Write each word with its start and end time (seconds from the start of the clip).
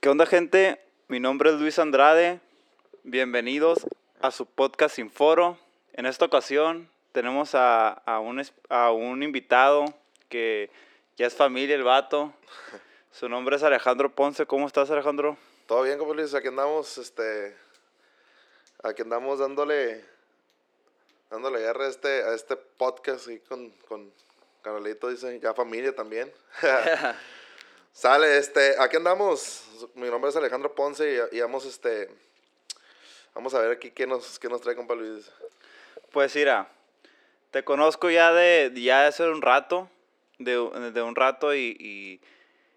¿Qué 0.00 0.08
onda 0.08 0.26
gente? 0.26 0.80
Mi 1.08 1.18
nombre 1.18 1.50
es 1.50 1.56
Luis 1.56 1.76
Andrade. 1.80 2.38
Bienvenidos 3.02 3.84
a 4.20 4.30
su 4.30 4.46
podcast 4.46 4.94
Sin 4.94 5.10
Foro. 5.10 5.58
En 5.92 6.06
esta 6.06 6.24
ocasión 6.24 6.88
tenemos 7.10 7.56
a, 7.56 7.88
a, 7.88 8.20
un, 8.20 8.40
a 8.68 8.92
un 8.92 9.24
invitado 9.24 9.86
que 10.28 10.70
ya 11.16 11.26
es 11.26 11.34
familia, 11.34 11.74
el 11.74 11.82
vato. 11.82 12.32
Su 13.10 13.28
nombre 13.28 13.56
es 13.56 13.64
Alejandro 13.64 14.14
Ponce. 14.14 14.46
¿Cómo 14.46 14.68
estás 14.68 14.88
Alejandro? 14.92 15.36
Todo 15.66 15.82
bien, 15.82 15.98
como 15.98 16.14
Luis, 16.14 16.32
aquí 16.32 16.46
andamos, 16.46 16.96
este, 16.96 17.56
aquí 18.84 19.02
andamos 19.02 19.40
dándole, 19.40 20.04
dándole 21.28 21.58
guerra 21.58 21.86
a 21.86 21.88
este, 21.88 22.22
a 22.22 22.34
este 22.34 22.54
podcast 22.54 23.26
y 23.26 23.40
con, 23.40 23.70
con 23.88 24.12
Carolito, 24.62 25.08
dice, 25.08 25.40
ya 25.40 25.54
familia 25.54 25.92
también. 25.92 26.32
Sale, 27.98 28.38
este, 28.38 28.76
aquí 28.78 28.94
andamos, 28.94 29.64
mi 29.96 30.08
nombre 30.08 30.30
es 30.30 30.36
Alejandro 30.36 30.72
Ponce 30.72 31.26
y, 31.32 31.36
y 31.36 31.40
vamos, 31.40 31.64
este, 31.64 32.08
vamos 33.34 33.52
a 33.54 33.58
ver 33.58 33.72
aquí 33.72 33.90
qué 33.90 34.06
nos, 34.06 34.38
qué 34.38 34.48
nos 34.48 34.60
trae 34.60 34.76
compa 34.76 34.94
Luis. 34.94 35.28
Pues 36.12 36.32
mira, 36.36 36.68
te 37.50 37.64
conozco 37.64 38.08
ya 38.08 38.32
de 38.32 38.70
ya 38.76 39.08
hace 39.08 39.28
un 39.28 39.42
rato, 39.42 39.90
de, 40.38 40.52
de 40.92 41.02
un 41.02 41.16
rato 41.16 41.52
y, 41.56 41.76
y, 41.80 42.20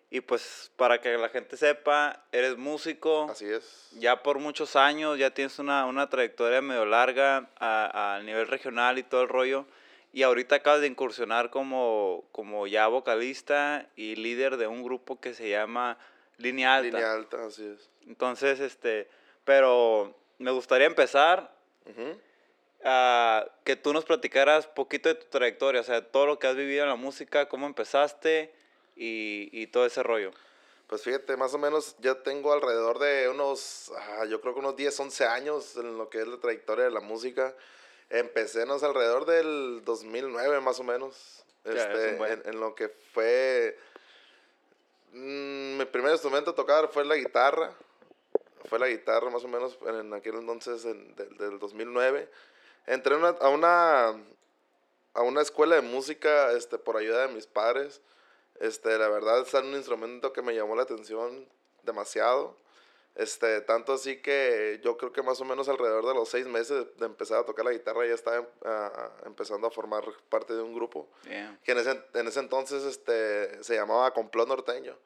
y 0.09 0.21
pues 0.21 0.71
para 0.75 0.99
que 0.99 1.15
la 1.19 1.29
gente 1.29 1.55
sepa, 1.55 2.25
eres 2.31 2.57
músico. 2.57 3.29
Así 3.29 3.45
es. 3.45 3.89
ya 3.91 4.23
por 4.23 4.39
muchos 4.39 4.75
años, 4.75 5.19
ya 5.19 5.31
tienes 5.31 5.59
una, 5.59 5.85
una 5.85 6.09
trayectoria 6.09 6.63
medio 6.63 6.87
larga 6.87 7.47
a, 7.59 8.15
a 8.15 8.23
nivel 8.23 8.47
regional 8.47 8.97
y 8.97 9.03
todo 9.03 9.21
el 9.21 9.29
rollo. 9.29 9.67
Y 10.13 10.23
ahorita 10.23 10.55
acabas 10.55 10.81
de 10.81 10.87
incursionar 10.87 11.49
como, 11.49 12.25
como 12.31 12.67
ya 12.67 12.87
vocalista 12.87 13.87
y 13.95 14.15
líder 14.15 14.57
de 14.57 14.67
un 14.67 14.83
grupo 14.83 15.19
que 15.19 15.33
se 15.33 15.49
llama 15.49 15.97
Línea 16.37 16.75
Alta. 16.75 16.97
Línea 16.97 17.13
alta, 17.13 17.45
así 17.45 17.65
es. 17.65 17.89
Entonces, 18.07 18.59
este, 18.59 19.07
pero 19.45 20.13
me 20.37 20.51
gustaría 20.51 20.87
empezar 20.87 21.53
a 22.83 23.45
que 23.63 23.75
tú 23.75 23.93
nos 23.93 24.05
platicaras 24.05 24.67
poquito 24.67 25.09
de 25.09 25.15
tu 25.15 25.27
trayectoria, 25.27 25.81
o 25.81 25.83
sea, 25.83 26.05
todo 26.05 26.25
lo 26.25 26.39
que 26.39 26.47
has 26.47 26.55
vivido 26.55 26.83
en 26.83 26.89
la 26.89 26.95
música, 26.95 27.47
cómo 27.47 27.65
empezaste 27.65 28.53
y, 28.95 29.49
y 29.53 29.67
todo 29.67 29.85
ese 29.85 30.03
rollo. 30.03 30.31
Pues 30.91 31.03
fíjate, 31.03 31.37
más 31.37 31.53
o 31.53 31.57
menos 31.57 31.95
yo 31.99 32.17
tengo 32.17 32.51
alrededor 32.51 32.99
de 32.99 33.29
unos, 33.29 33.93
ah, 33.97 34.25
yo 34.25 34.41
creo 34.41 34.53
que 34.53 34.59
unos 34.59 34.75
10, 34.75 34.99
11 34.99 35.25
años 35.25 35.77
en 35.77 35.97
lo 35.97 36.09
que 36.09 36.19
es 36.19 36.27
la 36.27 36.37
trayectoria 36.37 36.83
de 36.83 36.91
la 36.91 36.99
música. 36.99 37.55
Empecé 38.11 38.65
no 38.65 38.77
sé, 38.77 38.85
alrededor 38.85 39.25
del 39.25 39.81
2009 39.85 40.59
más 40.61 40.79
o 40.79 40.83
menos, 40.83 41.43
este, 41.63 42.11
un 42.11 42.17
buen. 42.17 42.31
en, 42.33 42.41
en 42.53 42.59
lo 42.59 42.75
que 42.75 42.89
fue... 42.89 43.77
mm, 45.13 45.77
mi 45.77 45.85
primer 45.85 46.11
instrumento 46.11 46.51
a 46.51 46.55
tocar 46.55 46.89
fue 46.89 47.05
la 47.05 47.15
guitarra. 47.15 47.73
Fue 48.65 48.79
la 48.79 48.87
guitarra 48.87 49.29
más 49.29 49.43
o 49.43 49.47
menos 49.47 49.77
en 49.87 50.13
aquel 50.13 50.35
entonces 50.35 50.85
en- 50.85 51.15
del, 51.15 51.37
del 51.37 51.59
2009. 51.59 52.29
Entré 52.87 53.15
una- 53.15 53.29
a, 53.29 53.49
una, 53.49 54.09
a 55.13 55.21
una 55.21 55.41
escuela 55.41 55.75
de 55.75 55.81
música 55.81 56.51
este, 56.53 56.77
por 56.77 56.97
ayuda 56.97 57.27
de 57.27 57.33
mis 57.33 57.47
padres. 57.47 58.01
Este, 58.59 58.97
la 58.97 59.07
verdad 59.09 59.41
es 59.41 59.53
un 59.53 59.73
instrumento 59.73 60.31
que 60.33 60.41
me 60.41 60.53
llamó 60.55 60.75
la 60.75 60.83
atención 60.83 61.47
demasiado. 61.83 62.55
Este, 63.15 63.59
tanto 63.61 63.91
así 63.93 64.21
que 64.21 64.79
yo 64.83 64.95
creo 64.97 65.11
que 65.11 65.21
más 65.21 65.41
o 65.41 65.45
menos 65.45 65.67
alrededor 65.67 66.05
de 66.07 66.13
los 66.13 66.29
seis 66.29 66.47
meses 66.47 66.85
de 66.97 67.05
empezar 67.05 67.39
a 67.39 67.45
tocar 67.45 67.65
la 67.65 67.71
guitarra 67.73 68.05
ya 68.07 68.13
estaba 68.13 68.47
ah, 68.63 69.11
empezando 69.25 69.67
a 69.67 69.71
formar 69.71 70.03
parte 70.29 70.53
de 70.53 70.61
un 70.61 70.73
grupo 70.73 71.09
Yeah. 71.25 71.59
que 71.63 71.73
en 71.73 71.79
ese, 71.79 72.01
en 72.13 72.27
ese 72.27 72.39
entonces 72.39 72.83
este, 72.83 73.61
se 73.63 73.75
llamaba 73.75 74.11
Complot 74.13 74.47
Norteño. 74.47 74.97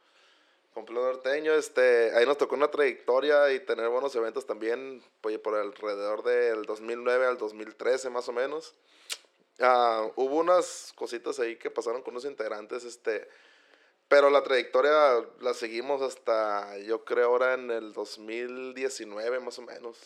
Complot 0.76 1.04
Norteño, 1.04 1.54
este, 1.54 2.12
ahí 2.16 2.26
nos 2.26 2.38
tocó 2.38 2.56
una 2.56 2.70
trayectoria 2.70 3.52
y 3.54 3.62
tener 3.62 3.88
buenos 3.90 4.14
eventos 4.16 4.46
también, 4.46 5.02
pues, 5.22 5.40
por 5.40 5.56
alrededor 5.56 6.22
del 6.24 6.64
2009 6.66 7.26
al 7.26 7.38
2013 7.38 8.10
más 8.10 8.28
o 8.28 8.34
menos. 8.34 8.76
Ah, 9.60 10.06
hubo 10.16 10.36
unas 10.36 10.92
cositas 10.96 11.40
ahí 11.40 11.56
que 11.56 11.72
pasaron 11.72 12.02
con 12.02 12.14
unos 12.14 12.26
integrantes, 12.26 12.84
este, 12.84 13.28
pero 14.08 14.30
la 14.30 14.44
trayectoria 14.44 14.92
la 15.42 15.54
seguimos 15.54 16.02
hasta, 16.02 16.78
yo 16.80 17.04
creo, 17.04 17.28
ahora 17.28 17.54
en 17.54 17.72
el 17.72 17.94
2019 17.94 19.40
más 19.40 19.60
o 19.60 19.62
menos. 19.64 19.98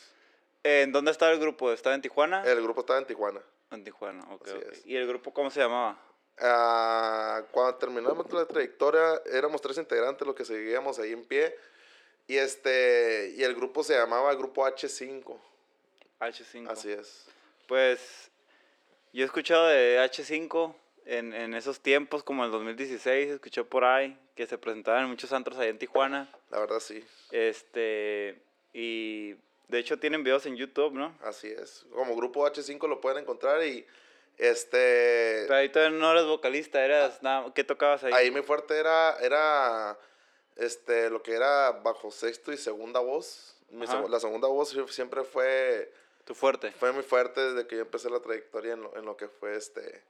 ¿En 0.64 0.92
dónde 0.92 1.12
estaba 1.12 1.32
el 1.32 1.40
grupo? 1.40 1.72
¿Estaba 1.72 1.96
en 1.96 2.02
Tijuana? 2.02 2.44
El 2.44 2.62
grupo 2.62 2.82
estaba 2.82 3.00
en 3.00 3.06
Tijuana. 3.06 3.42
En 3.72 3.84
Tijuana, 3.84 4.24
ok. 4.32 4.48
Así 4.48 4.58
ok. 4.58 4.64
es. 4.72 4.86
¿Y 4.86 4.96
el 4.96 5.08
grupo 5.08 5.34
cómo 5.34 5.50
se 5.50 5.60
llamaba? 5.60 6.00
Ah, 6.40 7.44
cuando 7.52 7.76
terminamos 7.76 8.32
la 8.32 8.46
trayectoria, 8.46 9.22
éramos 9.32 9.62
tres 9.62 9.78
integrantes 9.78 10.26
los 10.26 10.36
que 10.36 10.46
seguíamos 10.46 11.00
ahí 11.00 11.12
en 11.12 11.26
pie. 11.26 11.56
Y 12.28 12.38
este 12.38 13.34
y 13.36 13.44
el 13.44 13.56
grupo 13.56 13.84
se 13.84 13.96
llamaba 13.96 14.34
Grupo 14.36 14.66
H5. 14.66 15.38
H5. 16.20 16.70
Así 16.70 16.92
es. 16.92 17.26
Pues 17.68 18.30
yo 19.12 19.24
he 19.24 19.26
escuchado 19.26 19.68
de 19.68 19.98
H5 20.00 20.76
en, 21.18 21.34
en 21.34 21.54
esos 21.54 21.80
tiempos, 21.80 22.24
como 22.24 22.46
el 22.46 22.52
2016, 22.52 23.30
escuché 23.32 23.64
por 23.64 23.84
ahí 23.84 24.18
que 24.36 24.46
se 24.48 24.58
presentaban 24.58 25.04
en 25.04 25.10
muchos 25.10 25.32
antros 25.34 25.58
allá 25.58 25.70
en 25.70 25.80
Tijuana. 25.80 26.30
La 26.52 26.60
verdad 26.60 26.80
sí. 26.80 27.04
Este, 27.32 28.40
y 28.74 29.32
de 29.68 29.80
hecho 29.80 29.98
tienen 30.00 30.24
videos 30.24 30.46
en 30.46 30.56
YouTube, 30.56 30.94
¿no? 30.94 31.16
Así 31.24 31.48
es. 31.48 31.86
Como 31.92 32.16
Grupo 32.16 32.46
H5 32.46 32.88
lo 32.88 33.02
pueden 33.02 33.24
encontrar 33.24 33.64
y 33.66 33.86
este 34.38 35.44
Pero 35.48 35.56
ahí 35.56 35.70
todavía 35.70 35.98
no 35.98 36.12
eres 36.12 36.26
vocalista, 36.26 36.84
eras 36.84 37.22
nada, 37.22 37.52
¿qué 37.54 37.64
tocabas 37.64 38.04
ahí? 38.04 38.14
ahí 38.14 38.32
mi 38.32 38.42
fuerte 38.42 38.78
era 38.78 39.18
era 39.22 39.98
este 40.56 41.10
lo 41.10 41.22
que 41.22 41.34
era 41.34 41.72
bajo 41.72 42.12
sexto 42.12 42.52
y 42.54 42.58
segunda 42.58 43.00
voz. 43.00 43.56
Mi 43.70 43.86
Ajá. 43.86 44.02
seg- 44.02 44.10
la 44.10 44.20
segunda 44.20 44.48
voz 44.48 44.76
siempre 44.90 45.24
fue 45.24 45.92
Tu 46.26 46.34
fuerte. 46.34 46.72
fue 46.72 46.92
muy 46.92 47.04
fuerte 47.04 47.42
desde 47.54 47.68
que 47.68 47.76
yo 47.76 47.82
empecé 47.82 48.10
la 48.10 48.20
trayectoria 48.22 48.74
en 48.74 48.82
lo, 48.82 48.96
en 48.98 49.06
lo 49.06 49.16
que 49.18 49.28
fue 49.28 49.56
este 49.56 50.02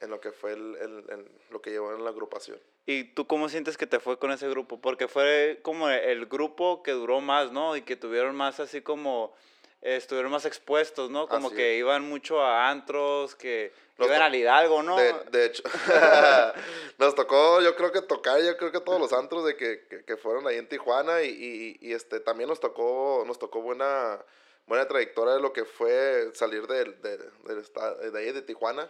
en 0.00 0.10
lo 0.10 0.20
que 0.20 0.32
fue 0.32 0.52
el, 0.52 0.76
el- 0.76 1.04
el- 1.10 1.30
lo 1.50 1.60
que 1.62 1.70
llevó 1.70 1.92
en 1.94 2.04
la 2.04 2.10
agrupación 2.10 2.58
¿Y 2.86 3.04
tú 3.14 3.26
cómo 3.26 3.48
sientes 3.48 3.76
que 3.76 3.86
te 3.86 3.98
fue 3.98 4.18
con 4.18 4.30
ese 4.30 4.48
grupo? 4.48 4.80
Porque 4.80 5.08
fue 5.08 5.58
como 5.62 5.88
el 5.90 6.26
grupo 6.26 6.82
que 6.84 6.92
duró 6.92 7.20
más, 7.20 7.50
¿no? 7.50 7.74
Y 7.76 7.82
que 7.82 7.96
tuvieron 7.96 8.36
más 8.36 8.60
así 8.60 8.80
como, 8.80 9.34
eh, 9.82 9.96
estuvieron 9.96 10.30
más 10.30 10.44
expuestos, 10.44 11.10
¿no? 11.10 11.26
Como 11.28 11.48
Así 11.48 11.56
que 11.56 11.74
es. 11.74 11.80
iban 11.80 12.02
mucho 12.08 12.40
a 12.40 12.70
antros, 12.70 13.34
que 13.34 13.72
Los 13.98 14.06
iban 14.06 14.22
al 14.22 14.34
Hidalgo, 14.36 14.84
¿no? 14.84 14.96
de, 14.96 15.14
de 15.32 15.46
hecho 15.46 15.64
nos 16.98 17.14
tocó 17.14 17.60
yo 17.60 17.74
creo 17.76 17.90
que 17.92 18.02
tocar 18.02 18.40
yo 18.42 18.56
creo 18.56 18.70
que 18.72 18.80
todos 18.80 19.00
los 19.00 19.12
antros 19.12 19.44
de 19.44 19.56
que, 19.56 19.86
que, 19.88 20.04
que 20.04 20.16
fueron 20.16 20.46
ahí 20.46 20.56
en 20.56 20.68
Tijuana 20.68 21.22
y, 21.22 21.28
y, 21.30 21.88
y, 21.88 21.92
este 21.92 22.20
también 22.20 22.48
nos 22.48 22.60
tocó 22.60 23.24
nos 23.26 23.38
tocó 23.38 23.62
buena 23.62 24.18
buena 24.66 24.86
trayectoria 24.86 25.34
de 25.34 25.40
lo 25.40 25.52
que 25.52 25.64
fue 25.64 26.30
salir 26.34 26.66
del, 26.66 27.00
del, 27.02 27.18
del 27.44 28.12
de 28.12 28.18
ahí 28.18 28.32
de 28.32 28.42
Tijuana 28.42 28.88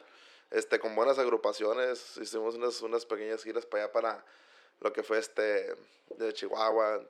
este 0.51 0.79
con 0.79 0.95
buenas 0.95 1.19
agrupaciones 1.19 2.17
hicimos 2.19 2.55
unas, 2.55 2.81
unas 2.83 3.05
pequeñas 3.07 3.43
giras 3.43 3.67
para 3.67 3.85
allá 3.85 3.93
para 3.93 4.25
lo 4.81 4.93
que 4.93 5.03
fue 5.03 5.19
este 5.19 5.75
de 6.17 6.33
Chihuahua 6.33 7.03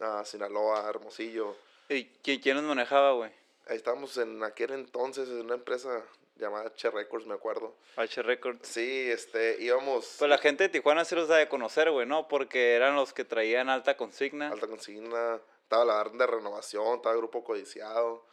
a 0.00 0.24
Sinaloa 0.24 0.88
Hermosillo 0.88 1.56
¿Y 1.88 2.04
quién, 2.22 2.40
quién 2.40 2.56
nos 2.56 2.64
manejaba, 2.64 3.12
güey? 3.12 3.30
ahí 3.68 3.76
estábamos 3.76 4.16
en 4.18 4.42
aquel 4.42 4.72
entonces 4.72 5.28
en 5.28 5.42
una 5.42 5.54
empresa 5.54 6.02
llamada 6.36 6.74
Che 6.74 6.90
Records 6.90 7.26
me 7.26 7.34
acuerdo 7.34 7.74
H 7.96 8.22
Records. 8.22 8.66
sí 8.66 9.10
este 9.10 9.56
íbamos 9.62 10.16
Pues 10.18 10.28
la 10.28 10.38
gente 10.38 10.64
de 10.64 10.68
Tijuana 10.70 11.04
sí 11.04 11.14
los 11.14 11.28
da 11.28 11.36
de 11.36 11.48
conocer, 11.48 11.90
güey, 11.90 12.06
¿no? 12.06 12.26
Porque 12.28 12.74
eran 12.74 12.96
los 12.96 13.12
que 13.12 13.24
traían 13.24 13.68
alta 13.68 13.96
consigna. 13.96 14.48
Alta 14.48 14.66
Consigna, 14.66 15.40
estaba 15.62 15.84
la 15.84 16.00
Orden 16.00 16.18
de 16.18 16.26
Renovación, 16.26 16.96
estaba 16.96 17.14
Grupo 17.14 17.44
Codiciado, 17.44 18.24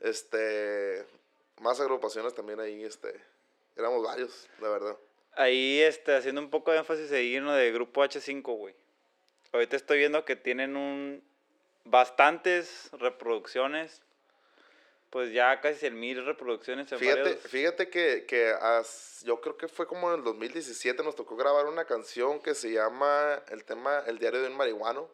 este, 0.00 1.04
más 1.60 1.80
agrupaciones 1.80 2.34
también 2.34 2.60
ahí, 2.60 2.84
este, 2.84 3.12
éramos 3.78 4.02
varios, 4.02 4.48
la 4.60 4.68
verdad. 4.68 4.96
Ahí, 5.34 5.80
este, 5.80 6.14
haciendo 6.16 6.40
un 6.40 6.50
poco 6.50 6.72
de 6.72 6.78
énfasis 6.78 7.12
ahí 7.12 7.36
en 7.36 7.44
lo 7.44 7.52
de 7.52 7.70
Grupo 7.72 8.02
H5, 8.02 8.42
güey. 8.42 8.74
Ahorita 9.52 9.76
estoy 9.76 9.98
viendo 9.98 10.24
que 10.24 10.36
tienen 10.36 10.76
un... 10.76 11.22
Bastantes 11.84 12.90
reproducciones. 12.92 14.02
Pues 15.10 15.32
ya 15.32 15.58
casi 15.62 15.78
100 15.78 15.98
mil 15.98 16.24
reproducciones 16.26 16.92
en 16.92 16.98
Fíjate, 16.98 17.22
varios... 17.22 17.40
fíjate 17.40 17.88
que, 17.88 18.26
que 18.26 18.50
as- 18.50 19.22
yo 19.24 19.40
creo 19.40 19.56
que 19.56 19.66
fue 19.66 19.86
como 19.86 20.10
en 20.12 20.18
el 20.18 20.24
2017 20.24 21.02
nos 21.02 21.16
tocó 21.16 21.34
grabar 21.36 21.64
una 21.64 21.86
canción 21.86 22.40
que 22.40 22.54
se 22.54 22.72
llama 22.72 23.42
el 23.48 23.64
tema 23.64 24.02
El 24.06 24.18
diario 24.18 24.42
de 24.42 24.48
un 24.48 24.56
marihuano. 24.56 25.08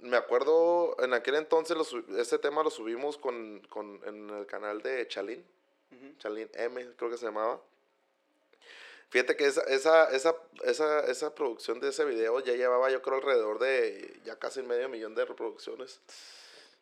Me 0.00 0.18
acuerdo, 0.18 0.94
en 1.02 1.14
aquel 1.14 1.36
entonces 1.36 1.74
lo 1.78 2.20
ese 2.20 2.38
tema 2.38 2.62
lo 2.62 2.68
subimos 2.68 3.16
con, 3.16 3.60
con, 3.70 4.02
en 4.04 4.28
el 4.28 4.44
canal 4.44 4.82
de 4.82 5.08
Chalín. 5.08 5.42
Ujú. 5.92 6.14
Charlene 6.18 6.50
M, 6.52 6.86
creo 6.96 7.10
que 7.10 7.16
se 7.16 7.24
llamaba. 7.24 7.58
Fíjate 9.10 9.36
que 9.36 9.46
esa, 9.46 9.62
esa, 9.62 10.10
esa, 10.10 10.34
esa, 10.64 11.00
esa 11.00 11.34
producción 11.34 11.80
de 11.80 11.90
ese 11.90 12.04
video 12.04 12.40
ya 12.40 12.54
llevaba, 12.54 12.90
yo 12.90 13.02
creo, 13.02 13.16
alrededor 13.16 13.58
de 13.58 14.20
ya 14.24 14.36
casi 14.38 14.62
medio 14.62 14.88
millón 14.88 15.14
de 15.14 15.24
reproducciones. 15.24 16.00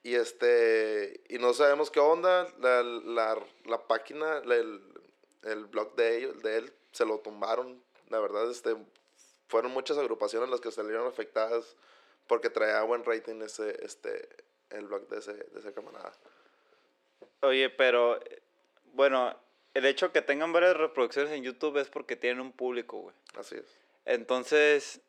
Y 0.03 0.15
este, 0.17 1.21
y 1.29 1.39
no 1.39 1.55
sabemos 1.55 1.91
qué 1.91 2.01
onda, 2.01 2.47
la, 2.59 2.83
la, 2.83 3.39
la 3.67 3.87
página, 3.87 4.41
la- 4.41 4.57
el, 4.57 4.83
el 5.45 5.65
blog 5.67 5.95
de, 5.97 6.17
ellos, 6.19 6.43
de 6.43 6.57
él, 6.59 6.73
se 6.93 7.05
lo 7.07 7.19
tumbaron. 7.19 7.83
La 8.09 8.21
verdad, 8.21 8.51
este, 8.51 8.77
fueron 9.49 9.73
muchas 9.73 9.97
agrupaciones 9.99 10.49
las 10.51 10.61
que 10.61 10.71
salieron 10.73 11.07
afectadas 11.07 11.77
porque 12.27 12.51
traía 12.51 12.83
buen 12.83 13.05
rating 13.05 13.43
ese, 13.43 13.85
este, 13.85 14.29
el 14.71 14.87
blog 14.87 15.09
de 15.09 15.19
ese, 15.19 15.35
de 15.35 15.61
ese 15.61 15.73
camarada. 15.73 16.13
Oye, 17.43 17.69
pero, 17.71 18.19
bueno, 18.93 19.35
el 19.75 19.85
hecho 19.87 20.13
que 20.13 20.23
tengan 20.23 20.53
varias 20.53 20.77
reproducciones 20.77 21.33
en 21.33 21.43
YouTube 21.43 21.77
es 21.79 21.89
porque 21.89 22.17
tienen 22.17 22.41
un 22.41 22.53
público, 22.53 22.99
güey. 22.99 23.15
Así 23.37 23.57
es. 23.57 23.65
Entonces, 24.05 25.01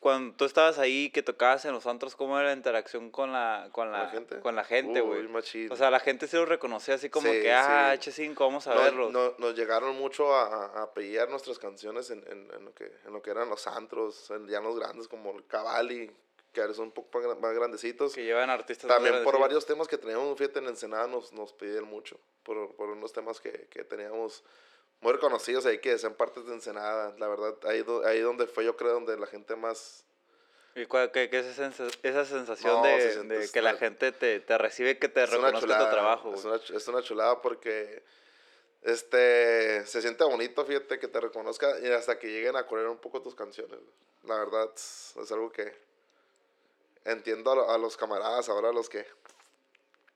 cuando 0.00 0.36
tú 0.36 0.44
estabas 0.44 0.78
ahí, 0.78 1.10
que 1.10 1.22
tocabas 1.24 1.64
en 1.64 1.72
los 1.72 1.86
antros, 1.86 2.14
¿cómo 2.14 2.38
era 2.38 2.48
la 2.50 2.54
interacción 2.54 3.10
con 3.10 3.32
la, 3.32 3.68
con 3.72 3.90
la? 3.90 3.98
Con 4.40 4.54
la 4.54 4.62
gente, 4.62 5.00
güey. 5.00 5.26
O 5.70 5.76
sea, 5.76 5.90
la 5.90 5.98
gente 5.98 6.28
se 6.28 6.36
lo 6.36 6.46
reconocía 6.46 6.94
así 6.94 7.10
como 7.10 7.26
Sí, 7.28 7.40
que, 7.42 7.52
ah, 7.52 7.96
sí. 8.00 8.10
H5, 8.12 8.36
vamos 8.38 8.66
a 8.68 8.74
No- 8.74 8.82
verlos. 8.82 9.10
no- 9.12 9.34
nos 9.38 9.56
llegaron 9.56 9.96
mucho 9.96 10.32
a, 10.34 10.82
a, 10.84 10.92
nuestras 11.28 11.58
canciones 11.58 12.10
en, 12.10 12.18
en, 12.30 12.48
en 12.54 12.64
lo 12.64 12.72
que, 12.74 12.92
en 13.06 13.12
lo 13.12 13.20
que 13.22 13.30
eran 13.30 13.48
los 13.48 13.66
antros, 13.66 14.30
en 14.30 14.46
llanos 14.46 14.78
grandes 14.78 15.08
como 15.08 15.32
el 15.36 15.44
Cavalli, 15.46 16.10
que 16.52 16.60
ahora 16.60 16.74
son 16.74 16.86
un 16.86 16.92
poco 16.92 17.08
más 17.18 17.22
gran- 17.24 17.40
más 17.40 17.54
grandecitos. 17.54 18.14
Que 18.14 18.24
llevan 18.24 18.50
artistas. 18.50 18.86
más 18.88 18.96
También 18.96 19.22
por 19.24 19.38
varios 19.38 19.66
temas 19.66 19.86
que 19.88 19.98
teníamos, 19.98 20.36
fíjate, 20.38 20.58
en 20.60 20.66
Ensenada 20.66 21.06
nos, 21.06 21.32
nos 21.32 21.52
pidieron 21.52 21.88
mucho, 21.88 22.18
por, 22.42 22.74
por 22.74 22.88
unos 22.90 23.12
temas 23.12 23.40
que, 23.40 23.66
que 23.70 23.84
teníamos 23.84 24.42
muy 25.00 25.12
reconocidos 25.12 25.64
ahí 25.66 25.78
que 25.78 25.90
decían 25.90 26.14
partes 26.14 26.46
de 26.46 26.54
Ensenada. 26.54 27.14
La 27.18 27.28
verdad, 27.28 27.54
ahí, 27.64 27.82
do- 27.82 28.04
ahí 28.06 28.20
donde 28.20 28.46
fue 28.46 28.64
yo 28.64 28.76
creo 28.76 28.94
donde 28.94 29.16
la 29.16 29.26
gente 29.26 29.54
más... 29.56 30.04
¿Y 30.74 30.86
cuál, 30.86 31.10
qué, 31.10 31.28
qué 31.28 31.40
es 31.40 31.46
esa, 31.46 31.70
sensa- 31.70 31.98
esa 32.02 32.24
sensación 32.24 32.76
No, 32.76 32.84
se 32.84 32.88
de, 32.90 33.12
siente 33.12 33.38
de 33.38 33.50
que 33.50 33.62
la 33.62 33.74
gente 33.76 34.12
te, 34.12 34.38
te 34.40 34.58
recibe, 34.58 34.98
que 34.98 35.08
te 35.08 35.26
reconozca 35.26 35.58
tu 35.60 35.66
chulada, 35.66 35.90
trabajo, 35.90 36.34
Es 36.34 36.44
una, 36.44 36.56
es 36.56 36.88
una 36.88 37.02
chulada 37.02 37.42
porque 37.42 38.02
este, 38.82 39.84
se 39.86 40.00
siente 40.02 40.24
bonito, 40.24 40.64
fíjate, 40.64 40.98
que 40.98 41.08
te 41.08 41.20
reconozca 41.20 41.78
y 41.80 41.86
hasta 41.88 42.18
que 42.18 42.28
lleguen 42.28 42.56
a 42.56 42.66
correr 42.66 42.86
un 42.88 42.98
poco 42.98 43.20
tus 43.20 43.34
canciones. 43.34 43.78
La 44.24 44.38
verdad, 44.38 44.70
es 44.74 45.32
algo 45.32 45.50
que 45.50 45.72
entiendo 47.10 47.52
a, 47.52 47.54
lo- 47.56 47.70
a 47.70 47.78
los 47.78 47.96
camaradas, 47.96 48.48
ahora 48.48 48.72
los 48.72 48.88
que... 48.88 49.06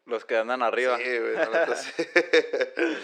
Los 0.05 0.25
que 0.25 0.37
andan 0.37 0.63
arriba. 0.63 0.97
Sí, 0.99 1.05
güey, 1.19 1.35
la 1.35 1.47
neta, 1.47 1.77
sí. 1.77 1.93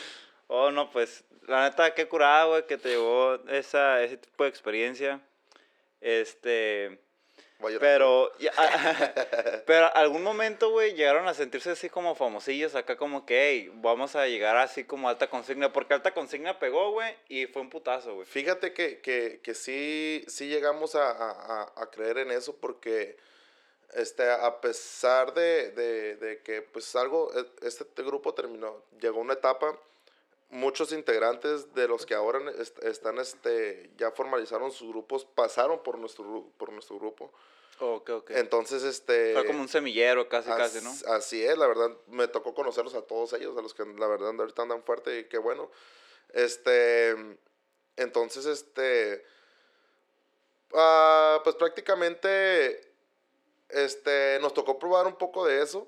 Oh, 0.50 0.70
no, 0.70 0.90
pues, 0.90 1.25
la 1.46 1.69
neta, 1.69 1.93
qué 1.94 2.08
curada, 2.08 2.44
güey, 2.46 2.67
que 2.67 2.79
te 2.79 2.88
llevó 2.88 3.35
esa, 3.49 4.02
ese 4.02 4.17
tipo 4.17 4.44
de 4.44 4.50
experiencia. 4.50 5.20
Este, 6.00 6.99
pero, 7.81 8.32
ya- 8.38 8.52
pero 9.67 9.94
algún 9.94 10.23
momento, 10.23 10.70
güey, 10.70 10.94
llegaron 10.94 11.29
a 11.29 11.35
sentirse 11.35 11.70
así 11.70 11.90
como 11.90 12.14
famosillos 12.14 12.75
acá, 12.75 12.96
como 12.96 13.26
que, 13.26 13.49
hey, 13.50 13.70
vamos 13.75 14.17
a 14.17 14.26
llegar 14.26 14.56
así 14.56 14.85
como 14.85 15.08
alta 15.08 15.29
consigna, 15.29 15.73
porque 15.73 15.93
alta 15.94 16.14
consigna 16.14 16.58
pegó, 16.58 16.93
güey, 16.93 17.14
y 17.29 17.46
fue 17.46 17.61
un 17.62 17.69
putazo, 17.70 18.14
güey. 18.14 18.26
Fíjate 18.26 18.73
que, 18.73 19.00
que, 19.00 19.40
que 19.43 19.55
sí, 19.55 20.25
sí 20.29 20.49
llegamos 20.49 20.94
a- 20.94 21.11
a- 21.11 21.73
a 21.76 21.90
creer 21.90 22.19
en 22.19 22.31
eso 22.31 22.56
porque 22.56 23.17
este, 23.94 24.31
a 24.31 24.61
pesar 24.61 25.32
de, 25.35 25.70
de, 25.73 26.17
de 26.17 26.43
que 26.43 26.62
pues 26.62 26.94
algo, 26.96 27.31
e- 27.35 27.67
este 27.67 27.85
grupo 28.02 28.35
terminó, 28.35 28.82
llegó 29.00 29.20
una 29.20 29.32
etapa, 29.35 29.79
muchos 30.50 30.93
integrantes 30.93 31.75
de 31.75 31.88
los 31.88 32.06
que 32.06 32.14
ahora 32.14 32.40
est- 32.58 32.82
están, 32.85 33.19
este, 33.19 33.90
ya 33.96 34.11
formalizaron 34.12 34.70
sus 34.73 34.88
grupos, 34.88 35.25
pasaron 35.25 35.82
por 35.82 35.99
nuestro, 35.99 36.46
por 36.56 36.73
nuestro 36.73 36.99
grupo. 36.99 37.32
Ok, 37.81 38.11
ok. 38.11 38.31
Entonces, 38.32 38.82
este... 38.82 39.35
Fue 39.35 39.46
como 39.46 39.61
un 39.61 39.69
semillero 39.69 40.29
casi, 40.29 40.49
casi, 40.50 40.81
¿no? 40.82 40.90
As- 40.90 41.05
Así 41.06 41.44
es, 41.44 41.56
la 41.56 41.67
verdad, 41.69 41.90
me 42.08 42.26
tocó 42.26 42.52
conocerlos 42.55 42.94
a 42.94 43.02
todos 43.02 43.32
ellos, 43.35 43.56
a 43.56 43.62
los 43.62 43.73
que 43.73 43.85
la 43.85 44.06
verdad 44.08 44.35
ahorita 44.38 44.62
andan 44.62 44.82
fuerte 44.82 45.20
y 45.20 45.25
qué 45.25 45.38
bueno. 45.38 45.70
Este, 46.32 47.14
entonces, 47.96 48.46
este, 48.46 49.25
ah, 50.75 51.40
pues 51.44 51.56
prácticamente, 51.56 52.88
este, 53.70 54.38
nos 54.41 54.55
tocó 54.55 54.79
probar 54.79 55.06
un 55.06 55.17
poco 55.17 55.47
de 55.47 55.62
eso, 55.62 55.87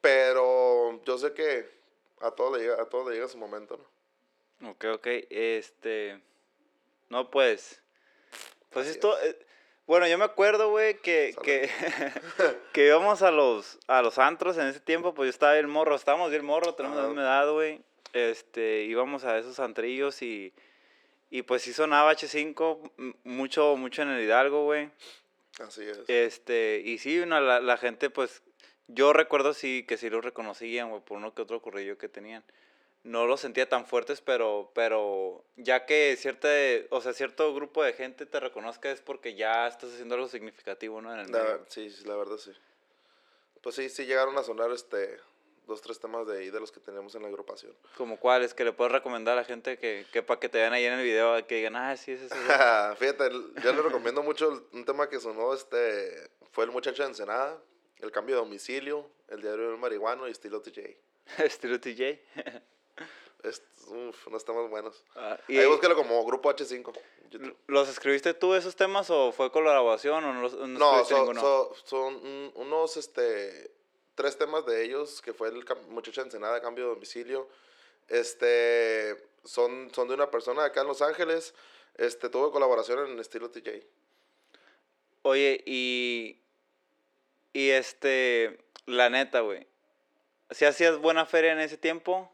pero 0.00 1.02
yo 1.04 1.18
sé 1.18 1.32
que 1.32 1.68
a 2.20 2.30
todo 2.30 2.56
le 2.56 2.62
llega, 2.64 2.82
a 2.82 2.86
todo 2.88 3.08
le 3.08 3.16
llega 3.16 3.28
su 3.28 3.38
momento, 3.38 3.78
¿no? 4.60 4.70
Ok, 4.70 4.84
ok. 4.94 5.06
Este. 5.30 6.20
No, 7.08 7.30
pues. 7.30 7.80
Pues 8.70 8.86
Así 8.86 8.96
esto. 8.96 9.18
eh, 9.22 9.38
bueno, 9.86 10.06
yo 10.06 10.18
me 10.18 10.24
acuerdo, 10.24 10.70
güey, 10.70 10.98
que, 10.98 11.32
Salud. 11.32 11.44
que, 11.44 11.70
que 12.72 12.86
íbamos 12.86 13.22
a 13.22 13.30
los, 13.30 13.78
a 13.86 14.02
los 14.02 14.18
antros 14.18 14.58
en 14.58 14.66
ese 14.66 14.80
tiempo, 14.80 15.14
pues 15.14 15.26
yo 15.26 15.30
estaba 15.30 15.54
bien 15.54 15.68
morro, 15.70 15.94
estábamos 15.94 16.30
bien 16.30 16.44
morro, 16.44 16.74
tenemos 16.74 16.98
la 16.98 17.04
misma 17.06 17.22
edad, 17.22 17.50
güey. 17.52 17.80
Este, 18.12 18.82
íbamos 18.84 19.24
a 19.24 19.38
esos 19.38 19.60
antrillos 19.60 20.20
y, 20.22 20.52
y 21.30 21.42
pues 21.42 21.62
sí 21.62 21.72
sonaba 21.72 22.12
H5 22.14 22.90
m- 22.98 23.14
mucho, 23.24 23.76
mucho 23.76 24.02
en 24.02 24.08
el 24.10 24.24
Hidalgo, 24.24 24.64
güey. 24.64 24.90
Así 25.58 25.84
es. 25.84 25.98
Este, 26.08 26.82
y 26.84 26.98
sí, 26.98 27.22
no, 27.26 27.40
la, 27.40 27.60
la 27.60 27.76
gente, 27.76 28.10
pues, 28.10 28.42
yo 28.86 29.12
recuerdo 29.12 29.54
sí 29.54 29.84
que 29.86 29.96
sí 29.96 30.08
los 30.10 30.24
reconocían, 30.24 30.90
güey, 30.90 31.02
por 31.02 31.16
uno 31.18 31.34
que 31.34 31.42
otro 31.42 31.60
corrillo 31.62 31.98
que 31.98 32.08
tenían. 32.08 32.44
No 33.04 33.26
los 33.26 33.40
sentía 33.40 33.68
tan 33.68 33.86
fuertes, 33.86 34.20
pero, 34.20 34.70
pero 34.74 35.44
ya 35.56 35.86
que 35.86 36.16
cierta, 36.18 36.48
o 36.90 37.00
sea, 37.00 37.12
cierto 37.12 37.54
grupo 37.54 37.82
de 37.82 37.92
gente 37.92 38.26
te 38.26 38.40
reconozca 38.40 38.90
es 38.90 39.00
porque 39.00 39.34
ya 39.34 39.66
estás 39.68 39.92
haciendo 39.92 40.16
algo 40.16 40.28
significativo, 40.28 41.00
¿no? 41.00 41.12
En 41.14 41.20
el 41.20 41.30
La- 41.32 41.42
medio. 41.44 41.64
sí, 41.68 41.90
sí, 41.90 42.04
la 42.04 42.16
verdad 42.16 42.36
sí. 42.38 42.52
Pues 43.62 43.76
sí, 43.76 43.88
sí 43.88 44.04
llegaron 44.06 44.36
a 44.38 44.42
sonar 44.42 44.70
este 44.72 45.18
dos, 45.68 45.80
tres 45.80 46.00
temas 46.00 46.26
de 46.26 46.38
ahí 46.38 46.50
de 46.50 46.58
los 46.58 46.72
que 46.72 46.80
teníamos 46.80 47.14
en 47.14 47.22
la 47.22 47.28
agrupación. 47.28 47.72
Como 47.96 48.18
cuáles, 48.18 48.54
que 48.54 48.64
le 48.64 48.72
puedes 48.72 48.90
recomendar 48.92 49.34
a 49.34 49.42
la 49.42 49.44
gente 49.44 49.78
que, 49.78 50.04
que 50.12 50.22
para 50.24 50.40
que 50.40 50.48
te 50.48 50.58
vean 50.58 50.72
ahí 50.72 50.84
en 50.84 50.94
el 50.94 51.04
video, 51.04 51.46
que 51.46 51.56
digan, 51.56 51.76
ah, 51.76 51.96
sí, 51.96 52.12
ese 52.12 52.26
es 52.26 52.32
ese. 52.32 52.40
Fíjate, 52.96 53.30
yo 53.62 53.72
le 53.72 53.82
recomiendo 53.82 54.22
mucho 54.24 54.66
un 54.72 54.84
tema 54.84 55.08
que 55.08 55.20
sonó, 55.20 55.54
este, 55.54 56.28
fue 56.50 56.64
el 56.64 56.72
muchacho 56.72 57.02
de 57.04 57.10
Ensenada, 57.10 57.56
el 58.00 58.10
cambio 58.10 58.34
de 58.36 58.40
domicilio, 58.42 59.08
el 59.28 59.40
diario 59.42 59.68
del 59.68 59.78
marihuano 59.78 60.26
y 60.26 60.32
estilo 60.32 60.60
TJ. 60.60 60.96
Estilo 61.44 61.78
TJ. 61.78 62.18
Es, 63.44 63.62
uf, 63.86 64.26
unos 64.26 64.44
temas 64.44 64.68
buenos. 64.68 65.04
Ah, 65.14 65.38
y 65.46 65.58
Ahí 65.58 65.66
búsquelo 65.66 65.94
como 65.94 66.24
Grupo 66.24 66.50
H5. 66.50 66.92
YouTube. 67.30 67.56
¿Los 67.68 67.88
escribiste 67.88 68.34
tú 68.34 68.54
esos 68.54 68.74
temas 68.74 69.10
o 69.10 69.30
fue 69.32 69.52
colaboración 69.52 70.24
o 70.24 70.32
no, 70.32 70.40
los, 70.42 70.54
no, 70.54 70.66
No, 70.66 71.04
so- 71.04 71.34
so- 71.34 71.74
son 71.84 72.14
un- 72.16 72.52
unos, 72.56 72.96
este, 72.96 73.70
tres 74.18 74.36
temas 74.36 74.66
de 74.66 74.84
ellos, 74.84 75.22
que 75.22 75.32
fue 75.32 75.48
el 75.48 75.64
muchacho 75.90 76.20
de 76.20 76.26
Ensenada, 76.26 76.60
cambio 76.60 76.84
de 76.84 76.90
domicilio. 76.90 77.48
Este, 78.08 79.16
son, 79.44 79.94
son 79.94 80.08
de 80.08 80.14
una 80.14 80.28
persona 80.28 80.64
acá 80.64 80.80
en 80.80 80.88
Los 80.88 81.02
Ángeles. 81.02 81.54
Este, 81.94 82.28
tuve 82.28 82.50
colaboración 82.50 83.08
en 83.08 83.18
estilo 83.20 83.48
TJ. 83.50 83.86
Oye, 85.22 85.62
y. 85.64 86.42
Y 87.52 87.70
este. 87.70 88.58
La 88.86 89.08
neta, 89.08 89.40
güey. 89.40 89.68
¿Si 90.50 90.64
hacías 90.64 90.98
buena 90.98 91.24
feria 91.24 91.52
en 91.52 91.60
ese 91.60 91.76
tiempo? 91.76 92.28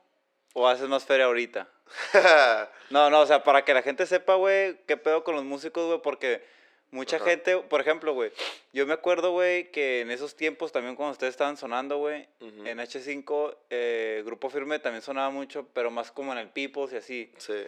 ¿O 0.54 0.66
haces 0.66 0.88
más 0.88 1.04
feria 1.04 1.26
ahorita? 1.26 1.68
No, 2.90 3.10
no, 3.10 3.22
o 3.22 3.26
sea, 3.26 3.42
para 3.42 3.64
que 3.64 3.74
la 3.74 3.82
gente 3.82 4.06
sepa, 4.06 4.36
güey, 4.36 4.78
qué 4.86 4.96
pedo 4.96 5.24
con 5.24 5.34
los 5.34 5.42
músicos, 5.42 5.86
güey, 5.86 6.00
porque 6.00 6.46
mucha 6.94 7.16
Ajá. 7.16 7.24
gente, 7.26 7.56
por 7.58 7.80
ejemplo, 7.80 8.12
güey, 8.14 8.32
yo 8.72 8.86
me 8.86 8.92
acuerdo, 8.94 9.32
güey, 9.32 9.70
que 9.70 10.00
en 10.00 10.10
esos 10.10 10.36
tiempos 10.36 10.72
también 10.72 10.94
cuando 10.96 11.12
ustedes 11.12 11.32
estaban 11.32 11.56
sonando, 11.56 11.98
güey, 11.98 12.28
Ujú. 12.40 12.66
en 12.66 12.78
H5, 12.78 13.56
eh, 13.70 14.22
Grupo 14.24 14.48
Firme 14.48 14.78
también 14.78 15.02
sonaba 15.02 15.30
mucho, 15.30 15.66
pero 15.74 15.90
más 15.90 16.10
como 16.12 16.32
en 16.32 16.38
el 16.38 16.48
Peoples 16.50 16.92
y 16.92 16.96
así. 16.96 17.32
sí. 17.38 17.66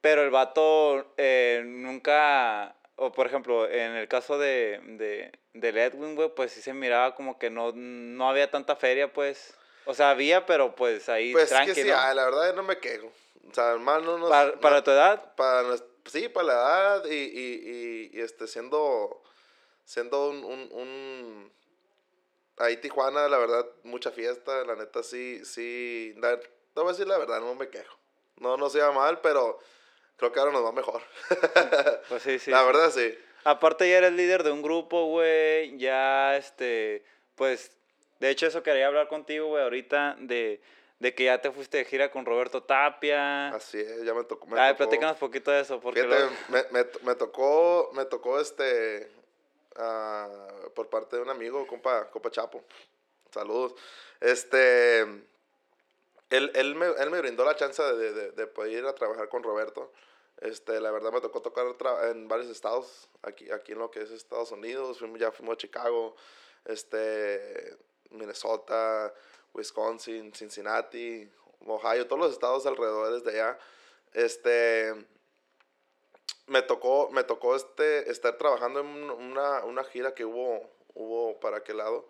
Pero 0.00 0.22
el 0.22 0.30
vato 0.30 1.14
eh, 1.16 1.62
nunca, 1.64 2.76
o 2.96 3.10
por 3.12 3.26
ejemplo, 3.26 3.66
en 3.68 3.92
el 3.92 4.06
caso 4.06 4.38
de, 4.38 4.78
de, 4.84 5.32
del 5.54 5.78
Edwin, 5.78 6.14
güey, 6.14 6.28
pues 6.34 6.52
sí 6.52 6.60
se 6.60 6.74
miraba 6.74 7.14
como 7.14 7.38
que 7.38 7.48
no, 7.48 7.72
no 7.74 8.28
había 8.28 8.50
tanta 8.50 8.76
feria, 8.76 9.12
pues. 9.12 9.56
O 9.86 9.94
sea, 9.94 10.10
había, 10.10 10.44
pero 10.46 10.74
pues 10.74 11.08
ahí 11.08 11.32
Pues 11.32 11.48
tranqui, 11.48 11.72
que 11.72 11.82
sí, 11.84 11.88
¿no? 11.88 11.96
ay, 11.98 12.14
la 12.14 12.26
verdad 12.26 12.54
no 12.54 12.62
me 12.62 12.78
quejo. 12.78 13.10
O 13.50 13.54
sea, 13.54 13.76
mal 13.76 14.04
no 14.04 14.18
nos... 14.18 14.28
para, 14.30 14.50
no- 14.52 14.60
para 14.60 14.84
tu 14.84 14.90
edad, 14.90 15.34
para 15.36 15.62
nues- 15.62 15.84
sí, 16.06 16.28
para 16.28 16.46
la 16.46 16.52
edad 16.54 17.04
y, 17.06 17.14
y, 17.14 18.10
y, 18.14 18.18
y, 18.18 18.20
este, 18.20 18.46
siendo, 18.46 19.22
siendo 19.84 20.30
un, 20.30 20.44
un, 20.44 20.68
un- 20.72 21.52
Ahí 22.58 22.76
Tijuana, 22.76 23.28
la 23.28 23.38
verdad, 23.38 23.66
mucha 23.82 24.12
fiesta, 24.12 24.64
la 24.64 24.76
neta 24.76 25.02
sí, 25.02 25.44
sí... 25.44 26.14
La, 26.18 26.38
te 26.38 26.46
voy 26.76 26.86
a 26.86 26.92
decir 26.92 27.06
la 27.08 27.18
verdad, 27.18 27.40
no 27.40 27.54
me 27.56 27.68
quejo. 27.68 27.98
No, 28.36 28.56
no 28.56 28.70
se 28.70 28.78
va 28.80 28.92
mal, 28.92 29.20
pero 29.20 29.58
creo 30.16 30.30
que 30.30 30.38
ahora 30.38 30.52
nos 30.52 30.64
va 30.64 30.70
mejor. 30.70 31.02
pues 32.08 32.22
sí, 32.22 32.38
sí. 32.38 32.50
la 32.52 32.62
verdad 32.62 32.90
sí. 32.90 33.12
Aparte 33.42 33.88
ya 33.90 33.98
eres 33.98 34.12
líder 34.12 34.42
de 34.44 34.52
un 34.52 34.62
grupo, 34.62 35.06
güey, 35.06 35.76
ya, 35.78 36.36
este, 36.36 37.04
pues, 37.34 37.72
de 38.20 38.30
hecho 38.30 38.46
eso 38.46 38.62
quería 38.62 38.86
hablar 38.86 39.08
contigo, 39.08 39.48
güey, 39.48 39.62
ahorita, 39.64 40.16
de, 40.20 40.60
de 40.98 41.14
que 41.14 41.24
ya 41.24 41.40
te 41.40 41.50
fuiste 41.50 41.78
de 41.78 41.84
gira 41.84 42.10
con 42.10 42.24
Roberto 42.24 42.62
Tapia. 42.62 43.48
Así 43.48 43.78
es, 43.80 44.04
ya 44.04 44.14
me 44.14 44.24
tocó... 44.24 44.46
Me 44.46 44.58
Ay, 44.60 44.72
tocó- 44.72 44.78
platícanos 44.78 45.16
poquito 45.18 45.50
de 45.50 45.60
eso, 45.60 45.80
porque 45.80 46.02
Fíjate, 46.04 46.30
me, 46.48 46.62
me, 46.70 46.86
me 47.02 47.14
tocó, 47.14 47.90
me 47.94 48.04
tocó 48.06 48.40
este, 48.40 49.10
ah, 49.76 50.28
por 50.74 50.88
parte 50.88 51.16
de 51.16 51.22
un 51.22 51.30
amigo, 51.30 51.66
compa, 51.66 52.10
compa 52.10 52.30
Chapo. 52.30 52.62
Saludos. 53.30 53.74
Este, 54.20 55.00
él, 56.30 56.50
él, 56.54 56.74
me, 56.74 56.86
él 56.86 57.10
me 57.10 57.20
brindó 57.20 57.44
la 57.44 57.56
chance 57.56 57.82
de, 57.82 58.12
de, 58.12 58.30
de 58.32 58.46
poder 58.46 58.72
ir 58.72 58.86
a 58.86 58.94
trabajar 58.94 59.28
con 59.28 59.42
Roberto. 59.42 59.92
Este, 60.40 60.80
la 60.80 60.90
verdad 60.90 61.12
me 61.12 61.20
tocó 61.20 61.42
tocar 61.42 61.64
en 62.10 62.28
varios 62.28 62.48
estados, 62.50 63.08
aquí, 63.22 63.50
aquí 63.50 63.72
en 63.72 63.78
lo 63.78 63.90
que 63.90 64.02
es 64.02 64.10
Estados 64.10 64.50
Unidos, 64.50 64.98
fuimos, 64.98 65.20
ya 65.20 65.30
fuimos 65.30 65.54
a 65.54 65.56
Chicago, 65.56 66.16
este, 66.64 67.76
Minnesota, 68.10 69.14
Wisconsin, 69.54 70.32
Cincinnati, 70.34 71.28
Ohio, 71.66 72.06
todos 72.06 72.20
los 72.20 72.32
estados 72.32 72.66
alrededor 72.66 73.22
de 73.22 73.30
allá. 73.30 73.58
Este, 74.12 74.92
me 76.46 76.62
tocó, 76.62 77.08
me 77.10 77.24
tocó 77.24 77.56
este, 77.56 78.10
estar 78.10 78.36
trabajando 78.36 78.80
en 78.80 78.86
un- 78.86 79.10
una, 79.10 79.64
una 79.64 79.84
gira 79.84 80.14
que 80.14 80.24
hubo, 80.24 80.70
hubo 80.94 81.40
para 81.40 81.58
aquel 81.58 81.78
lado. 81.78 82.06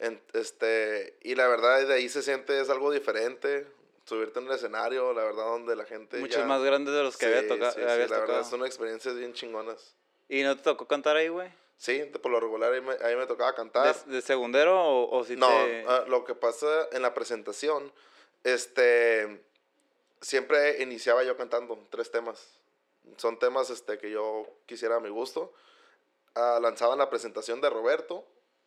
En- 0.00 0.20
este, 0.32 1.16
y 1.22 1.34
la 1.34 1.46
verdad 1.48 1.86
de 1.86 1.94
ahí 1.94 2.08
se 2.08 2.22
siente 2.22 2.60
es 2.60 2.70
algo 2.70 2.90
diferente, 2.90 3.66
subirte 4.04 4.38
en 4.40 4.46
el 4.46 4.52
escenario, 4.52 5.12
la 5.12 5.24
verdad 5.24 5.44
donde 5.44 5.76
la 5.76 5.84
gente 5.84 6.18
Muchos 6.18 6.38
ya- 6.38 6.44
más 6.46 6.62
grandes 6.62 6.94
de 6.94 7.02
los 7.02 7.16
que 7.16 7.26
Sí, 7.26 7.32
había 7.32 7.48
toca- 7.48 7.70
sí, 7.72 7.80
sí, 7.80 7.86
habías 7.86 8.10
la 8.10 8.18
verdad 8.20 8.34
tocado. 8.38 8.50
son 8.50 8.64
experiencias 8.66 9.14
bien 9.16 9.32
chingonas. 9.34 9.94
¿Y 10.28 10.42
no 10.42 10.56
te 10.56 10.62
tocó 10.62 10.86
cantar 10.86 11.16
ahí, 11.16 11.28
güey? 11.28 11.50
Sí, 11.78 12.02
por 12.20 12.30
lo 12.32 12.40
regular 12.40 12.72
ahí 12.72 12.80
me, 12.80 12.92
ahí 13.04 13.14
me 13.16 13.26
tocaba 13.26 13.54
cantar. 13.54 13.94
¿De, 14.04 14.16
de 14.16 14.20
segundero 14.20 14.78
o, 14.78 15.16
o 15.16 15.24
si 15.24 15.36
no, 15.36 15.46
te...? 15.48 15.84
ah, 15.88 16.04
lo 16.08 16.24
que 16.24 16.34
pasa 16.34 16.88
en 16.92 17.02
la 17.02 17.14
presentación, 17.14 17.92
este, 18.44 19.40
siempre 20.20 20.82
iniciaba 20.82 21.22
yo 21.22 21.36
cantando 21.36 21.78
tres 21.90 22.10
temas. 22.10 22.58
Son 23.16 23.38
temas 23.38 23.70
este, 23.70 23.96
que 23.98 24.10
yo 24.10 24.46
quisiera 24.66 24.96
a 24.96 25.00
mi 25.00 25.08
gusto. 25.08 25.52
Ah, 26.34 26.58
lanzaban 26.60 26.98
la 26.98 27.08
presentación 27.10 27.60
de 27.60 27.70
Roberto 27.70 28.24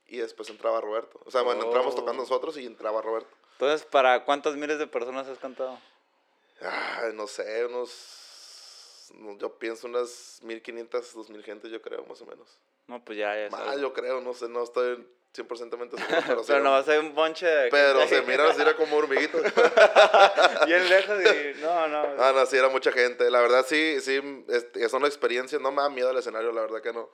y 0.08 0.18
después 0.18 0.50
entraba 0.50 0.80
Roberto. 0.82 1.20
O 1.26 1.32
sea, 1.32 1.42
bueno, 1.42 1.64
entramos 1.66 1.94
tocando 1.96 2.22
Oh. 2.22 2.26
nosotros 2.26 2.58
y 2.58 2.66
entraba 2.66 3.02
Roberto. 3.02 3.30
Entonces, 3.54 3.86
¿para 3.86 4.24
cuántas 4.26 4.56
miles 4.56 4.80
de 4.80 4.88
personas 4.88 5.28
has 5.28 5.38
cantado? 5.38 5.78
No 7.14 7.28
sé, 7.28 7.66
unos, 7.66 9.12
no, 9.16 9.38
yo 9.38 9.58
pienso 9.58 9.88
unas 9.88 10.40
1500, 10.44 11.14
2000 11.14 11.44
gentes, 11.44 11.72
yo 11.72 11.82
creo, 11.82 12.04
más 12.06 12.22
o 12.22 12.26
menos. 12.26 12.58
No, 12.88 13.04
pues 13.04 13.18
ya, 13.18 13.36
ya 13.36 13.50
sabes. 13.50 13.80
yo 13.80 13.94
creo, 13.94 14.22
no 14.22 14.34
sé, 14.34 14.50
no 14.50 14.64
estoy 14.64 15.06
100% 15.34 15.70
seguro, 15.70 15.90
pero, 16.28 16.44
Pero 16.46 16.60
no 16.60 16.72
va 16.72 16.80
a 16.80 16.84
ser 16.84 17.00
un 17.00 17.16
bonche 17.16 17.46
de... 17.46 17.70
pero 17.70 18.06
se 18.08 18.22
mira 18.24 18.50
así 18.50 18.62
era 18.62 18.76
como 18.76 18.98
hormiguitos. 18.98 19.42
Bien 20.66 20.90
lejos 20.90 21.18
y... 21.22 21.62
No, 21.62 21.88
no. 21.88 22.04
Ah, 22.18 22.34
no, 22.36 22.46
sí, 22.46 22.58
era 22.58 22.68
mucha 22.70 22.92
gente. 22.92 23.30
La 23.32 23.40
verdad, 23.40 23.66
sí, 23.68 24.02
sí, 24.02 24.20
este, 24.50 24.90
son 24.90 25.06
experiencias. 25.06 25.62
No 25.62 25.72
me 25.72 25.82
da 25.82 25.90
miedo 25.90 26.12
el 26.12 26.18
escenario, 26.18 26.52
la 26.52 26.62
verdad 26.62 26.82
que 26.82 26.92
no. 26.92 27.10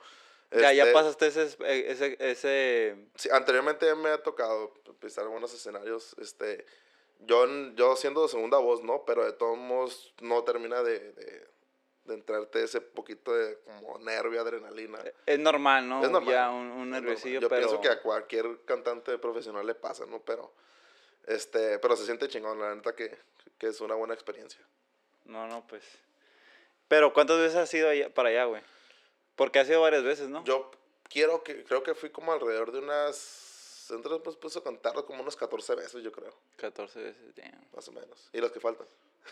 ya, 0.50 0.72
ya 0.72 0.82
Este, 0.82 0.92
pasaste 0.92 1.26
ese... 1.28 1.56
ese, 1.90 2.16
ese... 2.18 2.96
sí, 3.14 3.28
anteriormente 3.30 3.94
me 3.94 4.08
ha 4.08 4.22
tocado 4.22 4.74
pisar 5.00 5.24
algunos 5.24 5.54
escenarios. 5.54 6.16
Este, 6.20 6.66
yo, 7.20 7.46
yo 7.74 7.94
siendo 7.94 8.26
segunda 8.26 8.58
voz, 8.58 8.82
¿no? 8.82 9.04
Pero 9.06 9.24
de 9.24 9.32
todos 9.32 9.56
modos 9.56 10.12
no 10.20 10.42
termina 10.42 10.82
de, 10.82 10.98
de, 11.12 11.46
de 12.08 12.14
entrarte 12.14 12.62
ese 12.62 12.80
poquito 12.80 13.32
de 13.34 13.58
como 13.60 13.98
nervio, 13.98 14.40
adrenalina. 14.40 14.98
Es 15.26 15.38
normal, 15.38 15.88
¿no? 15.88 16.02
Es 16.02 16.10
normal. 16.10 16.32
Ya 16.34 16.50
un, 16.50 16.70
un 16.72 16.90
nerviosillo, 16.90 17.40
Yo 17.40 17.48
pero... 17.48 17.60
pienso 17.66 17.80
que 17.80 17.88
a 17.88 18.00
cualquier 18.02 18.64
cantante 18.64 19.16
profesional 19.18 19.66
le 19.66 19.74
pasa, 19.74 20.04
¿no? 20.06 20.20
Pero, 20.20 20.52
este, 21.26 21.78
pero 21.78 21.96
se 21.96 22.04
siente 22.06 22.26
chingón, 22.28 22.58
la 22.58 22.74
neta 22.74 22.94
que, 22.96 23.16
que 23.58 23.68
es 23.68 23.80
una 23.80 23.94
buena 23.94 24.14
experiencia. 24.14 24.60
No, 25.24 25.46
no, 25.46 25.66
pues... 25.66 25.84
Pero 26.88 27.12
¿cuántas 27.12 27.38
veces 27.38 27.56
has 27.56 27.72
ido 27.74 27.88
allá- 27.90 28.12
para 28.12 28.30
allá, 28.30 28.44
güey? 28.46 28.62
Porque 29.36 29.58
has 29.58 29.68
ido 29.68 29.80
varias 29.82 30.02
veces, 30.02 30.28
¿no? 30.28 30.42
Yo 30.44 30.70
quiero 31.08 31.42
que, 31.44 31.62
creo 31.64 31.82
que 31.82 31.94
fui 31.94 32.10
como 32.10 32.32
alrededor 32.32 32.72
de 32.72 32.78
unas, 32.78 33.86
entonces 33.90 34.20
pues 34.24 34.36
puse 34.36 34.58
a 34.58 34.62
contarlo 34.62 35.04
como 35.04 35.22
unos 35.22 35.36
14 35.36 35.74
veces, 35.74 36.02
yo 36.02 36.10
creo, 36.12 36.34
14 36.56 37.00
veces, 37.02 37.34
damn. 37.36 37.62
más 37.74 37.86
o 37.88 37.92
menos. 37.92 38.30
Y 38.32 38.38
los 38.40 38.50
que 38.52 38.58
faltan. 38.60 38.86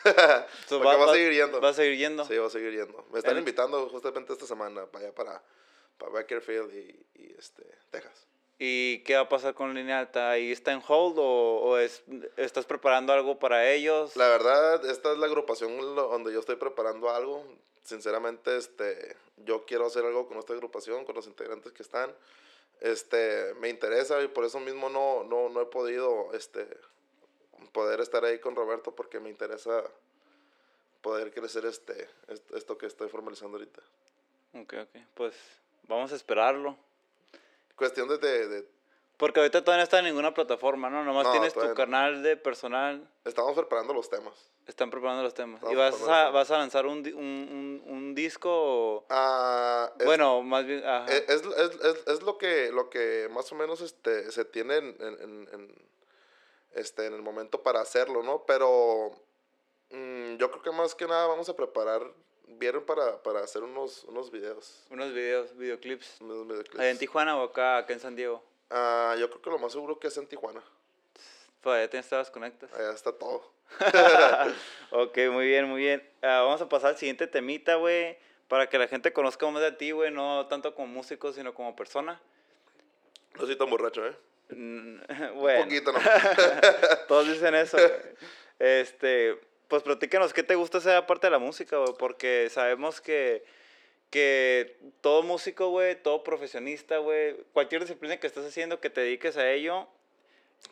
So, 0.69 0.81
Porque 0.83 0.97
va 0.99 1.11
a 1.11 1.13
seguir 1.15 1.33
yendo. 1.33 1.61
Va 1.61 1.69
a 1.71 1.75
seguir 1.75 1.99
yendo. 1.99 2.25
Sí, 2.25 2.37
va 2.37 2.47
a 2.47 2.51
seguir 2.51 2.73
yendo. 2.73 3.05
Me 3.13 3.19
están 3.19 3.33
El- 3.33 3.39
invitando 3.41 3.89
justamente 3.89 4.33
esta 4.33 4.47
semana 4.47 4.87
para 4.87 5.07
allá, 5.07 5.15
para, 5.15 5.43
para 5.99 6.13
Bakersfield 6.13 6.73
y, 6.75 7.07
y 7.23 7.35
este, 7.39 7.65
Texas. 7.91 8.27
¿Y 8.59 9.01
qué 9.01 9.17
va 9.17 9.23
a 9.23 9.29
pasar 9.29 9.53
con 9.55 9.75
Línea 9.75 9.99
Alta? 9.99 10.31
¿Ahí 10.31 10.51
está 10.51 10.73
en 10.73 10.83
hold 10.87 11.19
o, 11.19 11.23
o 11.61 11.77
es, 11.79 12.03
estás 12.39 12.65
preparando 12.65 13.13
algo 13.13 13.39
para 13.39 13.71
ellos? 13.71 14.17
La 14.17 14.29
verdad, 14.29 14.85
esta 14.89 15.13
es 15.13 15.19
la 15.19 15.27
agrupación 15.27 15.77
donde 15.95 16.33
yo 16.33 16.41
estoy 16.41 16.57
preparando 16.57 17.11
algo. 17.11 17.45
Sinceramente, 17.83 18.57
este, 18.57 19.15
yo 19.45 19.65
quiero 19.67 19.87
hacer 19.87 20.05
algo 20.07 20.27
con 20.27 20.39
esta 20.39 20.55
agrupación, 20.55 21.05
con 21.05 21.15
los 21.15 21.27
integrantes 21.27 21.73
que 21.73 21.83
están. 21.83 22.15
Este, 22.81 23.55
me 23.61 23.69
interesa 23.69 24.23
y 24.23 24.29
por 24.29 24.45
eso 24.45 24.59
mismo 24.61 24.89
no, 24.89 25.23
no, 25.25 25.49
no 25.51 25.61
he 25.61 25.67
podido 25.67 26.33
este, 26.33 26.67
poder 27.73 28.01
estar 28.01 28.25
ahí 28.25 28.39
con 28.39 28.55
Roberto 28.57 28.95
porque 28.95 29.21
me 29.21 29.31
interesa 29.31 29.83
poder 31.03 31.33
crecer 31.33 31.65
este, 31.67 32.09
est- 32.29 32.51
esto 32.55 32.77
que 32.79 32.87
estoy 32.87 33.09
formalizando 33.09 33.57
ahorita. 33.59 33.81
Ok, 34.55 34.75
ok. 34.83 35.01
Pues 35.15 35.35
vamos 35.89 36.13
a 36.13 36.17
esperarlo. 36.17 36.77
Cuestión 37.77 38.09
de, 38.09 38.19
de, 38.19 38.49
de- 38.49 38.69
Porque 39.17 39.41
ahorita 39.41 39.63
todavía 39.63 39.81
no 39.81 39.85
está 39.85 39.99
en 40.01 40.07
ninguna 40.07 40.33
plataforma, 40.35 40.89
¿no? 40.91 41.05
Nomás 41.05 41.25
No, 41.27 41.33
tienes 41.33 41.53
tu 41.55 41.65
no. 41.65 41.75
canal 41.75 42.23
de 42.23 42.37
personal. 42.37 43.07
estamos 43.25 43.55
preparando 43.55 43.93
los 43.95 44.09
temas. 44.09 44.35
Están 44.67 44.91
preparando 44.91 45.23
los 45.23 45.33
temas. 45.35 45.63
¿Y 45.71 45.75
vas 45.77 46.03
a, 46.09 46.31
vas 46.31 46.51
a 46.51 46.59
lanzar 46.59 46.87
un, 46.87 46.99
un, 47.07 47.15
un, 47.15 47.83
un 47.87 48.15
disco 48.17 48.51
o...? 48.51 49.07
Ah, 49.11 49.93
es- 49.99 50.05
Bueno, 50.07 50.43
más 50.43 50.67
bien... 50.67 50.85
ajá. 50.85 51.07
Es, 51.13 51.29
es, 51.29 51.43
es, 51.45 52.07
es- 52.09 52.23
lo, 52.23 52.37
que, 52.37 52.73
lo 52.73 52.91
que 52.91 53.29
más 53.31 53.51
o 53.53 53.55
menos 53.55 53.81
este, 53.81 54.31
se 54.33 54.45
tiene 54.45 54.77
en, 54.79 54.97
en, 55.01 55.21
en- 55.23 55.49
en, 55.53 55.96
este, 56.73 57.07
en 57.07 57.15
el 57.15 57.23
momento 57.23 57.63
para 57.63 57.81
hacerlo, 57.81 58.23
¿no? 58.23 58.45
Pero 58.47 59.11
mm, 59.91 60.37
yo 60.37 60.51
creo 60.51 60.63
que 60.63 60.71
más 60.71 60.95
que 60.95 61.07
nada 61.07 61.27
vamos 61.27 61.49
a 61.49 61.57
preparar, 61.57 62.03
vieron 62.47 62.85
para, 62.85 63.23
para 63.23 63.41
hacer 63.41 63.63
unos, 63.63 64.05
unos 64.05 64.31
videos. 64.31 64.85
Unos 64.91 65.13
videos, 65.13 65.57
videoclips. 65.57 66.21
unos 66.21 66.47
videoclips. 66.47 66.79
¿Allá 66.79 66.91
en 66.91 66.99
Tijuana 66.99 67.37
o 67.37 67.45
acá, 67.45 67.79
acá 67.79 67.93
en 67.93 68.01
San 68.01 68.17
Diego? 68.17 68.43
Ah, 68.71 69.15
yo 69.19 69.29
creo 69.29 69.43
que 69.43 69.51
lo 69.51 69.59
más 69.59 69.73
seguro 69.73 69.99
que 69.99 70.09
es 70.09 70.17
en 70.17 70.27
Tijuana. 70.27 70.63
Pues 71.61 71.79
allá 71.79 71.91
tienes 71.91 72.09
todas 72.09 72.27
las 72.27 72.31
conectas. 72.31 72.73
Allá 72.73 72.93
está 72.93 73.13
todo. 73.13 73.57
Ok, 74.91 75.19
muy 75.33 75.47
bien, 75.47 75.69
muy 75.69 75.81
bien. 75.81 76.09
Ah, 76.23 76.43
vamos 76.43 76.61
a 76.63 76.69
pasar 76.69 76.91
al 76.91 76.97
siguiente 76.97 77.27
temita, 77.27 77.75
güey. 77.75 78.17
Para 78.49 78.69
que 78.69 78.79
la 78.79 78.87
gente 78.87 79.13
conozca 79.13 79.51
más 79.51 79.61
de 79.63 79.73
ti, 79.73 79.91
güey. 79.91 80.13
No 80.13 80.47
tanto 80.47 80.75
como 80.75 80.87
músico, 80.87 81.33
sino 81.33 81.55
como 81.55 81.75
persona. 81.75 82.21
No 83.35 83.45
soy 83.47 83.57
tan 83.59 83.69
borracho, 83.69 84.07
¿eh? 84.07 84.17
Mm, 84.51 84.99
Un 85.35 85.63
poquito, 85.65 85.93
¿no? 85.93 85.99
todos 87.09 87.29
dicen 87.29 87.55
eso. 87.55 87.79
Este, 88.59 89.39
pues 89.69 89.83
platícanos, 89.83 90.33
¿qué 90.33 90.43
te 90.43 90.55
gusta 90.55 90.79
hacer 90.79 90.97
aparte 90.97 91.27
de 91.27 91.33
la 91.33 91.39
música, 91.39 91.77
güey? 91.77 91.93
Porque 91.99 92.49
sabemos 92.51 93.03
que, 93.03 93.45
que 94.09 94.79
todo 95.03 95.23
músico, 95.23 95.69
güey, 95.69 96.01
todo 96.03 96.25
profesionista, 96.25 96.97
güey, 96.97 97.37
cualquier 97.53 97.83
disciplina 97.83 98.17
que 98.17 98.27
estés 98.27 98.47
haciendo, 98.47 98.81
que 98.81 98.89
te 98.89 99.03
dediques 99.03 99.37
a 99.37 99.51
ello, 99.51 99.87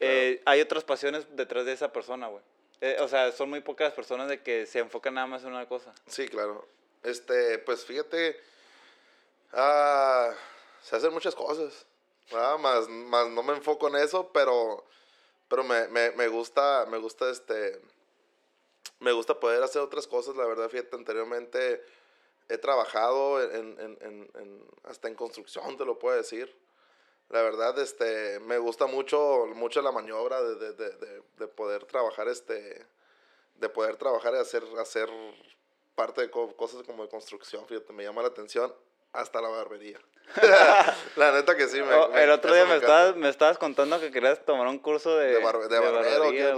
eh, 0.00 0.40
hay 0.47 0.62
otras 0.62 0.83
pasiones 0.83 1.26
detrás 1.37 1.66
de 1.66 1.73
esa 1.73 1.93
persona, 1.93 2.28
güey. 2.28 2.43
Eh, 2.81 2.97
o 3.00 3.09
sea, 3.09 3.33
son 3.33 3.50
muy 3.50 3.61
pocas 3.61 3.88
las 3.88 3.95
personas 3.95 4.28
de 4.28 4.43
que 4.43 4.66
se 4.66 4.78
enfocan 4.78 5.14
nada 5.14 5.26
más 5.26 5.43
en 5.43 5.50
una 5.50 5.66
cosa. 5.69 5.95
Sí, 6.07 6.28
claro. 6.28 6.66
Este, 7.02 7.59
pues 7.59 7.85
fíjate, 7.85 8.40
ah, 9.52 10.33
se 10.83 10.97
hacen 10.97 11.12
muchas 11.12 11.35
cosas. 11.35 11.87
Más, 12.33 12.88
más 12.88 13.28
no 13.31 13.43
me 13.43 13.54
enfoco 13.54 13.88
en 13.88 13.97
eso, 13.97 14.31
pero, 14.33 14.85
pero 15.49 15.64
me, 15.64 15.88
me, 15.88 16.11
me 16.12 16.28
gusta, 16.28 16.87
me 16.90 16.99
gusta 16.99 17.31
este, 17.31 17.81
me 19.00 19.12
gusta 19.12 19.38
poder 19.38 19.62
hacer 19.62 19.83
otras 19.83 20.07
cosas. 20.07 20.37
La 20.37 20.47
verdad, 20.47 20.69
fíjate, 20.69 20.97
anteriormente 20.97 21.83
he 22.49 22.59
trabajado 22.59 23.43
en, 23.43 23.78
en, 23.81 23.99
en, 24.02 24.31
en- 24.37 24.64
hasta 24.85 25.09
en 25.09 25.14
construcción, 25.14 25.76
te 25.76 25.85
lo 25.85 25.99
puedo 25.99 26.16
decir. 26.16 26.54
La 27.31 27.43
verdad, 27.43 27.78
este, 27.78 28.40
me 28.40 28.59
gusta 28.59 28.87
mucho, 28.87 29.47
mucho 29.54 29.83
la 29.83 29.93
maniobra 29.93 30.43
de, 30.43 30.57
de, 30.57 30.73
de, 30.75 30.90
de, 30.99 31.23
de 31.38 31.49
poder 31.49 31.85
trabajar, 31.87 32.28
este, 32.28 32.87
de 33.57 33.69
poder 33.71 33.97
trabajar 33.97 34.35
y 34.35 34.38
hacer, 34.38 34.64
hacer 34.81 35.11
parte 35.95 36.23
de 36.23 36.31
co- 36.31 36.57
cosas 36.57 36.83
como 36.85 37.04
de 37.04 37.09
construcción, 37.11 37.66
fíjate, 37.66 37.93
me 37.93 38.04
llama 38.04 38.23
la 38.23 38.28
atención 38.28 38.75
hasta 39.12 39.40
la 39.43 39.49
barbería. 39.49 40.00
la 41.16 41.33
neta 41.33 41.57
que 41.57 41.69
sí. 41.69 41.81
Me, 41.83 41.93
Oh, 41.95 42.09
me- 42.09 42.23
el 42.25 42.31
otro 42.31 42.52
día 42.54 42.64
me 42.64 42.76
estabas, 42.76 43.16
me 43.16 43.28
estabas 43.28 43.59
contando 43.59 44.00
que 44.00 44.11
querías 44.11 44.45
tomar 44.45 44.66
un 44.66 44.78
curso 44.78 45.16
de, 45.16 45.35
De, 45.35 45.40
barbe- 45.43 45.69
de 45.69 45.78
barbero, 45.78 46.21
barbería, 46.25 46.50
que 46.50 46.54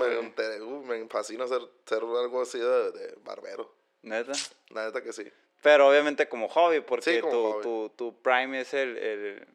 me, 0.58 0.62
uh, 0.62 0.82
me 0.82 1.08
fascina 1.08 1.46
ser, 1.46 1.60
ser 1.84 1.98
algo 2.02 2.42
así 2.42 2.58
de, 2.58 2.90
de 2.92 3.14
barbero. 3.24 3.70
Neta. 4.02 4.32
La 4.70 4.86
neta 4.86 5.02
que 5.02 5.12
sí. 5.12 5.30
Pero 5.62 5.88
obviamente 5.88 6.28
como 6.28 6.48
hobby, 6.48 6.80
porque 6.80 7.14
Sí, 7.16 7.20
como 7.20 7.32
tu, 7.32 7.52
hobby. 7.52 7.62
Tu, 7.62 7.88
tu 7.96 8.22
prime 8.22 8.60
es, 8.60 8.72
el, 8.74 8.96
el- 8.98 9.46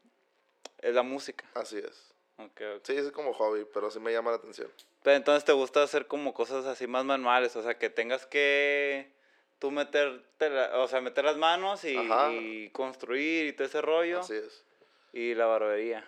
es 0.79 0.93
la 0.93 1.03
música. 1.03 1.45
Así 1.53 1.77
es. 1.77 2.11
Ok, 2.37 2.61
ok. 2.77 2.81
Sí, 2.83 2.97
es 2.97 3.11
como 3.11 3.33
hobby, 3.33 3.65
pero 3.73 3.89
sí 3.91 3.99
me 3.99 4.11
llama 4.11 4.31
la 4.31 4.37
atención. 4.37 4.69
Pero 5.03 5.15
entonces 5.15 5.45
te 5.45 5.51
gusta 5.51 5.81
hacer 5.83 6.07
como 6.07 6.33
cosas 6.33 6.65
así 6.65 6.85
más 6.87 7.05
manuales, 7.05 7.55
o 7.55 7.63
sea, 7.63 7.77
que 7.77 7.89
tengas 7.89 8.25
que 8.25 9.11
tú 9.61 9.69
meterte, 9.69 10.49
la- 10.49 10.79
o 10.79 10.87
sea, 10.87 11.01
meter 11.01 11.23
las 11.23 11.37
manos 11.37 11.83
y, 11.83 12.69
construir 12.71 13.45
y 13.45 13.53
todo 13.53 13.67
ese 13.67 13.79
rollo. 13.79 14.21
Así 14.21 14.33
es. 14.33 14.65
Y 15.13 15.35
la 15.35 15.45
barbería. 15.45 16.03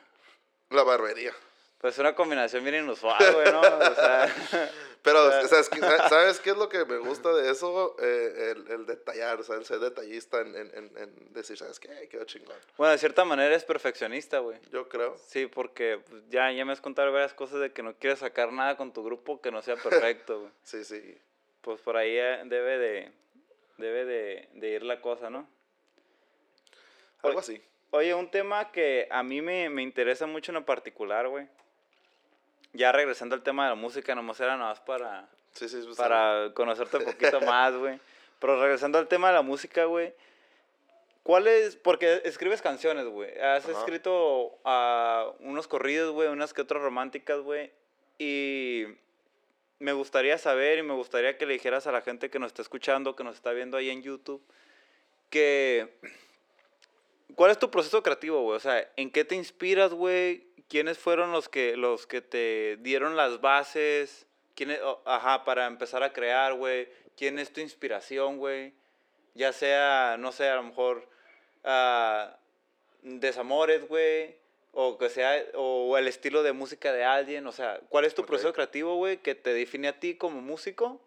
La 0.72 0.82
barbería. 0.82 1.32
Pues 1.78 2.00
una 2.00 2.16
combinación 2.16 2.64
bien 2.64 2.84
inusual, 2.84 3.34
güey, 3.34 3.52
¿no? 3.52 3.62
O 3.62 3.96
sea... 3.96 4.28
Pero, 5.04 5.30
¿sabes 5.48 5.68
qué, 5.68 5.82
¿sabes 5.82 6.40
qué 6.40 6.52
es 6.52 6.58
lo 6.58 6.70
que 6.70 6.86
me 6.86 6.98
gusta 6.98 7.34
de 7.34 7.52
eso? 7.52 7.98
Eh, 8.00 8.54
el, 8.56 8.72
el, 8.72 8.86
detallar, 8.86 9.38
o 9.42 9.44
sea, 9.44 9.58
el 9.58 9.66
ser 9.66 9.80
detallista 9.80 10.40
en, 10.40 10.56
en, 10.56 10.72
en, 10.74 11.34
decir, 11.34 11.58
¿sabes 11.58 11.78
qué? 11.78 12.08
Quedó 12.10 12.24
chingón. 12.24 12.56
Bueno, 12.78 12.94
de 12.94 12.98
cierta 12.98 13.26
manera 13.26 13.54
es 13.54 13.66
perfeccionista, 13.66 14.40
güey. 14.40 14.58
Yo 14.72 14.88
creo. 14.88 15.18
Sí, 15.28 15.48
porque 15.48 16.00
pues, 16.10 16.24
ya, 16.30 16.50
ya 16.54 16.64
me 16.64 16.72
has 16.72 16.80
contado 16.80 17.12
varias 17.12 17.34
cosas 17.34 17.60
de 17.60 17.74
que 17.74 17.84
no 17.84 17.96
quieres 17.96 18.20
sacar 18.20 18.54
nada 18.54 18.78
con 18.78 18.94
tu 18.94 19.04
grupo 19.04 19.42
que 19.42 19.52
no 19.52 19.62
sea 19.62 19.76
perfecto, 19.76 20.40
güey. 20.40 20.52
sí, 20.64 20.86
sí. 20.86 21.18
Pues 21.60 21.82
por 21.82 21.98
ahí 21.98 22.16
eh, 22.18 22.42
debe 22.46 22.78
de, 22.78 23.12
debe 23.78 24.06
de, 24.06 24.50
de 24.54 24.70
ir 24.70 24.84
la 24.84 25.02
cosa, 25.02 25.30
¿no? 25.30 25.48
Algo 27.22 27.40
así. 27.40 27.62
Oye, 27.92 28.14
un 28.14 28.30
tema 28.30 28.72
que 28.72 29.08
a 29.12 29.24
mí 29.24 29.42
me, 29.42 29.70
me 29.70 29.84
interesa 29.84 30.26
mucho 30.26 30.52
en 30.52 30.56
lo 30.56 30.66
particular, 30.66 31.28
güey 31.28 31.48
ya 32.74 32.92
regresando 32.92 33.36
al 33.36 33.44
tema 33.44 33.64
de 33.64 33.70
la 33.70 33.76
música, 33.76 34.16
nomás 34.16 34.40
era 34.40 34.58
nada 34.58 34.72
más 34.72 34.80
para, 34.82 35.30
sí, 35.54 35.70
sí, 35.70 35.82
pues, 35.86 35.98
para 35.98 36.52
conocerte 36.54 36.98
un 36.98 37.06
poquito 37.06 37.40
más, 37.42 37.76
güey. 37.76 38.00
Pero 38.40 38.62
regresando 38.62 38.98
al 38.98 39.08
tema 39.08 39.30
de 39.30 39.36
la 39.36 39.42
música, 39.42 39.86
güey. 39.86 40.14
¿Cuál 41.22 41.48
es? 41.48 41.78
Porque 41.78 42.22
escribes 42.26 42.62
canciones, 42.62 43.06
güey. 43.06 43.40
Has 43.40 43.70
escrito 43.70 44.60
uh, 44.66 45.34
unos 45.40 45.70
corridos, 45.70 46.12
güey, 46.12 46.28
unas 46.28 46.54
que 46.54 46.62
otras 46.62 46.84
románticas, 46.84 47.40
güey. 47.40 47.72
Y 48.18 48.86
me 49.84 49.94
gustaría 49.94 50.38
saber 50.38 50.80
y 50.80 50.84
me 50.84 50.94
gustaría 50.94 51.38
que 51.38 51.46
le 51.46 51.54
dijeras 51.54 51.88
a 51.88 51.92
la 51.92 52.02
gente 52.02 52.30
que 52.30 52.40
nos 52.40 52.48
está 52.48 52.62
escuchando, 52.62 53.16
que 53.16 53.24
nos 53.24 53.36
está 53.36 53.52
viendo 53.52 53.78
ahí 53.78 53.90
en 53.90 54.02
YouTube, 54.02 54.42
que... 55.30 56.00
¿Cuál 57.36 57.50
es 57.50 57.58
tu 57.58 57.72
proceso 57.72 58.04
creativo, 58.04 58.42
güey? 58.44 58.58
O 58.58 58.60
sea, 58.60 58.88
¿en 58.96 59.10
qué 59.10 59.26
te 59.26 59.34
inspiras, 59.34 59.92
güey? 59.92 60.54
¿quiénes 60.74 60.98
fueron 60.98 61.32
los 61.32 61.50
que, 61.50 61.78
los 61.78 62.08
que 62.08 62.22
te 62.22 62.78
dieron 62.78 63.16
las 63.16 63.42
bases? 63.42 64.26
¿Quién 64.56 64.76
ajá, 65.06 65.44
para 65.46 65.68
empezar 65.68 66.02
a 66.02 66.14
crear, 66.14 66.56
güey. 66.56 66.90
¿Quién 67.16 67.38
es 67.38 67.54
tu 67.54 67.62
inspiración, 67.62 68.38
güey? 68.38 68.74
Ya 69.36 69.54
sea, 69.54 70.16
no 70.18 70.32
sé, 70.32 70.50
a 70.50 70.56
lo 70.56 70.64
mejor 70.64 71.08
uh, 71.64 72.34
desamores, 73.04 73.88
güey. 73.88 74.36
O 74.74 74.98
que 74.98 75.10
sea, 75.10 75.44
o 75.54 75.98
el 75.98 76.08
estilo 76.08 76.42
de 76.42 76.52
música 76.52 76.92
de 76.92 77.04
alguien. 77.04 77.46
O 77.46 77.52
sea, 77.52 77.80
¿cuál 77.90 78.06
es 78.06 78.16
tu 78.16 78.26
proceso 78.26 78.54
creativo, 78.54 78.96
güey, 78.96 79.18
que 79.18 79.36
te 79.36 79.54
define 79.54 79.88
a 79.88 80.00
ti 80.00 80.16
como 80.16 80.42
músico? 80.42 81.00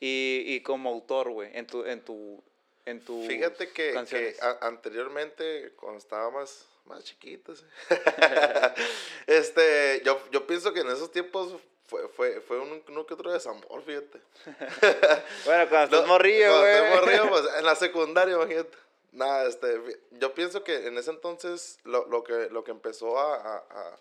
y, 0.00 0.44
y, 0.46 0.60
como 0.60 0.90
autor, 0.90 1.30
güey, 1.30 1.50
en 1.56 1.66
tu, 1.66 1.84
en 1.84 2.00
tu, 2.02 2.42
en 2.84 3.00
tu 3.00 3.24
Fíjate 3.26 3.68
que, 3.70 3.92
que 4.08 4.36
anteriormente, 4.60 5.72
cuando 5.76 5.98
estaba 5.98 6.30
más, 6.30 6.66
más 6.84 7.04
chiquitos. 7.04 7.64
este, 9.26 10.02
yo, 10.04 10.20
yo 10.30 10.46
pienso 10.46 10.72
que 10.72 10.80
en 10.80 10.88
esos 10.88 11.10
tiempos 11.10 11.54
fue, 11.88 12.06
fue, 12.08 12.40
fue 12.40 12.60
un, 12.60 12.82
uno 12.88 13.06
que 13.06 13.14
otro 13.14 13.32
desamor, 13.32 13.82
fíjate. 13.82 14.20
bueno, 15.44 15.68
cuando 15.68 15.84
estás 15.96 16.06
morrillo, 16.06 16.60
güey. 16.60 16.78
Cuando 16.78 17.00
morrillo, 17.00 17.28
pues, 17.30 17.44
en 17.58 17.64
la 17.64 17.74
secundaria, 17.74 18.34
imagínate. 18.34 18.76
Nada, 19.18 19.48
este, 19.48 20.00
yo 20.12 20.32
pienso 20.32 20.62
que 20.62 20.86
en 20.86 20.96
ese 20.96 21.10
entonces 21.10 21.80
lo, 21.82 22.06
lo 22.06 22.22
que, 22.22 22.48
lo 22.50 22.62
que 22.62 22.70
empezó 22.70 23.18
a, 23.18 23.34
a, 23.34 23.98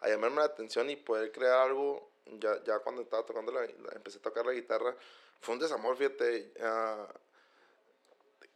a, 0.00 0.08
llamarme 0.08 0.36
la 0.36 0.44
atención 0.44 0.90
y 0.90 0.96
poder 0.96 1.32
crear 1.32 1.60
algo, 1.60 2.10
ya, 2.38 2.62
ya 2.64 2.78
cuando 2.80 3.00
estaba 3.00 3.24
tocando 3.24 3.50
la, 3.50 3.64
empecé 3.64 4.18
a 4.18 4.22
tocar 4.22 4.44
la 4.44 4.52
guitarra, 4.52 4.94
fue 5.40 5.54
un 5.54 5.60
desamor, 5.60 5.96
fíjate. 5.96 6.52
Uh, 6.60 7.06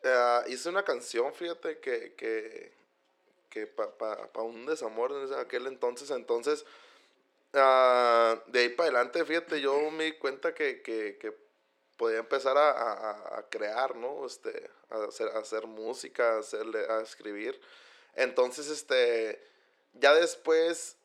uh, 0.07 0.49
hice 0.49 0.69
una 0.69 0.85
canción, 0.85 1.33
fíjate, 1.33 1.79
que, 1.79 2.13
que, 2.13 2.75
que 3.49 3.67
para 3.67 4.31
pa, 4.31 4.43
un 4.43 4.67
desamor 4.67 5.13
en 5.13 5.33
aquel 5.39 5.67
entonces. 5.67 6.11
Entonces, 6.11 6.67
uh, 7.55 8.39
de 8.51 8.59
ahí 8.61 8.69
para 8.69 8.91
adelante, 8.91 9.25
fíjate, 9.25 9.63
yo 9.63 9.91
me 9.91 10.05
di 10.05 10.13
cuenta 10.19 10.55
que, 10.55 10.83
que, 10.83 11.17
que 11.19 11.35
podía 11.97 12.19
empezar 12.19 12.59
a, 12.59 12.71
a, 12.71 13.39
a, 13.39 13.49
crear, 13.49 13.97
¿no? 13.97 14.27
Este, 14.27 14.71
hacer, 15.09 15.29
hacer 15.29 15.67
música, 15.67 16.39
hacerle, 16.39 16.87
a 16.89 17.01
escribir. 17.01 17.61
Entonces, 18.15 18.69
este, 18.69 19.43
ya 19.95 20.15
después, 20.15 20.97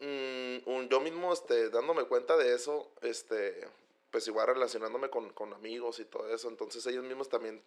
um, 0.00 0.88
yo 0.88 1.00
mismo, 1.00 1.32
este, 1.32 1.70
dándome 1.70 2.04
cuenta 2.04 2.36
de 2.36 2.54
eso, 2.54 2.90
este, 3.02 3.68
pues 4.10 4.26
igual 4.28 4.48
relacionándome 4.48 5.10
con, 5.10 5.30
con 5.30 5.52
amigos 5.52 5.98
y 6.00 6.04
todo 6.04 6.32
eso, 6.34 6.48
entonces 6.48 6.86
ellos 6.86 7.04
mismos 7.04 7.28
también 7.28 7.62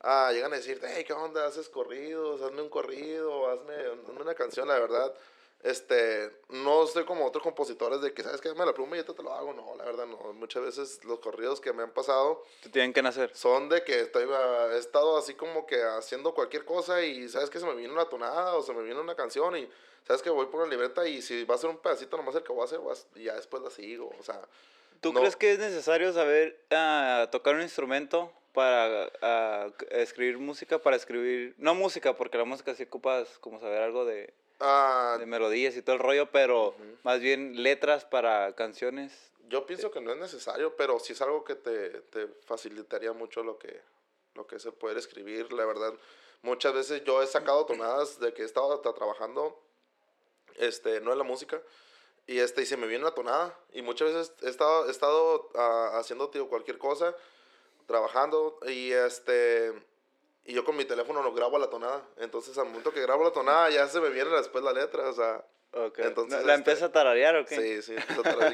ah, 0.00 0.30
llegan 0.32 0.52
a 0.52 0.56
decirte, 0.56 0.86
hey, 0.94 1.04
¿qué 1.06 1.12
onda? 1.12 1.46
¿Haces 1.46 1.68
corridos? 1.68 2.42
Hazme 2.42 2.62
un 2.62 2.68
corrido, 2.68 3.50
hazme, 3.50 3.90
una 4.20 4.34
canción, 4.34 4.68
la 4.68 4.78
verdad. 4.78 5.14
Este, 5.62 6.30
no 6.50 6.84
estoy 6.84 7.04
como 7.04 7.26
otros 7.26 7.42
compositores 7.42 8.00
de 8.00 8.14
que, 8.14 8.22
¿sabes 8.22 8.40
qué? 8.40 8.54
Me 8.54 8.64
la 8.64 8.72
pluma 8.72 8.96
y 8.96 9.02
yo 9.04 9.14
te 9.14 9.22
lo 9.22 9.32
hago. 9.32 9.52
No, 9.52 9.74
la 9.76 9.84
verdad 9.84 10.06
no. 10.06 10.32
Muchas 10.34 10.62
veces 10.62 11.04
los 11.04 11.18
corridos 11.18 11.60
que 11.60 11.72
me 11.72 11.82
han 11.82 11.90
pasado... 11.90 12.44
Te 12.62 12.68
tienen 12.68 12.92
que 12.92 13.02
nacer. 13.02 13.34
Son 13.34 13.68
de 13.68 13.82
que 13.82 14.02
estoy, 14.02 14.28
ah, 14.32 14.68
he 14.72 14.78
estado 14.78 15.16
así 15.16 15.34
como 15.34 15.66
que 15.66 15.82
haciendo 15.82 16.32
cualquier 16.32 16.64
cosa 16.64 17.02
y, 17.02 17.28
¿sabes 17.28 17.50
que 17.50 17.58
Se 17.58 17.66
me 17.66 17.74
viene 17.74 17.92
una 17.92 18.08
tonada 18.08 18.54
o 18.54 18.62
se 18.62 18.72
me 18.72 18.82
viene 18.82 19.00
una 19.00 19.16
canción 19.16 19.56
y, 19.56 19.68
¿sabes 20.06 20.22
que 20.22 20.30
Voy 20.30 20.46
por 20.46 20.60
una 20.60 20.70
libreta 20.70 21.06
y 21.08 21.22
si 21.22 21.44
va 21.44 21.56
a 21.56 21.58
ser 21.58 21.70
un 21.70 21.78
pedacito 21.78 22.16
nomás 22.16 22.36
el 22.36 22.44
que 22.44 22.52
voy 22.52 22.62
a 22.62 22.64
hacer, 22.64 22.80
y 23.16 23.24
ya 23.24 23.34
después 23.34 23.62
la 23.62 23.70
sigo. 23.70 24.10
O 24.18 24.22
sea... 24.22 24.40
¿Tú 25.00 25.12
crees 25.12 25.36
que 25.36 25.52
es 25.52 25.58
necesario 25.60 26.12
saber 26.12 26.60
uh, 26.72 27.28
tocar 27.30 27.54
un 27.54 27.62
instrumento 27.62 28.32
para 28.52 29.72
escribir 29.90 30.38
música, 30.38 30.80
para 30.80 30.96
escribir, 30.96 31.54
no 31.58 31.76
música, 31.76 32.16
porque 32.16 32.38
la 32.38 32.44
música 32.44 32.74
sí 32.74 32.82
ocupas 32.82 33.38
como 33.38 33.60
saber 33.60 33.82
algo 33.82 34.04
de, 34.04 34.34
ah, 34.60 35.16
de 35.18 35.26
melodías 35.26 35.76
y 35.76 35.82
todo 35.82 35.96
el 35.96 36.02
rollo, 36.02 36.30
pero 36.30 36.74
más 37.02 37.20
bien 37.20 37.62
letras 37.62 38.04
para 38.04 38.54
canciones. 38.54 39.32
Yo 39.48 39.66
pienso 39.66 39.90
que 39.90 40.00
no 40.00 40.12
es 40.12 40.18
necesario, 40.18 40.76
pero 40.76 40.98
sí 40.98 41.14
es 41.14 41.22
algo 41.22 41.44
que 41.44 41.54
te, 41.54 41.90
te 42.02 42.26
facilitaría 42.44 43.12
mucho 43.12 43.42
lo 43.42 43.58
que, 43.58 43.80
lo 44.34 44.46
que 44.46 44.58
se 44.58 44.72
puede 44.72 44.98
escribir, 44.98 45.52
la 45.52 45.64
verdad. 45.64 45.94
Muchas 46.42 46.72
veces 46.72 47.02
yo 47.04 47.22
he 47.22 47.26
sacado 47.26 47.66
tonadas 47.66 48.20
de 48.20 48.32
que 48.34 48.42
he 48.42 48.44
estado 48.44 48.78
trabajando, 48.80 49.60
este, 50.56 51.00
no 51.00 51.12
en 51.12 51.18
la 51.18 51.24
música, 51.24 51.60
y, 52.26 52.38
este, 52.38 52.62
y 52.62 52.66
se 52.66 52.76
me 52.76 52.86
viene 52.86 53.04
una 53.04 53.14
tonada. 53.14 53.58
Y 53.72 53.82
muchas 53.82 54.12
veces 54.12 54.34
he 54.42 54.50
estado, 54.50 54.86
he 54.86 54.90
estado 54.90 55.50
uh, 55.54 55.96
haciendo 55.96 56.28
tío, 56.28 56.48
cualquier 56.48 56.78
cosa 56.78 57.16
trabajando 57.86 58.58
y 58.66 58.92
este 58.92 59.72
y 60.48 60.54
yo 60.54 60.64
con 60.64 60.76
mi 60.76 60.86
teléfono 60.86 61.22
no 61.22 61.32
grabo 61.34 61.58
la 61.58 61.68
tonada. 61.68 62.02
Entonces 62.16 62.56
al 62.56 62.64
momento 62.64 62.90
que 62.90 63.02
grabo 63.02 63.22
la 63.22 63.30
tonada 63.30 63.68
ya 63.68 63.86
se 63.86 64.00
me 64.00 64.08
viene 64.08 64.30
después 64.30 64.64
la 64.64 64.72
letra, 64.72 65.08
o 65.08 65.12
sea, 65.12 65.44
entonces 65.98 66.32
¿La 66.32 66.54
este, 66.54 66.54
empieza 66.54 66.86
a 66.86 66.92
tararear 66.92 67.36
o 67.36 67.44
qué? 67.44 67.82
Sí, 67.82 67.82
sí, 67.82 67.96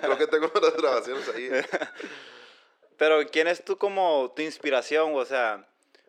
creo 0.01 0.19
que 0.19 0.27
tengo 0.27 0.51
unas 0.55 0.77
grabaciones 0.77 1.29
ahí. 1.29 1.49
Pero 2.99 3.25
¿quién 3.31 3.47
es 3.47 3.65
tú 3.65 3.79
como 3.79 4.33
tu 4.35 4.43
inspiración, 4.43 5.15
o 5.15 5.25
sea, 5.25 5.69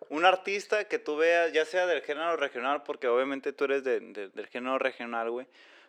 un 0.09 0.25
artista 0.25 0.85
que 0.85 0.97
tú 0.97 1.17
veas, 1.17 1.53
ya 1.53 1.65
sea 1.65 1.85
del 1.85 2.01
género 2.01 2.35
regional, 2.35 2.81
porque 2.81 3.07
obviamente 3.07 3.53
tú 3.53 3.65
eres 3.65 3.83
de, 3.83 3.99
del 3.99 4.47
género 4.47 4.79
regional, 4.79 5.29
güey, 5.29 5.45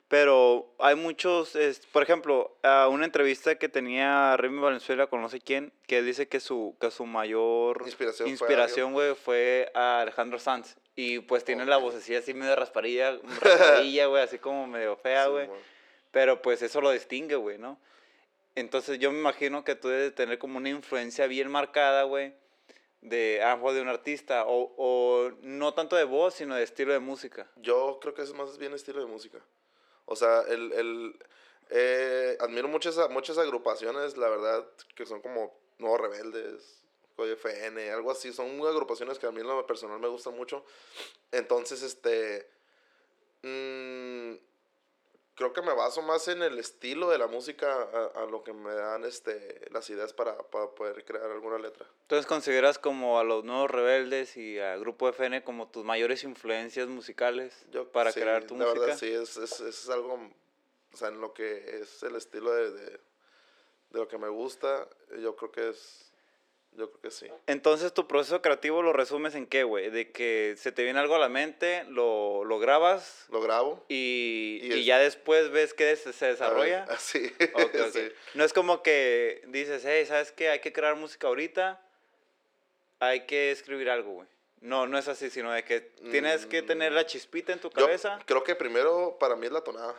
pero 0.09 0.73
hay 0.79 0.95
muchos, 0.95 1.59
por 1.91 2.03
ejemplo, 2.03 2.57
a 2.63 2.87
una 2.89 3.05
entrevista 3.05 3.57
que 3.57 3.69
tenía 3.69 4.37
Remy 4.37 4.61
Valenzuela 4.61 5.09
con 5.09 5.21
no 5.21 5.29
sé 5.29 5.41
quién, 5.41 5.73
que 5.89 6.01
dice 6.03 6.29
que 6.29 6.39
su, 6.39 6.77
que 6.81 6.93
su 6.93 7.07
mayor 7.07 7.85
inspiración, 8.25 8.93
güey, 8.93 9.15
fue, 9.17 9.71
a 9.75 10.01
Alejandro 10.03 10.39
Sanz. 10.39 10.77
Y 10.95 11.19
pues 11.21 11.45
tiene 11.45 11.67
la 11.67 11.77
vocecilla 11.77 12.21
así 12.21 12.35
medio 12.35 12.55
rasparilla, 12.55 13.19
raspadilla, 13.41 14.07
güey, 14.07 14.23
así 14.23 14.39
como 14.39 14.67
medio 14.69 14.97
fea, 14.97 15.27
güey. 15.27 15.49
Pero 16.13 16.41
pues 16.41 16.63
eso 16.63 16.81
lo 16.81 16.93
distingue, 16.93 17.35
güey, 17.35 17.59
¿no? 17.59 17.79
Entonces 18.55 18.99
yo 19.01 19.11
me 19.11 19.19
imagino 19.19 19.65
que 19.65 19.75
tú 19.75 19.89
debes 19.89 20.15
tener 20.15 20.39
como 20.39 20.59
una 20.59 20.71
influencia 20.71 21.27
bien 21.27 21.51
marcada, 21.51 22.05
güey, 22.05 22.33
de, 23.03 23.43
a 23.43 23.57
de 23.57 23.83
un 23.83 23.89
artista, 23.89 24.45
o, 24.47 24.73
o 24.79 25.31
no 25.43 25.75
tanto 25.75 25.97
de 25.97 26.05
voz, 26.05 26.35
sino 26.35 26.55
de 26.55 26.63
estilo 26.63 26.93
de 26.93 27.01
música. 27.01 27.51
Yo 27.57 27.99
creo 28.01 28.15
que 28.15 28.23
es 28.23 28.33
más 28.33 28.57
bien 28.57 28.73
estilo 28.73 29.01
de 29.01 29.07
música. 29.07 29.41
O 30.07 30.17
sea, 30.17 30.43
el, 30.49 30.73
el, 30.73 31.19
eh, 31.71 32.37
admiro 32.41 32.69
muchas, 32.69 32.99
muchas 33.11 33.39
agrupaciones, 33.39 34.17
la 34.17 34.29
verdad, 34.29 34.67
que 34.95 35.07
son 35.07 35.21
como 35.21 35.55
Nuevos 35.79 36.01
Rebeldes, 36.01 36.83
FN, 37.19 37.91
algo 37.91 38.11
así. 38.11 38.33
Son 38.33 38.61
agrupaciones 38.67 39.19
que 39.19 39.27
a 39.27 39.33
mí 39.33 39.41
en 39.41 39.47
lo 39.47 39.67
personal 39.67 39.99
me 39.99 40.09
gustan 40.09 40.37
mucho. 40.37 40.65
Entonces, 41.33 41.83
este... 41.83 42.49
Mmm, 43.43 44.35
creo 45.37 45.53
que 45.53 45.63
me 45.63 45.75
baso 45.75 46.03
más 46.03 46.27
en 46.29 46.43
el 46.43 46.59
estilo 46.59 47.11
de 47.11 47.19
la 47.19 47.27
música 47.27 47.71
a, 47.71 48.23
a 48.23 48.27
lo 48.27 48.43
que 48.43 48.53
me 48.53 48.75
dan 48.75 49.05
este, 49.05 49.69
las 49.71 49.89
ideas 49.91 50.13
para, 50.13 50.37
para, 50.39 50.71
poder 50.71 51.05
crear 51.05 51.31
alguna 51.31 51.59
letra. 51.59 51.87
Entonces 52.03 52.27
consideras 52.27 52.79
como 52.79 53.21
a 53.21 53.25
los 53.25 53.45
nuevos 53.45 53.71
rebeldes 53.71 54.37
y 54.37 54.59
a 54.59 54.77
Grupo 54.77 55.09
FN 55.09 55.45
como 55.45 55.69
tus 55.69 55.85
mayores 55.85 56.25
influencias 56.25 56.89
musicales 56.89 57.67
Yo, 57.71 57.91
para 57.93 58.13
crear 58.13 58.45
tu 58.45 58.57
la 58.57 58.65
música. 58.65 58.81
Verdad, 58.81 58.99
sí, 58.99 59.11
es, 59.11 59.37
es, 59.37 59.61
es, 59.61 59.89
algo, 59.91 60.15
o 60.93 60.97
sea, 60.97 61.09
en 61.09 61.21
lo 61.21 61.35
que 61.35 61.81
es 61.81 62.03
el 62.03 62.17
estilo 62.17 62.53
de, 62.53 62.71
de, 62.71 62.91
de, 62.91 62.99
lo 63.93 64.09
que 64.09 64.19
me 64.19 64.29
gusta, 64.29 64.89
yo 65.21 65.37
creo 65.37 65.53
que 65.53 65.69
es 65.69 66.06
Yo 66.77 66.91
creo 66.91 67.01
que 67.01 67.11
sí. 67.11 67.27
Entonces, 67.47 67.95
¿tu 67.95 68.07
proceso 68.07 68.43
creativo 68.43 68.83
lo 68.83 68.93
resumes 68.93 69.35
en 69.35 69.47
qué, 69.47 69.65
güey? 69.65 69.89
De 69.91 70.13
que 70.13 70.55
se 70.59 70.73
te 70.73 70.85
viene 70.85 70.99
algo 71.01 71.15
a 71.15 71.19
la 71.19 71.29
mente, 71.31 71.85
lo, 71.89 72.45
lo 72.45 72.59
grabas 72.59 73.27
Lo 73.31 73.41
grabo. 73.41 73.85
y, 73.89 74.61
Y 74.63 74.67
y 74.75 74.81
es- 74.81 74.87
ya 74.87 74.99
después 74.99 75.51
ves 75.51 75.73
que 75.75 75.97
se, 75.97 76.13
se 76.13 76.27
desarrolla. 76.27 76.85
Así. 76.91 77.33
Ok, 77.55 77.75
ok. 77.75 77.89
sí. 77.93 78.09
No 78.35 78.45
es 78.45 78.53
como 78.53 78.83
que 78.83 79.43
dices, 79.49 79.83
hey, 79.87 80.05
¿sabes 80.07 80.33
qué? 80.33 80.51
Hay 80.51 80.61
que 80.61 80.73
crear 80.73 80.97
música 80.97 81.27
ahorita. 81.29 81.83
Hay 82.99 83.27
que 83.27 83.51
escribir 83.51 83.91
algo, 83.91 84.13
güey. 84.13 84.29
No, 84.61 84.87
no 84.87 84.99
es 84.99 85.07
así, 85.09 85.29
sino 85.31 85.53
de 85.53 85.65
que 85.65 85.81
tienes 86.11 86.47
que 86.47 86.63
tener 86.63 86.93
la 86.93 87.05
chispita 87.07 87.53
en 87.53 87.59
tu 87.61 87.69
Mm. 87.69 87.73
Yo 87.77 87.85
cabeza. 87.87 88.19
creo 88.27 88.43
que 88.43 88.55
primero 88.55 89.17
para 89.21 89.37
mí 89.37 89.47
es 89.47 89.53
la 89.53 89.61
tonada. 89.63 89.95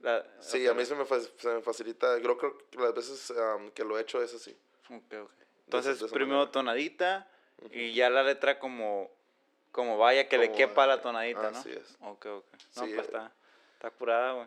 La- 0.00 0.26
Sí, 0.40 0.66
ok, 0.66 0.72
a 0.72 0.74
mí 0.74 0.84
se 0.84 0.94
me, 0.94 1.04
se 1.06 1.48
me 1.48 1.62
facilita. 1.62 2.18
Yo 2.18 2.36
creo 2.36 2.56
que 2.70 2.78
las 2.78 2.94
veces 2.94 3.30
am, 3.32 3.70
que 3.70 3.84
lo 3.84 3.98
he 3.98 4.02
hecho 4.02 4.22
es 4.22 4.34
así. 4.34 4.56
ok, 4.90 5.12
ok. 5.22 5.30
Entonces, 5.78 6.10
primero 6.10 6.38
manera. 6.38 6.52
tonadita 6.52 7.28
y 7.70 7.92
ya 7.92 8.10
la 8.10 8.22
letra 8.22 8.58
como, 8.58 9.10
como 9.72 9.98
vaya, 9.98 10.28
que 10.28 10.38
le 10.38 10.46
Como 10.46 10.56
quepa 10.58 10.86
la 10.86 10.94
vaya. 10.94 11.02
tonadita, 11.02 11.50
¿no? 11.50 11.58
Así 11.58 11.70
es. 11.70 11.96
Ok, 12.00 12.26
ok. 12.26 12.44
No, 12.76 12.84
Sí, 12.86 12.92
pues 12.94 12.94
eh. 12.94 13.00
está, 13.02 13.32
está 13.74 13.90
curada, 13.90 14.32
güey. 14.32 14.46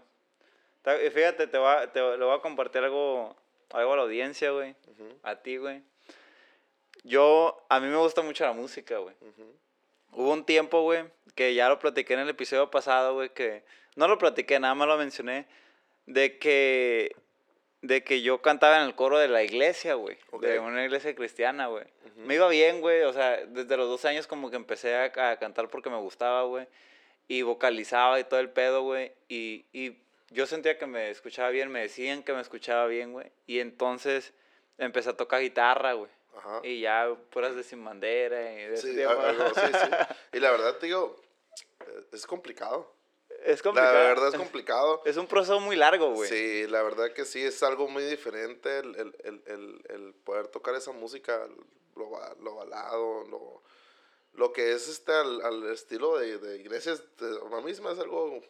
Está- 0.77 1.01
y 1.03 1.09
fíjate, 1.11 1.47
te, 1.47 1.57
va, 1.57 1.87
te 1.91 1.99
le 2.01 2.23
voy 2.25 2.35
a 2.37 2.41
compartir 2.41 2.83
algo, 2.83 3.35
algo 3.71 3.93
a 3.93 3.95
la 3.97 4.01
audiencia, 4.03 4.51
güey. 4.51 4.71
Ujú, 4.87 5.17
A 5.23 5.35
ti, 5.37 5.57
güey. 5.57 5.81
Yo, 7.03 7.65
a 7.69 7.79
mí 7.79 7.87
me 7.87 7.97
gusta 7.97 8.21
mucho 8.21 8.43
la 8.45 8.53
música, 8.53 8.97
güey. 8.97 9.15
ujú. 9.21 9.55
Hubo 10.15 10.31
un 10.31 10.45
tiempo, 10.45 10.81
güey, 10.83 11.05
que 11.35 11.53
ya 11.55 11.67
lo 11.69 11.79
platiqué 11.79 12.13
en 12.13 12.19
el 12.19 12.29
episodio 12.29 12.69
pasado, 12.69 13.15
güey, 13.15 13.29
que 13.29 13.63
no 13.95 14.07
lo 14.07 14.17
platiqué, 14.17 14.59
nada 14.59 14.75
más 14.75 14.87
lo 14.87 14.97
mencioné, 14.97 15.47
de 16.05 16.37
que, 16.37 17.15
de 17.83 18.01
que 18.03 18.21
yo 18.21 18.41
cantaba 18.41 18.77
en 18.79 18.87
el 18.87 18.95
coro 18.95 19.19
de 19.19 19.27
la 19.27 19.43
iglesia, 19.43 19.93
güey, 19.95 20.17
de 20.41 20.57
Ok. 20.57 20.65
una 20.65 20.83
iglesia 20.85 21.13
cristiana, 21.13 21.67
güey. 21.67 21.83
Me 22.15 22.35
iba 22.35 22.47
bien, 22.47 22.79
güey, 22.79 23.01
o 23.03 23.11
sea, 23.11 23.45
desde 23.45 23.75
los 23.75 23.89
12 23.89 24.07
años 24.07 24.25
como 24.25 24.49
que 24.49 24.55
empecé 24.55 24.95
a, 24.95 25.03
a 25.31 25.37
cantar 25.37 25.67
porque 25.69 25.89
me 25.89 25.97
gustaba, 25.97 26.43
güey, 26.43 26.65
y 27.27 27.41
vocalizaba 27.41 28.19
y 28.19 28.23
todo 28.23 28.39
el 28.39 28.49
pedo, 28.49 28.83
güey, 28.83 29.11
y, 29.27 29.65
y 29.73 29.97
yo 30.29 30.47
sentía 30.47 30.77
que 30.77 30.85
me 30.87 31.09
escuchaba 31.09 31.49
bien, 31.49 31.69
me 31.69 31.81
decían 31.81 32.23
que 32.23 32.31
me 32.33 32.39
escuchaba 32.41 32.87
bien, 32.87 33.11
güey, 33.11 33.27
y 33.47 33.59
entonces 33.59 34.33
empecé 34.77 35.09
a 35.09 35.17
tocar 35.17 35.41
guitarra, 35.41 35.93
güey. 35.93 36.09
Ajá. 36.37 36.61
Y 36.63 36.79
ya 36.79 37.13
puras 37.31 37.55
de 37.55 37.63
sin 37.63 37.83
bandera 37.83 38.53
y 38.53 38.63
de 38.65 38.77
Sí, 38.77 39.01
algo, 39.03 39.53
sí, 39.53 39.61
sí. 39.71 39.89
Y 40.33 40.39
la 40.39 40.51
verdad, 40.51 40.77
te 40.77 40.85
digo, 40.87 41.15
eh, 41.81 42.05
es 42.13 42.25
complicado. 42.25 42.92
Es 43.45 43.61
complicado. 43.61 43.93
La 43.93 44.03
verdad 44.03 44.27
es 44.29 44.35
complicado. 44.35 45.01
Es 45.05 45.17
un 45.17 45.27
proceso 45.27 45.59
muy 45.59 45.75
largo, 45.75 46.13
güey. 46.13 46.29
Sí, 46.29 46.67
la 46.67 46.81
verdad 46.83 47.13
que 47.13 47.25
sí, 47.25 47.41
es 47.41 47.61
algo 47.63 47.87
muy 47.87 48.03
diferente 48.03 48.79
el, 48.79 48.95
el, 48.95 49.15
el, 49.23 49.43
el, 49.45 49.81
el 49.89 50.13
poder 50.13 50.47
tocar 50.47 50.75
esa 50.75 50.91
música, 50.91 51.47
lo, 51.95 52.09
lo 52.41 52.55
balado, 52.55 53.23
lo, 53.29 53.63
lo 54.33 54.53
que 54.53 54.73
es 54.73 54.87
este 54.87 55.11
al, 55.11 55.41
al 55.41 55.71
estilo 55.71 56.17
de, 56.17 56.37
de 56.37 56.57
iglesias, 56.57 57.03
de, 57.17 57.37
a 57.51 57.61
mí 57.61 57.73
se 57.73 57.81
me 57.81 57.89
hace 57.89 58.01
algo, 58.01 58.41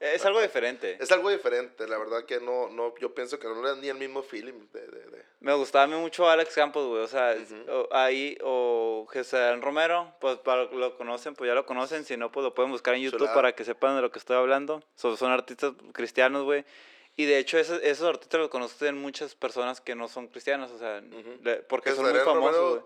Es 0.00 0.24
algo 0.24 0.40
diferente. 0.40 0.96
es 1.00 1.10
algo 1.10 1.30
diferente, 1.30 1.88
la 1.88 1.96
verdad 1.98 2.24
que 2.24 2.38
no, 2.40 2.68
no 2.68 2.94
yo 2.98 3.14
pienso 3.14 3.38
que 3.38 3.48
no 3.48 3.62
le 3.62 3.68
dan 3.70 3.80
ni 3.80 3.88
el 3.88 3.96
mismo 3.96 4.22
feeling 4.22 4.66
de, 4.72 4.80
de, 4.86 5.00
de- 5.10 5.24
Me 5.40 5.54
gustaba 5.54 5.84
a 5.84 5.86
mí 5.86 5.94
mucho 5.96 6.28
Alex 6.28 6.54
Campos, 6.54 6.86
güey. 6.86 7.02
O 7.02 7.06
sea, 7.08 7.34
o- 7.68 7.88
ahí, 7.92 8.36
o 8.42 9.06
Jesús 9.10 9.38
Romero, 9.60 10.12
pues 10.20 10.36
para 10.38 10.64
lo 10.64 10.96
conocen, 10.96 11.34
pues 11.34 11.48
ya 11.48 11.54
lo 11.54 11.64
conocen. 11.66 12.04
Si 12.04 12.16
no, 12.16 12.30
pues 12.30 12.44
lo 12.44 12.54
pueden 12.54 12.70
buscar 12.72 12.94
en 12.94 13.02
YouTube 13.02 13.18
Chulada. 13.20 13.34
para 13.34 13.52
que 13.54 13.64
sepan 13.64 13.96
de 13.96 14.02
lo 14.02 14.10
que 14.10 14.18
estoy 14.18 14.36
hablando. 14.36 14.82
Son, 14.96 15.16
son 15.16 15.30
artistas 15.32 15.72
cristianos, 15.92 16.44
güey. 16.44 16.64
Y 17.18 17.24
de 17.24 17.38
hecho, 17.38 17.56
esos, 17.58 17.80
esos 17.82 18.06
artistas 18.06 18.38
los 18.40 18.50
conocen 18.50 18.98
muchas 18.98 19.34
personas 19.34 19.80
que 19.80 19.94
no 19.94 20.06
son 20.08 20.28
cristianas, 20.28 20.70
o 20.70 20.78
sea, 20.78 21.02
porque 21.68 21.90
son 21.92 22.04
muy 22.10 22.12
famosos, 22.24 22.70
güey. 22.80 22.82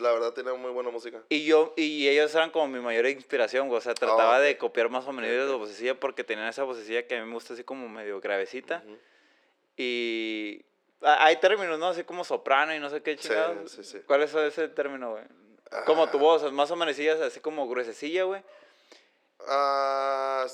La 0.00 0.12
verdad 0.12 0.32
tiene 0.32 0.52
muy 0.52 0.70
buena 0.70 0.90
música. 0.90 1.22
Y 1.28 1.44
yo, 1.44 1.72
y 1.76 2.08
ellos 2.08 2.34
eran 2.34 2.50
como 2.50 2.68
mi 2.68 2.80
mayor 2.80 3.06
inspiración, 3.06 3.68
güey. 3.68 3.78
O 3.78 3.80
sea, 3.80 3.94
trataba 3.94 4.36
Ah, 4.36 4.40
de 4.40 4.56
copiar 4.58 4.88
más 4.88 5.06
o 5.06 5.12
menos 5.12 5.30
Ok, 5.30 5.36
de 5.36 5.44
ok. 5.44 5.50
la 5.50 5.56
vocecilla 5.56 5.98
porque 6.00 6.24
tenían 6.24 6.48
esa 6.48 6.62
vocecilla 6.64 7.06
que 7.06 7.16
a 7.16 7.20
mí 7.20 7.26
me 7.26 7.34
gusta 7.34 7.54
así 7.54 7.64
como 7.64 7.88
medio 7.88 8.20
gravecita. 8.20 8.82
Y 9.76 10.64
hay 11.00 11.36
términos, 11.36 11.78
¿no? 11.78 11.88
Así 11.88 12.04
como 12.04 12.24
soprano 12.24 12.74
y 12.74 12.78
no 12.78 12.90
sé 12.90 13.02
qué 13.02 13.16
Sí, 13.16 13.28
chingados. 13.28 13.70
sí, 13.72 13.82
sí. 13.84 14.00
¿Cuál 14.06 14.22
es 14.22 14.34
ese 14.34 14.68
término, 14.68 15.12
güey? 15.12 15.24
Como 15.86 16.08
tu 16.08 16.18
Ah. 16.18 16.20
voz, 16.20 16.52
más 16.52 16.70
o 16.70 16.76
menos 16.76 16.98
así 16.98 17.40
como 17.40 17.66
gruesecilla, 17.68 18.24
güey. 18.24 18.42
Ah, 19.48 20.46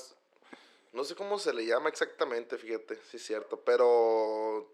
no 0.93 1.03
sé 1.03 1.13
cómo 1.15 1.37
se 1.37 1.53
le 1.53 1.65
llama 1.65 1.89
exactamente, 1.89 2.57
fíjate, 2.57 2.95
sí 3.09 3.17
es 3.17 3.23
cierto, 3.25 3.59
pero 3.61 4.73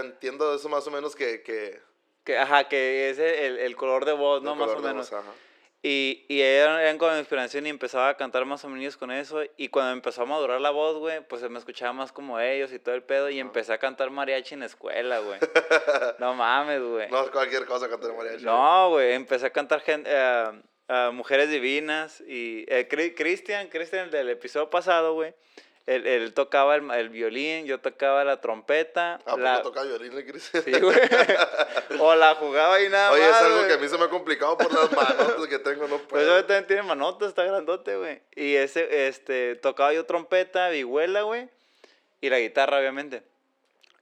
entiendo 0.00 0.54
eso 0.54 0.68
más 0.68 0.86
o 0.86 0.90
menos 0.90 1.14
que... 1.14 1.42
que 1.42 1.93
Que, 2.24 2.38
ajá, 2.38 2.64
que 2.68 3.10
es 3.10 3.18
el, 3.18 3.58
el 3.58 3.76
color 3.76 4.04
de 4.06 4.12
voz, 4.12 4.42
¿no? 4.42 4.52
el 4.54 4.58
Más 4.58 4.70
o 4.70 4.78
menos. 4.80 5.10
voz. 5.10 5.22
Y, 5.86 6.24
y 6.28 6.40
eran, 6.40 6.80
eran 6.80 6.96
mi 6.98 7.18
inspiración 7.18 7.66
y 7.66 7.68
empezaba 7.68 8.08
a 8.08 8.16
cantar 8.16 8.46
más 8.46 8.64
o 8.64 8.70
menos 8.70 8.96
con 8.96 9.10
eso. 9.10 9.42
Y 9.58 9.68
cuando 9.68 9.92
empezó 9.92 10.22
a 10.22 10.24
madurar 10.24 10.58
la 10.58 10.70
voz, 10.70 10.96
güey, 10.96 11.20
pues 11.28 11.42
me 11.50 11.58
escuchaba 11.58 11.92
más 11.92 12.10
como 12.10 12.40
ellos 12.40 12.72
y 12.72 12.78
todo 12.78 12.94
el 12.94 13.02
pedo. 13.02 13.28
Y 13.28 13.38
empecé 13.38 13.74
a 13.74 13.78
cantar 13.78 14.08
mariachi 14.10 14.54
en 14.54 14.60
la 14.60 14.66
escuela, 14.66 15.18
güey. 15.18 15.38
no 16.18 16.32
mames, 16.32 16.80
güey. 16.82 17.10
No 17.10 17.24
es 17.24 17.30
cualquier 17.30 17.66
cosa 17.66 17.90
cantar 17.90 18.14
mariachi. 18.14 18.44
No, 18.46 18.88
güey, 18.90 19.12
empecé 19.12 19.44
a 19.44 19.50
cantar 19.50 19.80
gen- 19.82 20.04
eh, 20.06 20.62
a 20.88 21.10
Mujeres 21.10 21.50
Divinas 21.50 22.22
y 22.26 22.64
eh, 22.68 22.88
Cri- 22.90 23.14
Cristian, 23.14 23.68
Cristian 23.68 24.10
del 24.10 24.30
episodio 24.30 24.70
pasado, 24.70 25.12
güey, 25.12 25.34
él, 25.86 26.06
él 26.06 26.32
tocaba 26.32 26.76
el, 26.76 26.90
el 26.92 27.08
violín, 27.10 27.66
yo 27.66 27.78
tocaba 27.80 28.24
la 28.24 28.40
trompeta, 28.40 29.20
Ah, 29.26 29.36
la, 29.36 29.62
toca 29.62 29.82
violín, 29.82 30.12
Cris? 30.26 30.50
sí, 30.64 30.72
güey, 30.80 30.98
o 31.98 32.14
la 32.14 32.34
jugaba 32.36 32.80
y 32.80 32.88
nada 32.88 33.10
Oye, 33.12 33.20
más, 33.22 33.30
es 33.30 33.42
algo 33.42 33.56
güey. 33.56 33.68
que 33.68 33.74
a 33.74 33.78
mí 33.78 33.88
se 33.88 33.98
me 33.98 34.04
ha 34.04 34.08
complicado 34.08 34.56
por 34.56 34.72
las 34.72 34.90
manos 34.92 35.46
que 35.46 35.58
tengo, 35.58 35.82
no 35.82 35.98
Pues 35.98 36.08
puedo. 36.08 36.36
eso 36.38 36.46
también 36.46 36.66
tiene 36.66 36.82
manotas, 36.82 37.28
está 37.28 37.44
grandote, 37.44 37.96
güey. 37.96 38.20
Y 38.34 38.54
ese, 38.54 39.08
este, 39.08 39.56
tocaba 39.56 39.92
yo 39.92 40.06
trompeta, 40.06 40.68
vihuela, 40.70 41.22
güey, 41.22 41.48
y 42.20 42.30
la 42.30 42.38
guitarra, 42.38 42.78
obviamente. 42.78 43.22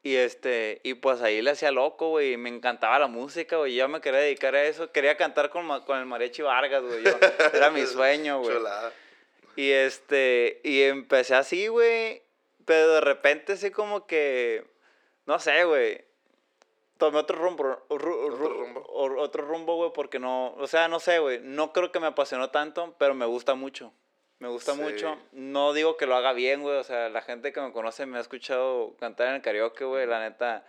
Y 0.05 0.17
este, 0.17 0.81
y 0.83 0.95
pues 0.95 1.21
ahí 1.23 1.43
le 1.43 1.53
hacía 1.53 1.71
loco, 1.71 2.09
güey, 2.09 2.33
y 2.33 2.37
me 2.37 2.49
encantaba 2.49 2.99
la 2.99 3.07
música, 3.07 3.57
güey, 3.57 3.75
yo 3.77 3.89
me 3.89 4.01
quería 4.01 4.19
dedicar 4.21 4.55
a 4.57 4.65
eso, 4.65 4.91
quería 4.91 5.17
cantar 5.17 5.51
con, 5.51 5.69
con 5.85 5.99
el 5.99 6.07
mariachi 6.07 6.43
Vargas, 6.43 6.83
güey, 6.83 7.05
yo- 7.05 7.17
era 7.53 7.71
mi 7.71 7.87
sueño, 7.87 8.41
güey. 8.41 8.57
Chulada. 8.57 8.93
Y 9.57 9.71
este, 9.71 10.61
y 10.65 10.83
empecé 10.83 11.35
así, 11.35 11.69
güey, 11.69 12.23
pero 12.65 12.95
de 12.95 13.01
repente 13.01 13.53
así 13.55 13.71
como 13.71 14.07
que, 14.07 14.65
no 15.27 15.39
sé, 15.39 15.65
güey, 15.65 16.05
tomé 16.99 17.19
otro 17.19 17.37
rumbo, 17.39 17.65
ru- 17.65 17.79
ru- 17.89 18.27
¿Otro 18.31 18.49
rumbo? 18.49 18.81
o- 18.89 19.21
otro 19.21 19.45
rumbo, 19.45 19.77
güey, 19.77 19.91
porque 19.93 20.19
no, 20.19 20.55
o 20.55 20.67
sea, 20.67 20.89
no 20.89 21.01
sé, 21.01 21.19
güey, 21.19 21.41
no 21.43 21.73
creo 21.73 21.93
que 21.93 22.01
me 22.01 22.07
apasionó 22.07 22.51
tanto, 22.51 22.95
pero 22.99 23.15
me 23.15 23.27
gusta 23.27 23.55
mucho. 23.55 23.93
Me 24.39 24.49
gusta 24.49 24.73
Sí. 24.75 24.81
mucho. 24.81 25.17
No 25.33 25.73
digo 25.73 25.97
que 25.97 26.07
lo 26.07 26.17
haga 26.17 26.33
bien, 26.33 26.63
güey. 26.63 26.77
O 26.77 26.83
sea, 26.83 27.09
la 27.11 27.23
gente 27.23 27.53
que 27.53 27.61
me 27.61 27.71
conoce 27.71 28.07
me 28.07 28.19
ha 28.19 28.21
escuchado 28.21 28.97
cantar 28.99 29.29
en 29.29 29.35
el 29.35 29.43
karaoke, 29.43 29.85
güey. 29.85 30.05
La 30.05 30.19
neta, 30.19 30.67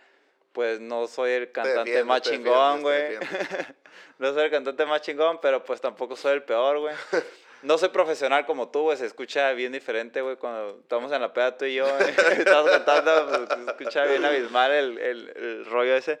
pues 0.52 0.78
no 0.78 1.08
soy 1.08 1.32
el 1.32 1.50
cantante 1.50 2.04
más 2.04 2.22
chingón, 2.22 2.82
güey. 2.82 3.18
no 4.20 4.32
soy 4.32 4.44
el 4.44 4.50
cantante 4.52 4.86
más 4.86 5.00
chingón, 5.02 5.40
pero 5.42 5.64
pues 5.64 5.80
tampoco 5.80 6.14
soy 6.14 6.34
el 6.34 6.44
peor, 6.44 6.78
güey. 6.78 6.94
No 7.64 7.78
soy 7.78 7.88
profesional 7.88 8.46
como 8.46 8.68
tú, 8.68 8.82
güey. 8.82 8.96
Se 8.96 9.06
escucha 9.06 9.52
bien 9.52 9.72
diferente, 9.72 10.20
güey. 10.20 10.36
Cuando 10.36 10.78
estamos 10.80 11.10
en 11.12 11.20
la 11.20 11.32
peda 11.32 11.56
tú 11.56 11.64
y 11.64 11.74
yo, 11.74 11.86
estamos 12.38 12.70
cantando, 12.70 13.46
pues, 13.46 13.58
se 13.58 13.70
escucha 13.70 14.04
bien 14.04 14.24
abismal 14.24 14.70
el, 14.70 14.98
el, 14.98 15.28
el 15.36 15.64
rollo 15.66 15.96
ese. 15.96 16.20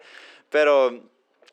Pero 0.50 1.02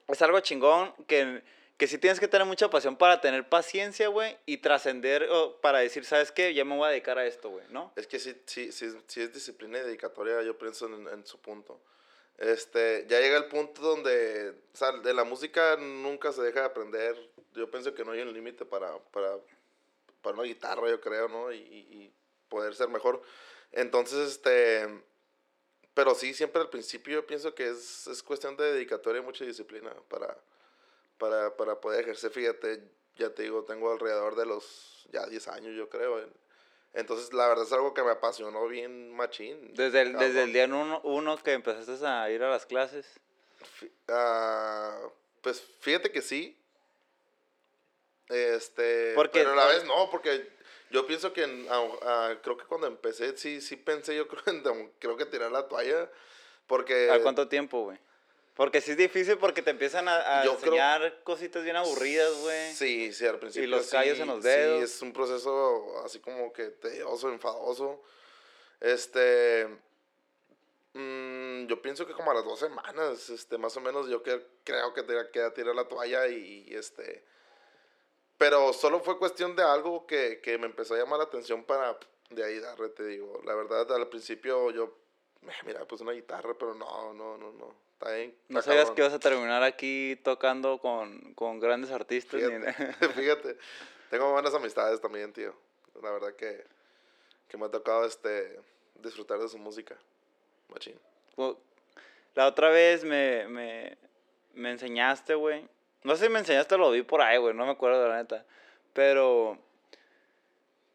es 0.08 0.22
algo 0.22 0.40
chingón 0.40 0.94
que, 1.08 1.42
que 1.78 1.88
sí 1.88 1.98
tienes 1.98 2.20
que 2.20 2.28
tener 2.28 2.46
mucha 2.46 2.70
pasión 2.70 2.96
para 2.96 3.22
tener 3.22 3.50
paciencia, 3.50 4.08
güey, 4.08 4.38
y 4.46 4.58
trascender, 4.58 5.28
para 5.62 5.80
decir, 5.80 6.06
¿sabes 6.06 6.32
qué? 6.32 6.54
Ya 6.54 6.64
me 6.64 6.76
voy 6.76 6.88
a 6.88 6.92
dedicar 6.92 7.18
a 7.18 7.26
esto, 7.26 7.50
güey, 7.50 7.66
¿no? 7.70 7.92
Es 7.96 8.08
que 8.08 8.20
sí, 8.20 8.36
sí, 8.46 8.72
sí, 8.72 8.92
sí 9.08 9.22
es 9.22 9.34
disciplina 9.34 9.80
y 9.80 9.82
dedicatoria, 9.82 10.42
yo 10.42 10.58
pienso 10.58 10.86
en, 10.88 11.08
en 11.08 11.26
su 11.26 11.40
punto. 11.40 11.82
Este, 12.38 13.06
ya 13.08 13.20
llega 13.20 13.38
el 13.38 13.46
punto 13.46 13.82
donde, 13.82 14.50
o 14.74 14.76
sea, 14.76 14.92
de 14.94 15.14
la 15.14 15.24
música 15.24 15.78
nunca 15.78 16.32
se 16.32 16.42
deja 16.42 16.62
de 16.62 16.66
aprender. 16.66 17.16
Yo 17.54 17.70
pienso 17.70 17.94
que 17.94 18.04
no 18.04 18.14
hay 18.14 18.22
un 18.22 18.34
límite 18.34 18.66
para, 18.66 18.98
para, 19.12 19.38
para 20.22 20.36
una 20.36 20.44
guitarra, 20.44 20.90
yo 20.90 21.00
creo, 21.02 21.28
¿no? 21.28 21.52
Y, 21.52 21.58
y- 21.58 22.14
poder 22.50 22.76
ser 22.76 22.90
mejor. 22.90 23.22
Entonces, 23.72 24.32
este, 24.32 24.86
pero 25.94 26.14
sí, 26.16 26.34
siempre 26.34 26.62
al 26.62 26.70
principio 26.70 27.14
yo 27.22 27.26
pienso 27.26 27.56
que 27.56 27.70
es, 27.70 28.08
es 28.08 28.22
cuestión 28.22 28.58
de 28.58 28.74
dedicatoria 28.74 29.22
y 29.22 29.26
mucha 29.26 29.46
disciplina 29.46 29.94
para, 30.10 30.38
para, 31.18 31.56
para 31.56 31.80
poder 31.80 32.02
ejercer. 32.02 32.30
Fíjate, 32.32 32.84
ya 33.16 33.30
te 33.34 33.44
digo, 33.44 33.64
tengo 33.64 33.90
alrededor 33.90 34.36
de 34.36 34.46
los, 34.46 35.08
ya 35.14 35.26
10 35.28 35.48
años, 35.48 35.74
yo 35.78 35.88
creo. 35.88 36.20
en- 36.20 36.34
entonces, 36.94 37.32
la 37.32 37.48
verdad 37.48 37.64
es 37.66 37.72
algo 37.72 37.94
que 37.94 38.04
me 38.04 38.12
apasionó 38.12 38.68
bien 38.68 39.14
machín. 39.16 39.74
Desde 39.74 40.02
el, 40.02 40.18
desde 40.18 40.44
el 40.44 40.52
día 40.52 40.66
uno, 40.66 41.00
uno 41.06 41.38
que 41.42 41.54
empezaste 41.54 42.06
a 42.06 42.30
ir 42.30 42.44
a 42.44 42.50
las 42.50 42.66
clases. 42.66 43.18
Ah, 44.10 45.00
pues 45.42 45.62
fíjate 45.80 46.12
que 46.12 46.22
sí. 46.22 46.61
Este, 48.32 49.14
Porque- 49.16 49.40
pero 49.40 49.52
a 49.52 49.56
la 49.56 49.66
vez 49.68 49.84
no, 49.86 50.10
porque 50.10 50.48
yo 50.90 51.06
pienso 51.06 51.34
que 51.34 51.44
en- 51.44 51.68
ah, 51.70 52.36
creo 52.42 52.56
que 52.58 52.66
cuando 52.66 52.88
empecé 52.88 53.38
sí 53.38 53.60
sí 53.62 53.76
pensé 53.76 54.16
yo 54.16 54.28
creo 54.30 54.44
en 54.48 54.92
creo 55.00 55.18
que 55.18 55.26
tirar 55.26 55.52
la 55.52 55.68
toalla 55.68 56.10
porque 56.68 57.12
¿A 57.12 57.22
cuánto 57.22 57.48
tiempo, 57.48 57.84
güey? 57.84 57.98
Porque 58.56 58.80
sí 58.82 58.92
es 58.92 58.98
difícil 58.98 59.38
porque 59.38 59.62
te 59.62 59.72
empiezan 59.72 60.08
a, 60.08 60.42
a 60.42 60.46
Yo 60.46 60.56
creo- 60.58 60.74
enseñar 60.74 61.24
cositas 61.24 61.64
bien 61.64 61.76
aburridas, 61.78 62.34
güey. 62.42 62.74
Sí, 62.74 63.12
sí, 63.14 63.26
al 63.26 63.40
principio. 63.40 63.70
los 63.70 63.86
sí, 63.86 63.92
callos 63.92 64.20
en 64.20 64.28
los 64.28 64.44
dedos. 64.44 64.78
Sí, 64.80 64.84
es 64.96 65.02
un 65.02 65.14
proceso 65.14 66.02
así 66.06 66.20
como 66.20 66.52
que 66.54 66.66
tedioso, 66.66 67.30
enfadoso. 67.30 68.02
Este. 68.82 69.68
mm, 70.94 71.68
yo 71.68 71.82
pienso 71.82 72.06
que 72.06 72.14
como 72.14 72.32
a 72.32 72.34
las 72.34 72.44
dos 72.44 72.60
semanas, 72.60 73.30
este, 73.30 73.58
más 73.58 73.76
o 73.78 73.82
menos, 73.82 74.08
yo 74.10 74.22
que, 74.22 74.46
creo 74.64 74.94
que 74.94 75.04
te 75.04 75.14
queda 75.32 75.54
tirar 75.54 75.74
la 75.76 75.88
toalla 75.88 76.28
y, 76.28 76.66
y, 76.70 76.76
este. 76.76 77.24
Pero 78.42 78.74
solo 78.74 79.00
fue 79.02 79.20
cuestión 79.20 79.56
de 79.56 79.62
algo 79.62 80.08
que, 80.08 80.42
que 80.42 80.58
me 80.58 80.66
empezó 80.66 80.96
a 80.96 80.98
llamar 80.98 81.20
la 81.20 81.26
atención 81.26 81.64
para 81.64 81.96
de 82.32 82.44
ahí 82.44 82.60
darle, 82.60 82.90
te 82.90 83.06
digo. 83.06 83.40
La 83.46 83.54
verdad, 83.54 83.92
al 83.92 84.08
principio 84.10 84.72
yo. 84.72 84.98
"Eh, 85.44 85.52
Mira, 85.64 85.86
pues 85.86 86.02
una 86.02 86.12
guitarra, 86.14 86.56
pero 86.58 86.74
no, 86.74 87.14
no, 87.14 87.38
no, 87.38 87.52
no. 87.52 87.76
Está 87.94 88.16
bien. 88.16 88.36
No 88.50 88.64
sabías 88.64 88.86
cabrón". 88.86 88.96
que 88.96 89.02
ibas 89.04 89.14
a 89.14 89.20
terminar 89.20 89.62
aquí 89.62 90.20
tocando 90.24 90.80
con, 90.80 91.36
con 91.36 91.60
grandes 91.60 91.92
artistas. 91.92 92.42
ni- 92.42 92.72
Fíjate, 92.74 93.10
fíjate. 93.14 93.58
Tengo 94.10 94.32
buenas 94.32 94.56
amistades 94.56 95.00
también, 95.00 95.32
tío. 95.34 95.54
La 96.02 96.10
verdad 96.10 96.34
que, 96.36 96.66
que 97.48 97.58
me 97.58 97.68
ha 97.68 97.70
tocado 97.70 98.06
este 98.06 98.60
disfrutar 98.96 99.38
de 99.38 99.50
su 99.50 99.60
música. 99.60 99.96
Machín. 100.70 101.00
La 102.34 102.48
otra 102.48 102.70
vez 102.70 103.04
me, 103.04 103.48
me, 103.50 103.98
me 104.56 104.72
enseñaste, 104.72 105.36
güey. 105.36 105.68
No 106.04 106.16
sé 106.16 106.26
si 106.26 106.32
me 106.32 106.40
enseñaste 106.40 106.78
lo 106.78 106.92
vi 106.92 107.04
por 107.04 107.22
ahí, 107.22 107.38
güey. 107.38 107.54
No 107.54 107.66
me 107.66 107.72
acuerdo, 107.72 108.08
la 108.08 108.18
neta. 108.18 108.46
Pero. 108.94 109.58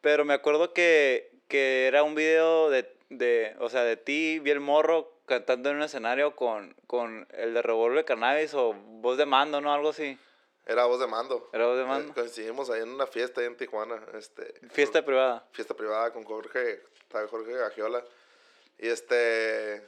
Pero 0.00 0.24
me 0.24 0.34
acuerdo 0.34 0.72
que, 0.72 1.30
que 1.48 1.86
era 1.86 2.02
un 2.02 2.14
video 2.14 2.70
de, 2.70 2.92
de. 3.10 3.54
O 3.60 3.68
sea, 3.68 3.82
de 3.82 3.96
ti, 3.96 4.38
vi 4.40 4.50
el 4.50 4.60
morro 4.60 5.12
cantando 5.26 5.70
en 5.70 5.76
un 5.76 5.82
escenario 5.82 6.36
con, 6.36 6.74
con 6.86 7.26
el 7.32 7.54
de 7.54 7.62
Revolver 7.62 8.04
Cannabis 8.04 8.54
o 8.54 8.72
voz 8.74 9.16
de 9.16 9.26
mando, 9.26 9.60
¿no? 9.60 9.72
Algo 9.72 9.90
así. 9.90 10.18
Era 10.66 10.84
voz 10.86 10.98
de 11.00 11.06
mando. 11.06 11.48
Era 11.52 11.66
voz 11.66 11.76
de 11.76 11.82
Eh, 11.82 11.86
mando. 11.86 12.14
coincidimos 12.14 12.70
ahí 12.70 12.82
en 12.82 12.88
una 12.90 13.06
fiesta 13.06 13.40
ahí 13.40 13.46
en 13.46 13.56
Tijuana. 13.56 14.00
Este, 14.14 14.52
Fiesta 14.70 15.04
privada. 15.04 15.46
fiesta 15.52 15.74
privada 15.74 16.12
con 16.12 16.24
Jorge, 16.24 16.82
Jorge 17.30 17.52
Gagiola. 17.52 18.04
Y 18.78 18.88
este. 18.88 19.82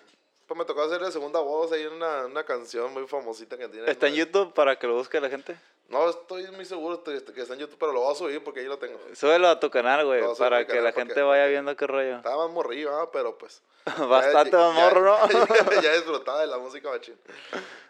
Pues 0.49 0.57
me 0.57 0.65
tocó 0.65 0.83
hacer 0.83 1.03
la 1.03 1.11
segunda 1.11 1.41
voz 1.41 1.71
ahí 1.73 1.83
en 1.83 1.93
una, 1.93 2.25
una 2.25 2.43
canción 2.43 2.91
muy 2.95 3.07
famosita 3.07 3.59
que 3.59 3.69
tiene. 3.69 3.91
¿Está 3.91 4.09
en 4.09 4.15
YouTube 4.15 4.55
para 4.55 4.79
que 4.79 4.87
lo 4.87 4.95
busque 4.95 5.21
la 5.21 5.29
gente? 5.29 5.55
No, 5.91 6.09
estoy 6.09 6.51
muy 6.53 6.65
seguro 6.65 7.05
que 7.05 7.23
que 7.23 7.43
está 7.43 7.53
en 7.53 7.61
YouTube, 7.61 7.77
pero 7.79 7.93
lo 7.93 8.01
voy 8.01 8.13
a 8.13 8.15
subir 8.15 8.43
porque 8.43 8.61
ahí 8.61 8.67
lo 8.67 8.79
tengo. 8.79 8.99
Súbelo 9.15 9.49
a 9.49 9.61
tu 9.61 9.71
canal, 9.71 10.07
güey, 10.07 10.23
para 10.39 10.67
que 10.67 10.81
la 10.81 10.93
gente 10.93 11.21
vaya 11.21 11.47
viendo 11.49 11.77
qué 11.77 11.87
rollo. 11.87 12.17
Estaba 12.17 12.47
más 12.47 12.55
morrillo, 12.55 12.99
ah, 12.99 13.11
pero 13.13 13.37
pues. 13.37 13.63
Bastante 14.09 14.53
ya- 14.53 14.71
morro, 14.71 15.03
¿no? 15.03 15.29
Ya, 15.75 15.83
ya 15.83 15.93
disfrutaba 15.97 16.41
de 16.41 16.47
la 16.47 16.57
música 16.57 16.89
machín. 16.89 17.19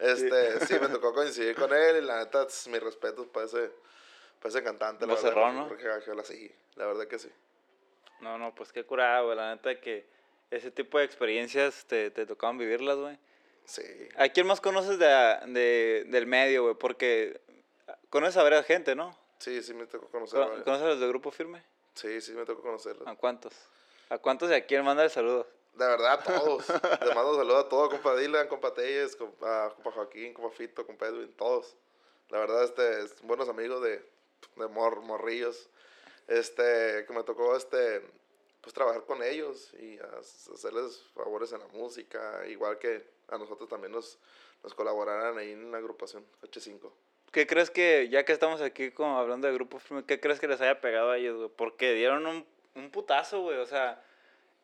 Este, 0.00 0.66
sí. 0.66 0.74
me 0.80 0.88
tocó 0.88 1.14
coincidir 1.14 1.54
con 1.54 1.72
él 1.72 2.02
y 2.02 2.06
la 2.06 2.18
neta, 2.18 2.44
mis 2.66 2.82
respetos 2.82 3.28
para 3.28 3.46
ese, 3.46 3.70
para 4.40 4.48
ese 4.48 4.64
cantante. 4.64 5.06
Lo 5.06 5.16
cerró, 5.16 5.52
¿no? 5.52 5.68
Sí, 6.24 6.52
la 6.74 6.86
verdad 6.86 7.06
que 7.06 7.20
sí. 7.20 7.30
No, 8.20 8.36
no, 8.36 8.52
pues 8.52 8.72
qué 8.72 8.82
curada, 8.84 9.20
güey. 9.20 9.36
La 9.36 9.54
neta 9.54 9.80
que 9.80 10.17
ese 10.50 10.70
tipo 10.70 10.98
de 10.98 11.04
experiencias 11.04 11.84
te, 11.86 12.10
te 12.10 12.26
tocaban 12.26 12.58
vivirlas, 12.58 12.96
güey. 12.96 13.18
Sí. 13.64 13.82
¿A 14.16 14.28
quién 14.30 14.46
más 14.46 14.60
conoces 14.60 14.98
de, 14.98 15.06
de- 15.48 16.04
del 16.08 16.26
medio, 16.26 16.62
güey? 16.64 16.74
Porque 16.74 17.40
conoces 18.10 18.36
a 18.38 18.42
varias 18.42 18.64
gente, 18.66 18.94
¿no? 18.94 19.16
Sí, 19.38 19.62
sí 19.62 19.74
me 19.74 19.86
tocó 19.86 20.08
conocerlo. 20.08 20.50
¿Con- 20.54 20.62
¿Conoces 20.62 20.84
a 20.84 20.88
los 20.88 21.00
de 21.00 21.08
Grupo 21.08 21.30
Firme? 21.30 21.62
Sí, 21.94 22.20
sí 22.20 22.32
me 22.32 22.44
tocó 22.44 22.62
conocerlo. 22.62 23.06
¿A 23.08 23.14
cuántos? 23.16 23.52
¿A 24.08 24.18
cuántos 24.18 24.48
de 24.48 24.56
aquí 24.56 24.74
le 24.74 24.82
manda 24.82 25.04
el 25.04 25.10
saludo? 25.10 25.46
De 25.74 25.86
verdad, 25.86 26.14
a 26.14 26.22
todos. 26.40 26.66
Les 26.68 27.14
mando 27.14 27.36
saludos 27.36 27.64
a 27.66 27.68
todos, 27.68 27.90
compa 27.90 28.16
Dylan, 28.16 28.48
compa 28.48 28.72
Telles, 28.72 29.14
compa, 29.16 29.70
compa 29.74 29.90
Joaquín, 29.92 30.32
compa 30.32 30.50
Fito, 30.56 30.86
compa 30.86 31.06
Edwin, 31.06 31.32
todos. 31.34 31.76
La 32.30 32.38
verdad, 32.38 32.64
este, 32.64 33.00
es 33.02 33.20
buenos 33.22 33.48
amigos 33.48 33.82
de, 33.82 34.02
de 34.56 34.66
mor, 34.68 35.00
morrillos. 35.02 35.68
Este, 36.26 37.04
que 37.06 37.12
me 37.12 37.22
tocó, 37.22 37.54
este, 37.56 38.02
pues 38.68 38.74
trabajar 38.74 39.06
con 39.06 39.22
ellos 39.22 39.72
y 39.80 39.98
hacerles 40.52 41.02
favores 41.14 41.50
en 41.54 41.60
la 41.60 41.68
música, 41.68 42.46
igual 42.48 42.78
que 42.78 43.02
a 43.28 43.38
nosotros 43.38 43.66
también 43.66 43.92
nos, 43.92 44.18
nos 44.62 44.74
colaboraran 44.74 45.38
ahí 45.38 45.52
en 45.52 45.72
la 45.72 45.78
agrupación 45.78 46.22
H5. 46.42 46.92
¿Qué 47.32 47.46
crees 47.46 47.70
que, 47.70 48.10
ya 48.10 48.26
que 48.26 48.32
estamos 48.32 48.60
aquí 48.60 48.90
como 48.90 49.18
hablando 49.18 49.46
de 49.46 49.54
Grupo 49.54 49.78
Firme, 49.78 50.04
qué 50.04 50.20
crees 50.20 50.38
que 50.38 50.48
les 50.48 50.60
haya 50.60 50.82
pegado 50.82 51.12
a 51.12 51.16
ellos, 51.16 51.38
güey? 51.38 51.48
Porque 51.48 51.94
dieron 51.94 52.26
un, 52.26 52.46
un 52.74 52.90
putazo, 52.90 53.40
güey. 53.40 53.56
O 53.56 53.64
sea, 53.64 54.04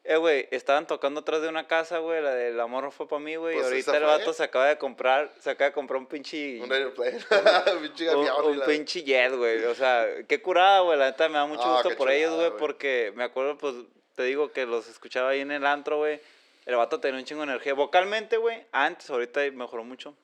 eh, 0.05 0.17
güey, 0.17 0.47
estaban 0.51 0.87
tocando 0.87 1.21
atrás 1.21 1.41
de 1.41 1.49
una 1.49 1.67
casa, 1.67 1.99
güey, 1.99 2.23
la 2.23 2.35
del 2.35 2.61
amor 2.61 2.85
no 2.85 2.91
fue 2.91 3.09
para 3.09 3.21
mí, 3.21 3.37
güey. 3.37 3.55
Pues 3.55 3.65
y 3.65 3.69
ahorita 3.69 3.91
esa 3.93 3.97
el 3.99 4.05
vato 4.05 4.33
se 4.35 4.43
acaba 4.43 4.67
de 4.69 4.77
comprar, 4.79 5.33
se 5.41 5.51
acaba 5.51 5.71
de 5.71 5.75
comprar 5.75 5.99
un 5.99 6.07
pinche... 6.07 6.61
Un 6.61 6.71
airplane. 6.73 7.19
Pinche 7.83 8.15
un, 8.15 8.29
un 8.29 8.59
la- 8.59 8.67
pinche 8.67 9.03
jet, 9.03 9.35
güey. 9.35 9.65
O 9.65 9.75
sea, 9.75 10.07
qué 10.29 10.43
curada, 10.43 10.81
güey. 10.81 10.99
La 10.99 11.07
neta 11.07 11.29
me 11.29 11.35
da 11.39 11.47
mucho 11.47 11.63
Ah, 11.65 11.81
gusto 11.83 11.97
por 11.97 12.11
ellos, 12.11 12.31
chulada, 12.31 12.49
güey. 12.49 12.51
güey. 12.51 12.61
Porque 12.61 13.13
me 13.17 13.25
acuerdo, 13.25 13.57
pues, 13.57 13.75
te 14.15 14.25
digo 14.25 14.53
que 14.53 14.67
los 14.67 14.89
escuchaba 14.89 15.31
ahí 15.31 15.41
en 15.41 15.51
el 15.53 15.65
antro, 15.67 15.97
güey. 15.97 16.21
El 16.67 16.77
vato 16.77 17.01
tenía 17.01 17.19
un 17.19 17.25
chingo 17.25 17.41
de 17.43 17.49
energía. 17.53 17.75
Vocalmente, 17.75 18.37
güey, 18.37 18.63
antes, 18.73 19.09
ahorita 19.11 19.41
mejoró 19.53 19.85
mucho. 19.85 20.15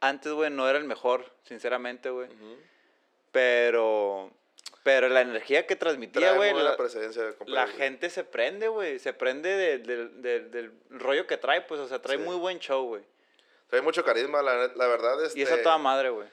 Antes, 0.00 0.32
güey, 0.32 0.50
no 0.50 0.68
era 0.68 0.78
el 0.78 0.84
mejor, 0.84 1.24
sinceramente, 1.44 2.10
güey. 2.10 2.28
Pero, 3.32 4.30
pero 4.82 5.08
la 5.08 5.20
energía 5.20 5.66
que 5.66 5.76
transmitía, 5.76 6.32
güey, 6.32 6.52
la, 7.46 7.66
gente 7.66 8.08
se 8.10 8.24
prende, 8.24 8.68
güey. 8.68 8.98
Se 8.98 9.12
prende 9.12 9.50
de- 9.50 9.78
del- 9.78 10.22
del- 10.22 10.50
del 10.50 10.72
rollo 10.90 11.26
que 11.26 11.36
trae, 11.36 11.60
pues, 11.62 11.80
o 11.80 11.86
sea, 11.88 12.00
trae 12.00 12.16
Sí. 12.16 12.22
muy 12.24 12.36
buen 12.36 12.58
show, 12.60 12.86
güey. 12.86 13.02
Trae 13.68 13.82
mucho 13.82 14.02
carisma, 14.04 14.42
la, 14.42 14.68
la 14.68 14.86
verdad. 14.86 15.22
Este, 15.24 15.38
Y 15.38 15.42
esa 15.42 15.62
toda 15.62 15.78
madre, 15.78 16.08
güey. 16.10 16.28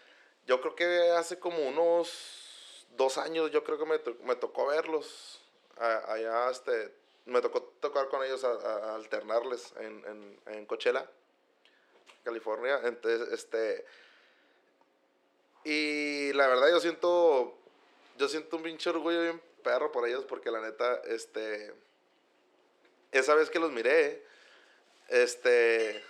Yo 0.46 0.62
creo 0.62 0.76
que 0.76 0.86
hace 1.12 1.38
como 1.40 1.60
unos 1.68 2.86
dos 2.96 3.18
años, 3.18 3.52
yo 3.52 3.64
creo 3.64 3.78
que 3.78 3.86
me, 3.86 4.00
to- 4.00 4.16
me 4.24 4.36
tocó 4.36 4.68
verlos 4.68 5.42
a- 5.78 6.14
allá, 6.14 6.50
este, 6.50 6.92
me 7.26 7.42
tocó 7.42 7.62
tocar 7.82 8.08
con 8.08 8.24
ellos, 8.24 8.44
a, 8.46 8.52
a- 8.54 8.92
a 8.92 8.96
alternarles 8.96 9.74
en, 9.82 10.04
en, 10.08 10.40
en 10.56 10.66
Coachella, 10.66 11.06
California. 12.24 12.80
Entonces, 12.86 13.28
este, 13.34 13.86
y 15.64 16.32
la 16.34 16.48
verdad 16.48 16.70
yo 16.70 16.80
siento, 16.80 17.58
yo 18.18 18.28
siento 18.28 18.58
un 18.58 18.64
pinche 18.64 18.90
orgullo 18.90 19.22
bien 19.22 19.42
perro 19.64 19.92
por 19.92 20.08
ellos 20.08 20.26
porque 20.26 20.52
la 20.52 20.62
neta, 20.62 21.02
este, 21.06 21.74
esa 23.12 23.36
vez 23.36 23.50
que 23.50 23.60
los 23.60 23.72
miré, 23.72 24.24
este, 25.10 26.04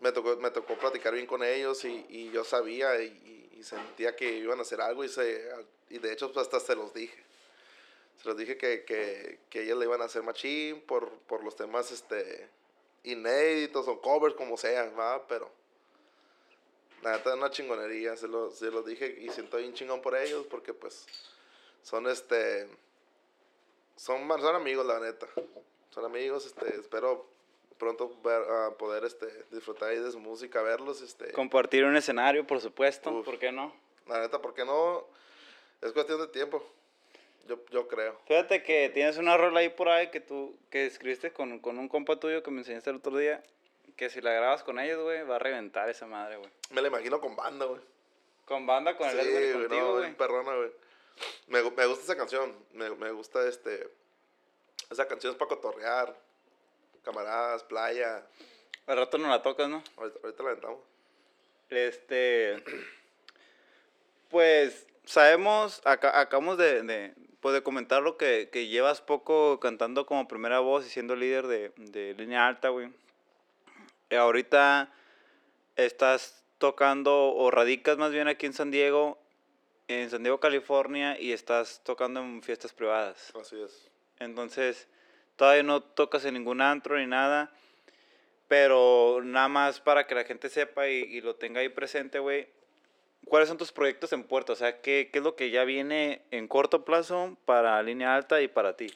me 0.00 0.12
tocó, 0.12 0.36
me 0.36 0.50
tocó 0.50 0.78
platicar 0.78 1.14
bien 1.14 1.26
con 1.26 1.42
ellos 1.42 1.84
y, 1.84 2.06
y 2.08 2.30
yo 2.30 2.44
sabía 2.44 3.00
y, 3.02 3.38
y 3.58 3.62
sentía 3.64 4.14
que 4.14 4.30
iban 4.38 4.58
a 4.58 4.62
hacer 4.62 4.80
algo 4.80 5.04
y, 5.04 5.08
se, 5.08 5.50
y 5.90 5.98
de 5.98 6.12
hecho 6.12 6.32
pues, 6.32 6.46
hasta 6.46 6.60
se 6.60 6.76
los 6.76 6.94
dije. 6.94 7.24
Se 8.22 8.28
los 8.28 8.36
dije 8.36 8.56
que, 8.56 8.84
que, 8.84 9.38
que 9.48 9.62
ellos 9.62 9.78
le 9.78 9.84
iban 9.84 10.02
a 10.02 10.04
hacer 10.04 10.22
machín 10.22 10.80
por, 10.82 11.10
por 11.20 11.44
los 11.44 11.54
temas 11.56 11.90
este, 11.90 12.48
inéditos 13.04 13.86
o 13.88 14.00
covers, 14.00 14.34
como 14.34 14.56
sea, 14.56 14.90
¿va? 14.90 15.26
Pero 15.26 15.50
la 17.02 17.12
neta 17.12 17.30
es 17.30 17.36
una 17.36 17.50
chingonería, 17.50 18.16
se 18.16 18.26
los, 18.28 18.58
se 18.58 18.70
los 18.70 18.84
dije 18.84 19.18
y 19.20 19.28
siento 19.30 19.56
bien 19.56 19.72
chingón 19.74 20.02
por 20.02 20.16
ellos 20.16 20.46
porque 20.48 20.74
pues 20.74 21.06
son 21.82 22.06
este, 22.06 22.68
son, 23.96 24.28
son 24.28 24.56
amigos 24.56 24.86
la 24.86 25.00
neta, 25.00 25.26
son 25.90 26.04
amigos, 26.04 26.46
este, 26.46 26.78
espero 26.78 27.26
pronto 27.78 28.10
ver, 28.22 28.42
ah, 28.48 28.74
poder 28.78 29.04
este, 29.04 29.26
disfrutar 29.50 29.90
ahí 29.90 29.98
de 29.98 30.10
su 30.10 30.18
música, 30.18 30.62
verlos, 30.62 31.00
este, 31.00 31.32
Compartir 31.32 31.84
un 31.84 31.96
escenario, 31.96 32.46
por 32.46 32.60
supuesto. 32.60 33.10
Uf. 33.10 33.24
¿Por 33.24 33.38
qué 33.38 33.52
no? 33.52 33.72
la 34.08 34.20
neta, 34.20 34.40
porque 34.40 34.64
no, 34.64 35.04
es 35.82 35.92
cuestión 35.92 36.20
de 36.20 36.28
tiempo, 36.28 36.64
yo, 37.46 37.58
yo 37.70 37.88
creo. 37.88 38.18
Fíjate 38.26 38.62
que 38.62 38.90
tienes 38.90 39.18
una 39.18 39.36
rola 39.36 39.60
ahí 39.60 39.68
por 39.68 39.88
ahí 39.88 40.08
que 40.08 40.20
tú 40.20 40.56
que 40.70 40.86
escribiste 40.86 41.32
con, 41.32 41.58
con 41.60 41.78
un 41.78 41.88
compa 41.88 42.16
tuyo 42.16 42.42
que 42.42 42.50
me 42.50 42.60
enseñaste 42.60 42.90
el 42.90 42.96
otro 42.96 43.16
día. 43.16 43.42
Que 43.96 44.10
si 44.10 44.20
la 44.20 44.32
grabas 44.32 44.62
con 44.62 44.78
ellos, 44.78 45.02
güey, 45.02 45.24
va 45.24 45.36
a 45.36 45.38
reventar 45.40 45.88
esa 45.88 46.06
madre, 46.06 46.36
güey. 46.36 46.50
Me 46.70 46.82
la 46.82 46.88
imagino 46.88 47.20
con 47.20 47.34
banda, 47.34 47.66
güey. 47.66 47.80
Con 48.44 48.66
banda, 48.66 48.96
con 48.96 49.08
el 49.08 49.20
Sí, 49.20 49.52
güey, 49.52 49.68
no, 49.68 49.92
güey. 49.94 50.14
Me, 51.48 51.62
me 51.62 51.86
gusta 51.86 52.04
esa 52.04 52.16
canción, 52.16 52.54
me, 52.72 52.90
me 52.90 53.10
gusta 53.12 53.46
este, 53.48 53.88
esa 54.90 55.06
canción 55.08 55.32
es 55.32 55.38
para 55.38 55.48
cotorrear, 55.48 56.16
camaradas, 57.02 57.62
playa, 57.64 58.26
Al 58.86 58.96
rato 58.98 59.18
no 59.18 59.28
la 59.28 59.42
tocas, 59.42 59.68
¿no? 59.68 59.82
ahorita, 59.96 60.18
ahorita 60.22 60.42
la 60.42 60.48
aventamos. 60.50 60.80
Este. 61.70 62.62
Pues 64.30 64.86
sabemos, 65.04 65.80
aca- 65.84 66.20
acabamos 66.20 66.58
de, 66.58 66.82
de, 66.82 67.14
pues, 67.40 67.54
de 67.54 67.62
comentar 67.62 68.02
lo 68.02 68.16
que, 68.16 68.50
que 68.52 68.66
llevas 68.66 69.00
poco 69.00 69.58
cantando 69.60 70.06
como 70.06 70.28
primera 70.28 70.60
voz 70.60 70.86
y 70.86 70.90
siendo 70.90 71.16
líder 71.16 71.46
de, 71.46 71.72
de 71.76 72.14
línea 72.14 72.46
alta, 72.46 72.68
güey. 72.68 72.92
Eh, 74.10 74.16
ahorita 74.16 74.92
estás 75.76 76.42
tocando 76.58 77.32
o 77.34 77.50
radicas 77.50 77.96
más 77.98 78.10
bien 78.10 78.28
aquí 78.28 78.46
en 78.46 78.52
San 78.52 78.70
Diego, 78.70 79.18
en 79.88 80.10
San 80.10 80.22
Diego, 80.22 80.38
California, 80.38 81.18
y 81.18 81.32
estás 81.32 81.82
tocando 81.82 82.20
en 82.20 82.42
fiestas 82.42 82.72
privadas. 82.72 83.32
Así 83.40 83.60
es. 83.60 83.90
Entonces, 84.18 84.86
todavía 85.36 85.62
no 85.62 85.82
tocas 85.82 86.24
en 86.24 86.34
ningún 86.34 86.60
antro 86.60 86.98
ni 86.98 87.06
nada. 87.06 87.50
Pero 88.46 89.20
nada 89.22 89.48
más 89.48 89.80
para 89.80 90.06
que 90.06 90.14
la 90.14 90.24
gente 90.24 90.48
sepa 90.48 90.88
y, 90.88 91.02
y 91.02 91.20
lo 91.20 91.36
tenga 91.36 91.60
ahí 91.60 91.68
presente, 91.68 92.18
güey. 92.18 92.48
¿Cuáles 93.26 93.48
son 93.48 93.58
tus 93.58 93.72
proyectos 93.72 94.12
en 94.14 94.24
puerto? 94.24 94.54
O 94.54 94.56
sea, 94.56 94.80
¿qué, 94.80 95.10
¿qué 95.12 95.18
es 95.18 95.24
lo 95.24 95.36
que 95.36 95.50
ya 95.50 95.64
viene 95.64 96.22
en 96.30 96.48
corto 96.48 96.84
plazo 96.84 97.36
para 97.44 97.82
línea 97.82 98.14
alta 98.14 98.40
y 98.40 98.48
para 98.48 98.76
ti? 98.76 98.94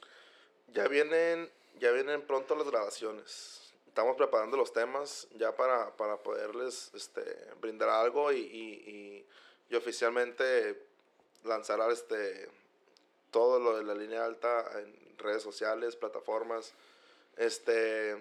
Ya 0.68 0.88
vienen, 0.88 1.50
ya 1.78 1.90
vienen 1.90 2.22
pronto 2.22 2.57
las 2.57 2.70
grabaciones. 2.70 3.74
Estamos 3.87 4.16
preparando 4.16 4.57
los 4.57 4.72
temas 4.72 5.28
ya 5.33 5.55
para, 5.55 5.94
para 5.98 6.16
poderles 6.16 6.90
este, 6.94 7.20
brindar 7.61 7.90
algo 7.90 8.33
y, 8.33 8.38
y, 8.38 9.12
y, 9.72 9.76
oficialmente 9.76 10.80
lanzar 11.44 11.80
este, 11.90 12.48
todo 13.30 13.58
lo 13.58 13.76
de 13.76 13.85
la 13.85 13.94
línea 13.94 14.24
alta 14.24 14.64
en 14.78 15.18
redes 15.18 15.42
sociales, 15.42 15.96
plataformas, 15.96 16.74
este, 17.37 18.16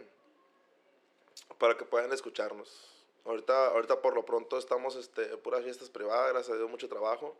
para 1.57 1.77
que 1.77 1.85
puedan 1.85 2.11
escucharnos. 2.13 2.87
Ahorita, 3.25 3.67
ahorita 3.67 4.01
por 4.01 4.15
lo 4.15 4.25
pronto 4.25 4.57
estamos 4.57 4.95
este, 4.95 5.25
puras 5.37 5.63
fiestas 5.63 5.89
privadas, 5.89 6.31
gracias 6.31 6.55
a 6.55 6.57
Dios, 6.57 6.69
mucho 6.69 6.89
trabajo. 6.89 7.37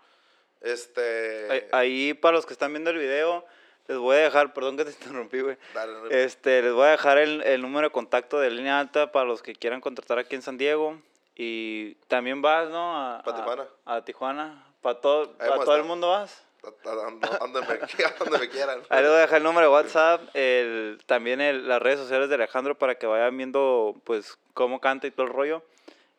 Este... 0.62 1.70
Ahí, 1.72 2.14
para 2.14 2.36
los 2.36 2.46
que 2.46 2.54
están 2.54 2.72
viendo 2.72 2.92
el 2.92 3.00
video, 3.00 3.44
les 3.88 3.98
voy 3.98 4.18
a 4.18 4.20
dejar, 4.20 4.54
perdón 4.54 4.78
que 4.78 4.86
te 4.86 4.92
interrumpí, 5.02 5.42
güey. 5.42 5.58
Dale, 5.74 6.24
Este, 6.24 6.62
les 6.62 6.74
voy 6.74 6.86
a 6.86 6.92
dejar 6.92 7.18
el, 7.18 7.42
el 7.42 7.62
número 7.62 7.88
de 7.88 7.92
contacto 7.92 8.40
de 8.40 8.52
línea 8.52 8.80
alta 8.80 9.12
para 9.12 9.26
los 9.26 9.42
que 9.42 9.56
quieran 9.56 9.82
contratar 9.82 10.20
aquí 10.20 10.36
en 10.36 10.44
San 10.44 10.58
Diego. 10.58 11.02
Y 11.44 11.96
también 12.08 12.40
vas, 12.40 12.70
¿no? 12.70 12.96
A, 12.96 13.24
Pa' 13.24 13.32
a- 13.32 13.36
Tijuana. 13.36 13.68
A, 13.86 14.02
Tijuana. 14.06 14.64
¿Para 14.80 15.02
todo, 15.02 15.34
para 15.38 15.56
a 15.56 15.60
todo 15.64 15.76
el 15.76 15.84
mundo 15.86 16.10
vas? 16.10 16.44
a- 16.64 16.68
a- 16.68 16.92
a- 16.94 17.36
a 17.36 17.38
donde 17.40 17.62
me, 17.62 17.68
a 18.38 18.40
me 18.40 18.50
quieran. 18.50 18.84
Ahí 18.90 19.02
les 19.02 19.10
voy 19.10 19.18
a 19.18 19.22
dejar 19.22 19.38
el 19.40 19.44
número 19.44 19.66
de 19.68 19.74
WhatsApp, 19.74 20.22
el, 20.36 21.02
también 21.08 21.42
el- 21.42 21.68
las 21.68 21.82
redes 21.82 21.98
sociales 22.00 22.30
de 22.30 22.36
Alejandro 22.36 22.78
para 22.78 22.94
que 23.00 23.08
vayan 23.08 23.36
viendo 23.36 23.96
pues 24.04 24.38
cómo 24.54 24.80
canta 24.80 25.08
y 25.08 25.12
todo 25.12 25.26
el 25.26 25.34
rollo. 25.34 25.64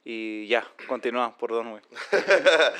Y 0.05 0.49
ya, 0.49 0.67
continúa, 0.89 1.37
perdón, 1.39 1.71
güey. 1.71 1.83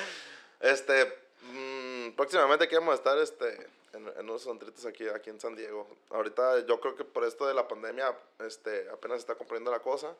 Este, 0.59 1.05
mm, 1.41 2.11
próximamente 2.15 2.65
aquí 2.65 2.75
vamos 2.75 2.93
a 2.93 2.95
estar 2.95 3.17
este, 3.19 3.67
en, 3.93 4.07
en 4.17 4.29
unos 4.29 4.45
antritos 4.47 4.85
aquí, 4.85 5.07
aquí 5.07 5.29
en 5.29 5.39
San 5.39 5.55
Diego. 5.55 5.87
Ahorita 6.09 6.65
yo 6.65 6.79
creo 6.81 6.95
que 6.95 7.05
por 7.05 7.23
esto 7.23 7.45
de 7.47 7.53
la 7.53 7.67
pandemia 7.67 8.13
este, 8.39 8.89
apenas 8.89 9.17
se 9.17 9.21
está 9.21 9.35
comprendiendo 9.35 9.71
la 9.71 9.79
cosa. 9.79 10.13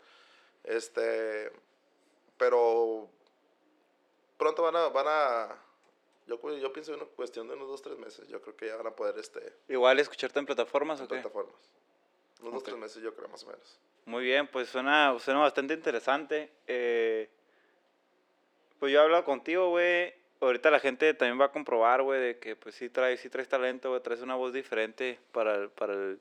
Este, 0.63 1.51
pero 2.43 3.07
pronto 4.37 4.63
van 4.63 4.75
a, 4.75 4.89
van 4.89 5.05
a 5.07 5.55
yo, 6.27 6.37
yo 6.57 6.73
pienso 6.73 6.93
en 6.93 6.99
una 7.01 7.09
cuestión 7.09 7.47
de 7.47 7.53
unos 7.53 7.69
dos, 7.69 7.81
tres 7.81 7.97
meses. 7.97 8.27
Yo 8.27 8.41
creo 8.41 8.53
que 8.57 8.67
ya 8.67 8.75
van 8.75 8.87
a 8.87 8.91
poder 8.91 9.17
este, 9.17 9.53
Igual 9.69 9.97
escucharte 9.99 10.39
en 10.39 10.45
plataformas, 10.45 10.99
en 10.99 11.05
¿o 11.05 11.07
qué? 11.07 11.15
plataformas. 11.15 11.55
Unos 12.41 12.53
dos, 12.55 12.61
Ok. 12.61 12.65
tres 12.65 12.77
meses 12.77 13.01
yo 13.01 13.15
creo 13.15 13.29
más 13.29 13.43
o 13.43 13.47
menos. 13.47 13.79
Muy 14.05 14.25
bien, 14.25 14.47
pues 14.47 14.67
suena, 14.67 15.17
suena 15.19 15.39
bastante 15.39 15.73
interesante. 15.73 16.51
Eh, 16.67 17.29
pues 18.79 18.91
yo 18.91 18.99
he 18.99 19.03
hablado 19.03 19.23
contigo, 19.23 19.69
güey. 19.69 20.13
Ahorita 20.41 20.69
la 20.69 20.81
gente 20.81 21.13
también 21.13 21.39
va 21.39 21.45
a 21.45 21.51
comprobar, 21.53 22.01
güey, 22.01 22.19
de 22.19 22.39
que 22.39 22.57
pues 22.57 22.75
sí 22.75 22.89
traes, 22.89 23.21
sí 23.21 23.29
traes 23.29 23.47
talento, 23.47 23.89
güey. 23.91 24.01
Traes 24.01 24.21
una 24.21 24.35
voz 24.35 24.51
diferente 24.51 25.17
para 25.31 25.55
el, 25.55 25.69
para 25.69 25.93
el, 25.93 26.19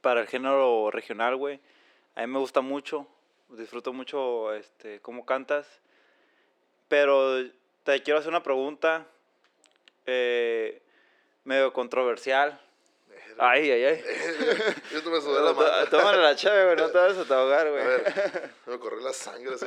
para 0.00 0.22
el 0.22 0.26
género 0.26 0.90
regional, 0.90 1.36
güey. 1.36 1.60
A 2.14 2.22
mí 2.22 2.26
me 2.32 2.38
gusta 2.38 2.62
mucho, 2.62 3.06
disfruto 3.58 3.92
mucho 3.92 4.52
este, 4.54 5.00
cómo 5.00 5.24
cantas. 5.26 5.66
Pero 6.88 7.44
te 7.84 8.02
quiero 8.02 8.18
hacer 8.18 8.28
una 8.30 8.42
pregunta 8.42 9.06
eh, 10.06 10.82
medio 11.44 11.72
controversial. 11.72 12.60
Ay, 13.38 13.70
ay, 13.70 13.84
ay. 13.84 14.04
yo 14.92 15.02
te 15.02 15.08
me 15.10 15.20
sudé 15.20 15.42
la 15.42 15.52
mano. 15.54 15.86
Tómale 15.90 16.18
la 16.20 16.36
chave, 16.36 16.64
güey, 16.64 16.76
no 16.76 16.90
te 16.90 16.98
vas 16.98 17.30
a 17.30 17.34
ahogar, 17.34 17.66
A 17.66 17.70
güey. 17.70 17.84
ver, 17.84 18.50
me 18.66 18.78
corrió 18.78 19.00
la 19.00 19.12
sangre. 19.12 19.54
así. 19.54 19.66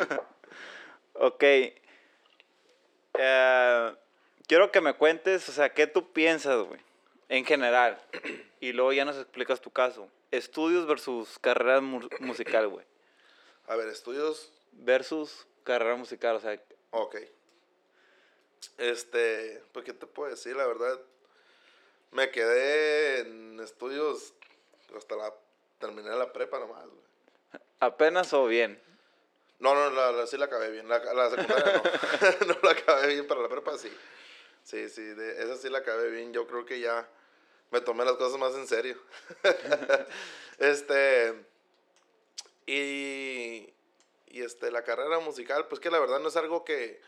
Ok. 1.13 1.43
Eh, 3.17 3.95
quiero 4.47 4.71
que 4.71 4.81
me 4.81 4.93
cuentes, 4.93 5.47
o 5.49 5.51
sea, 5.51 5.69
¿qué 5.73 5.87
tú 5.87 6.11
piensas, 6.11 6.57
güey? 6.65 6.79
En 7.29 7.43
general. 7.45 7.97
Y 8.59 8.71
luego 8.73 8.93
ya 8.93 9.03
nos 9.05 9.17
explicas 9.17 9.61
tu 9.61 9.71
caso. 9.71 10.07
Estudios 10.31 10.85
versus 10.85 11.39
carrera 11.39 11.81
mu- 11.81 12.07
musical, 12.19 12.67
güey. 12.67 12.85
A 13.67 13.75
ver, 13.75 13.87
estudios 13.87 14.51
Versus 14.71 15.47
carrera 15.63 15.95
musical, 15.95 16.35
o 16.35 16.39
sea, 16.39 16.61
Ok. 16.91 17.17
Este, 18.77 19.63
pues, 19.71 19.85
¿qué 19.85 19.93
te 19.93 20.05
puedo 20.07 20.29
decir? 20.29 20.55
La 20.55 20.65
verdad, 20.65 20.99
me 22.11 22.29
quedé 22.31 23.19
en 23.21 23.59
estudios 23.59 24.33
hasta 24.95 25.15
la, 25.15 25.33
terminé 25.79 26.09
la 26.09 26.31
prepa 26.33 26.59
nomás, 26.59 26.85
güey. 26.87 27.61
apenas 27.79 28.33
o 28.33 28.47
bien. 28.47 28.81
No, 29.59 29.73
no, 29.73 29.89
la, 29.89 30.11
la- 30.11 30.27
sí 30.27 30.37
la 30.37 30.45
acabé 30.45 30.71
bien. 30.71 30.87
La, 30.89 30.99
la 31.13 31.29
secundaria 31.29 31.81
no. 31.81 32.47
no 32.47 32.57
la 32.63 32.71
acabé 32.71 33.07
bien, 33.07 33.25
pero 33.27 33.41
la 33.41 33.49
prepa 33.49 33.77
sí. 33.77 33.91
Sí, 34.63 34.89
sí, 34.89 35.01
de, 35.03 35.43
esa 35.43 35.55
sí 35.57 35.69
la 35.69 35.79
acabé 35.79 36.09
bien. 36.09 36.33
Yo 36.33 36.47
creo 36.47 36.65
que 36.65 36.79
ya 36.79 37.07
me 37.71 37.81
tomé 37.81 38.03
las 38.03 38.15
cosas 38.15 38.39
más 38.39 38.53
en 38.55 38.67
serio. 38.67 38.97
este, 40.59 41.45
y, 42.65 43.73
y 44.27 44.41
este, 44.41 44.71
la 44.71 44.83
carrera 44.83 45.19
musical, 45.19 45.67
pues 45.67 45.79
que 45.79 45.91
la 45.91 45.99
verdad 45.99 46.19
no 46.19 46.29
es 46.29 46.35
algo 46.35 46.65
que, 46.65 47.01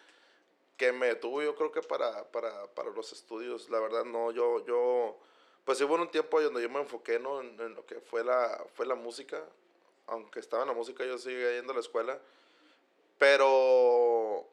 que 0.77 0.91
me 0.91 1.07
detuvo 1.07 1.41
yo 1.41 1.55
creo 1.55 1.71
que 1.71 1.81
para, 1.81 2.31
para, 2.31 2.67
para 2.73 2.91
los 2.91 3.11
estudios. 3.13 3.69
La 3.69 3.79
verdad 3.79 4.05
no, 4.05 4.31
yo, 4.31 4.65
yo, 4.65 5.17
pues 5.65 5.81
hubo 5.81 5.95
un 5.95 6.09
tiempo 6.11 6.41
donde 6.41 6.61
yo 6.61 6.69
me 6.69 6.79
enfoqué 6.79 7.19
¿no? 7.19 7.41
en, 7.41 7.59
en 7.59 7.75
lo 7.75 7.85
que 7.85 7.99
fue 7.99 8.23
la, 8.23 8.63
fue 8.75 8.85
la 8.85 8.95
música. 8.95 9.43
Aunque 10.05 10.39
estaba 10.39 10.63
en 10.63 10.69
la 10.69 10.75
música, 10.75 11.03
yo 11.03 11.17
seguía 11.17 11.51
yendo 11.53 11.71
a 11.73 11.75
la 11.75 11.81
escuela. 11.81 12.17
Pero, 13.17 14.47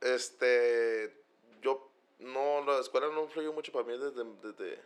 este, 0.00 1.12
yo, 1.62 1.88
no, 2.18 2.62
la 2.64 2.78
escuela 2.78 3.08
no 3.08 3.24
influyó 3.24 3.52
mucho 3.52 3.72
para 3.72 3.84
mí 3.84 3.92
desde, 3.96 4.22
desde, 4.42 4.80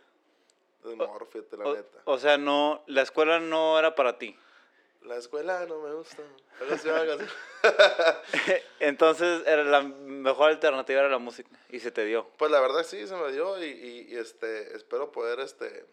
desde 0.83 0.95
morro, 0.95 1.25
fíjate, 1.25 1.57
la 1.57 1.65
O, 1.65 1.75
neta. 1.75 2.01
o 2.05 2.17
sea, 2.17 2.37
no, 2.37 2.83
la 2.87 3.01
escuela 3.01 3.39
no 3.39 3.77
era 3.77 3.93
para 3.95 4.17
ti. 4.17 4.35
La 5.05 5.17
escuela 5.17 5.65
no 5.67 5.79
me 5.79 5.93
gusta. 5.93 6.23
Entonces, 8.79 9.43
era 9.45 9.63
la 9.63 9.81
mejor 9.81 10.51
alternativa 10.51 10.99
era 11.01 11.09
la 11.09 11.17
música. 11.19 11.49
Y 11.69 11.79
se 11.79 11.91
te 11.91 12.05
dio. 12.05 12.27
Pues 12.37 12.51
la 12.51 12.59
verdad 12.59 12.83
sí, 12.83 13.05
se 13.07 13.15
me 13.15 13.31
dio 13.31 13.61
y, 13.63 13.67
y, 13.67 14.13
y, 14.13 14.17
este, 14.17 14.75
espero 14.75 15.11
poder, 15.11 15.39
este, 15.39 15.85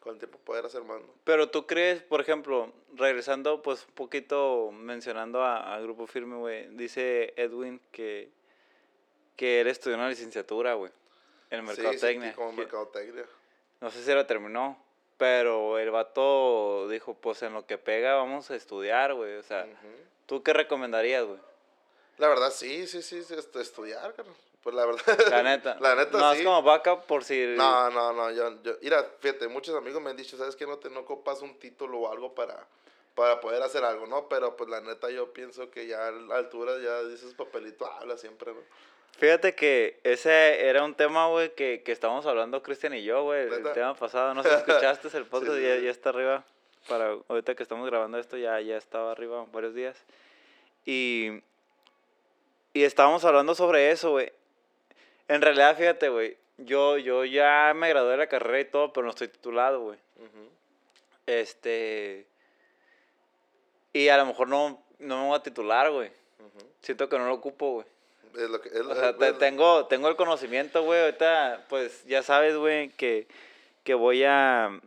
con 0.00 0.14
el 0.14 0.18
tiempo 0.18 0.38
poder 0.38 0.66
hacer 0.66 0.82
más, 0.84 1.00
¿no? 1.00 1.08
Pero 1.24 1.50
tú 1.50 1.66
crees, 1.66 2.02
por 2.02 2.20
ejemplo, 2.20 2.72
regresando 2.94 3.62
pues 3.62 3.84
un 3.88 3.94
poquito 3.94 4.70
mencionando 4.72 5.42
a, 5.42 5.74
a 5.74 5.80
Grupo 5.80 6.06
Firme, 6.06 6.36
güey, 6.36 6.68
dice 6.76 7.34
Edwin 7.36 7.80
que, 7.90 8.30
que 9.36 9.60
él 9.60 9.66
estudió 9.68 9.96
una 9.96 10.08
licenciatura, 10.08 10.74
güey, 10.74 10.92
en 11.50 11.66
Sí, 11.66 11.74
sí, 11.74 11.82
mercadotecnia. 11.82 12.34
como 12.34 12.52
mercadotecnia. 12.52 13.24
no 13.80 13.90
sé 13.90 14.02
si 14.02 14.12
la 14.14 14.26
terminó, 14.26 14.82
pero 15.16 15.78
el 15.78 15.90
vato 15.90 16.88
dijo, 16.88 17.14
pues 17.14 17.42
en 17.42 17.54
lo 17.54 17.66
que 17.66 17.78
pega 17.78 18.14
vamos 18.14 18.50
a 18.50 18.56
estudiar, 18.56 19.14
güey. 19.14 19.36
O 19.36 19.42
sea, 19.42 19.64
Ujú. 19.64 19.88
¿tú 20.26 20.42
qué 20.42 20.52
recomendarías, 20.52 21.24
güey? 21.24 21.38
La 22.18 22.28
verdad 22.28 22.50
sí, 22.50 22.86
sí, 22.86 23.02
sí, 23.02 23.22
sí, 23.22 23.34
este, 23.34 23.60
estudiar, 23.60 24.14
carnal. 24.14 24.34
Pues 24.62 24.74
la 24.74 24.84
verdad. 24.84 25.30
La 25.30 25.42
neta. 25.42 25.76
la 25.80 25.94
neta 25.94 26.18
no 26.18 26.32
sí. 26.32 26.38
es 26.40 26.44
como 26.44 26.62
vaca 26.62 27.00
por 27.02 27.22
si... 27.24 27.54
No, 27.56 27.90
no, 27.90 28.12
no, 28.12 28.30
yo, 28.32 28.62
yo, 28.62 28.72
mira, 28.82 29.04
fíjate, 29.20 29.48
muchos 29.48 29.76
amigos 29.76 30.02
me 30.02 30.10
han 30.10 30.16
dicho, 30.16 30.36
¿sabes 30.36 30.56
qué? 30.56 30.66
No 30.66 30.78
te 30.78 30.90
no 30.90 31.00
ocupas 31.00 31.40
un 31.42 31.58
título 31.58 32.00
o 32.00 32.10
algo 32.10 32.34
para, 32.34 32.66
para 33.14 33.40
poder 33.40 33.62
hacer 33.62 33.84
algo, 33.84 34.06
¿no? 34.06 34.28
Pero 34.28 34.56
pues 34.56 34.68
la 34.68 34.80
neta 34.80 35.10
yo 35.10 35.32
pienso 35.32 35.70
que 35.70 35.86
ya 35.86 36.08
a 36.08 36.10
la 36.10 36.36
altura 36.36 36.78
ya 36.82 37.02
dices 37.04 37.34
papelito, 37.34 37.86
habla 37.86 38.18
siempre, 38.18 38.52
¿no? 38.52 38.60
Fíjate 39.18 39.54
que 39.54 39.98
ese 40.04 40.66
era 40.68 40.84
un 40.84 40.94
tema, 40.94 41.26
güey, 41.28 41.54
que, 41.54 41.82
que 41.82 41.92
estábamos 41.92 42.26
hablando 42.26 42.62
Cristian 42.62 42.92
y 42.94 43.02
yo, 43.02 43.24
güey, 43.24 43.48
el 43.48 43.72
tema 43.72 43.94
pasado. 43.94 44.34
No 44.34 44.42
sé 44.42 44.50
si 44.50 44.54
escuchaste 44.66 45.16
el 45.16 45.24
podcast, 45.24 45.56
Sí, 45.56 45.62
ya, 45.62 45.76
ya 45.76 45.90
está 45.90 46.10
arriba. 46.10 46.44
Para 46.86 47.16
ahorita 47.28 47.54
que 47.54 47.62
estamos 47.62 47.86
grabando 47.86 48.18
esto, 48.18 48.36
ya, 48.36 48.60
ya 48.60 48.76
estaba 48.76 49.12
arriba 49.12 49.46
varios 49.52 49.74
días. 49.74 50.04
Y, 50.84 51.40
y 52.74 52.84
estábamos 52.84 53.24
hablando 53.24 53.54
sobre 53.54 53.90
eso, 53.90 54.10
güey. 54.10 54.32
En 55.28 55.40
realidad, 55.40 55.76
fíjate, 55.76 56.10
güey, 56.10 56.36
yo, 56.58 56.98
yo 56.98 57.24
ya 57.24 57.72
me 57.74 57.88
gradué 57.88 58.12
de 58.12 58.16
la 58.18 58.28
carrera 58.28 58.60
y 58.60 58.64
todo, 58.66 58.92
pero 58.92 59.04
no 59.04 59.10
estoy 59.10 59.28
titulado, 59.28 59.80
güey. 59.80 59.98
Este... 61.26 62.26
Y 63.92 64.08
a 64.08 64.18
lo 64.18 64.26
mejor 64.26 64.48
no, 64.48 64.82
no 64.98 65.22
me 65.22 65.28
voy 65.28 65.36
a 65.36 65.42
titular, 65.42 65.90
güey. 65.90 66.10
Siento 66.82 67.08
que 67.08 67.18
no 67.18 67.26
lo 67.26 67.34
ocupo, 67.34 67.72
güey. 67.72 67.86
Es 68.36 68.50
lo 68.50 68.60
que, 68.60 68.68
es, 68.68 68.80
O 68.80 68.94
sea, 68.94 69.16
te- 69.16 69.32
tengo, 69.34 69.86
tengo 69.86 70.08
el 70.08 70.16
conocimiento, 70.16 70.82
güey. 70.82 71.00
Ahorita, 71.00 71.64
pues, 71.68 72.04
ya 72.06 72.22
sabes, 72.22 72.56
güey, 72.56 72.90
que, 72.90 73.26
que 73.84 73.94
voy 73.94 74.24
a... 74.24 74.78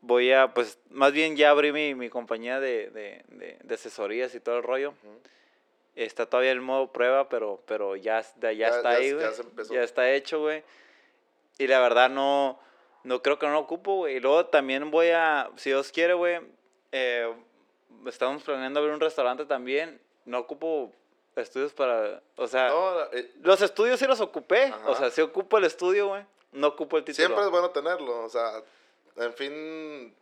Voy 0.00 0.30
a, 0.32 0.54
pues, 0.54 0.78
más 0.90 1.10
bien 1.12 1.36
ya 1.36 1.50
abrí 1.50 1.72
mi, 1.72 1.96
mi 1.96 2.08
compañía 2.08 2.60
de, 2.60 2.88
de, 2.90 3.24
de, 3.30 3.58
de 3.60 3.74
asesorías 3.74 4.32
y 4.36 4.40
todo 4.40 4.56
el 4.58 4.62
rollo. 4.62 4.90
Ujú. 4.90 5.20
Está 5.96 6.24
todavía 6.26 6.52
en 6.52 6.62
modo 6.62 6.92
prueba, 6.92 7.28
pero, 7.28 7.60
pero 7.66 7.96
ya, 7.96 8.24
ya, 8.40 8.52
Ya- 8.52 8.68
está 8.68 8.92
ya- 8.92 8.98
ahí, 8.98 9.08
ya 9.10 9.14
güey. 9.16 9.40
empezó. 9.40 9.74
Ya 9.74 9.82
está 9.82 10.12
hecho, 10.12 10.38
güey. 10.40 10.62
Y 11.58 11.66
la 11.66 11.80
verdad 11.80 12.08
no, 12.10 12.60
no 13.02 13.20
creo 13.22 13.40
que 13.40 13.46
no 13.46 13.52
lo 13.54 13.58
ocupo, 13.58 13.96
güey. 13.96 14.16
Y 14.16 14.20
luego 14.20 14.46
también 14.46 14.88
voy 14.92 15.08
a, 15.08 15.50
si 15.56 15.70
Dios 15.70 15.90
quiere, 15.90 16.14
güey, 16.14 16.38
eh, 16.92 17.32
estamos 18.06 18.44
planeando 18.44 18.78
abrir 18.78 18.94
un 18.94 19.00
restaurante 19.00 19.46
también. 19.46 20.00
No 20.26 20.38
ocupo 20.38 20.92
estudios 21.42 21.72
para, 21.72 22.22
o 22.36 22.46
sea, 22.46 22.68
No, 22.68 23.02
eh, 23.12 23.32
los 23.42 23.60
estudios 23.62 23.98
sí 23.98 24.06
los 24.06 24.20
ocupé. 24.20 24.72
O 24.86 24.94
sea, 24.94 25.10
sí 25.10 25.20
ocupo 25.20 25.58
el 25.58 25.64
estudio, 25.64 26.08
güey. 26.08 26.24
No 26.52 26.68
ocupo 26.68 26.96
el 26.98 27.04
título. 27.04 27.26
siempre 27.26 27.44
es 27.44 27.50
bueno 27.50 27.70
tenerlo, 27.70 28.24
o 28.24 28.28
sea, 28.28 28.62
en 29.16 29.34
fin, 29.34 30.14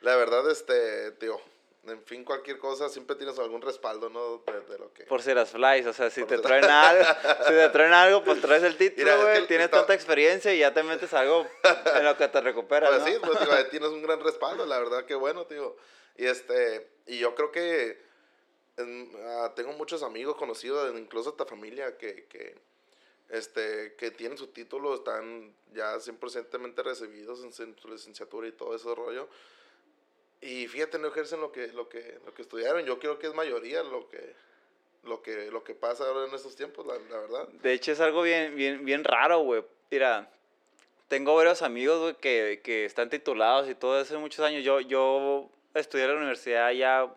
la 0.00 0.16
verdad, 0.16 0.48
este, 0.50 1.10
tío, 1.12 1.38
en 1.86 2.02
fin, 2.04 2.24
cualquier 2.24 2.58
cosa, 2.58 2.88
siempre 2.88 3.16
tienes 3.16 3.38
algún 3.38 3.60
respaldo, 3.62 4.08
¿no? 4.08 4.38
De, 4.46 4.60
de 4.72 4.78
lo 4.78 4.92
que... 4.92 5.04
Por 5.04 5.20
si 5.22 5.32
las 5.34 5.50
flies, 5.50 5.86
o 5.86 5.92
sea, 5.92 6.08
si 6.10 6.20
Por 6.20 6.28
te 6.30 6.38
traen 6.38 6.64
algo, 6.64 7.04
si 7.46 7.52
te 7.52 7.68
traen 7.70 7.92
algo, 7.92 8.24
pues 8.24 8.40
traes 8.40 8.62
el 8.62 8.76
título, 8.78 9.10
es 9.10 9.20
güey, 9.22 9.40
que 9.42 9.46
tienes 9.46 9.64
está- 9.66 9.78
tanta 9.78 9.94
experiencia 9.94 10.54
y 10.54 10.58
ya 10.60 10.72
te 10.72 10.82
metes 10.82 11.12
algo 11.14 11.46
en 11.94 12.04
lo 12.04 12.16
que 12.16 12.28
te 12.28 12.40
recuperas, 12.40 12.90
Pues 12.90 13.00
¿no? 13.02 13.06
sí, 13.08 13.14
pues 13.22 13.40
digo, 13.40 13.52
tienes 13.70 13.88
un 13.90 14.02
gran 14.02 14.20
respaldo, 14.20 14.64
la 14.66 14.78
verdad 14.78 15.04
que 15.04 15.14
bueno, 15.14 15.44
tío. 15.46 15.76
Y 16.16 16.26
este, 16.26 16.88
y 17.06 17.18
yo 17.18 17.34
creo 17.34 17.52
que 17.52 18.07
en- 18.78 19.10
ah, 19.26 19.52
tengo 19.54 19.72
muchos 19.72 20.02
amigos 20.02 20.36
conocidos, 20.36 20.92
incluso 20.98 21.30
esta 21.30 21.44
familia 21.46 21.96
que, 21.98 22.24
que, 22.26 22.54
este, 23.28 23.94
que 23.96 24.10
tienen 24.10 24.38
su 24.38 24.46
título, 24.48 24.94
están 24.94 25.52
ya 25.74 25.98
100% 26.00 26.82
recibidos 26.82 27.42
en 27.44 27.52
su- 27.52 27.88
licenciatura 27.88 28.48
y 28.48 28.52
todo 28.52 28.74
ese 28.74 28.94
rollo. 28.94 29.28
Y 30.40 30.68
fíjate, 30.68 30.98
no 30.98 31.08
ejercen 31.08 31.40
lo 31.40 31.50
que, 31.50 31.66
lo 31.68 31.88
que, 31.88 32.18
lo 32.24 32.32
que 32.32 32.42
estudiaron. 32.42 32.84
Yo 32.84 32.98
creo 32.98 33.18
que 33.18 33.26
es 33.26 33.34
mayoría 33.34 33.82
lo 33.82 34.08
que, 34.08 34.34
lo 35.02 35.20
que, 35.20 35.50
lo 35.50 35.64
que 35.64 35.74
pasa 35.74 36.04
ahora 36.06 36.26
en 36.28 36.34
estos 36.34 36.54
tiempos, 36.54 36.86
la, 36.86 36.94
la 36.94 37.18
verdad. 37.20 37.48
De 37.48 37.72
hecho, 37.72 37.90
es 37.92 38.00
algo 38.00 38.22
bien, 38.22 38.54
bien, 38.54 38.84
bien 38.84 39.02
raro, 39.04 39.40
güey. 39.40 39.64
Mira, 39.90 40.30
tengo 41.08 41.34
varios 41.34 41.62
amigos, 41.62 42.00
güey, 42.00 42.14
que, 42.16 42.60
que 42.62 42.84
están 42.84 43.10
titulados 43.10 43.68
y 43.68 43.74
todo 43.74 43.98
hace 43.98 44.16
muchos 44.16 44.40
años. 44.44 44.62
Yo, 44.64 44.80
yo 44.80 45.50
estudié 45.74 46.04
en 46.04 46.10
la 46.12 46.16
universidad 46.18 46.70
ya, 46.72 47.12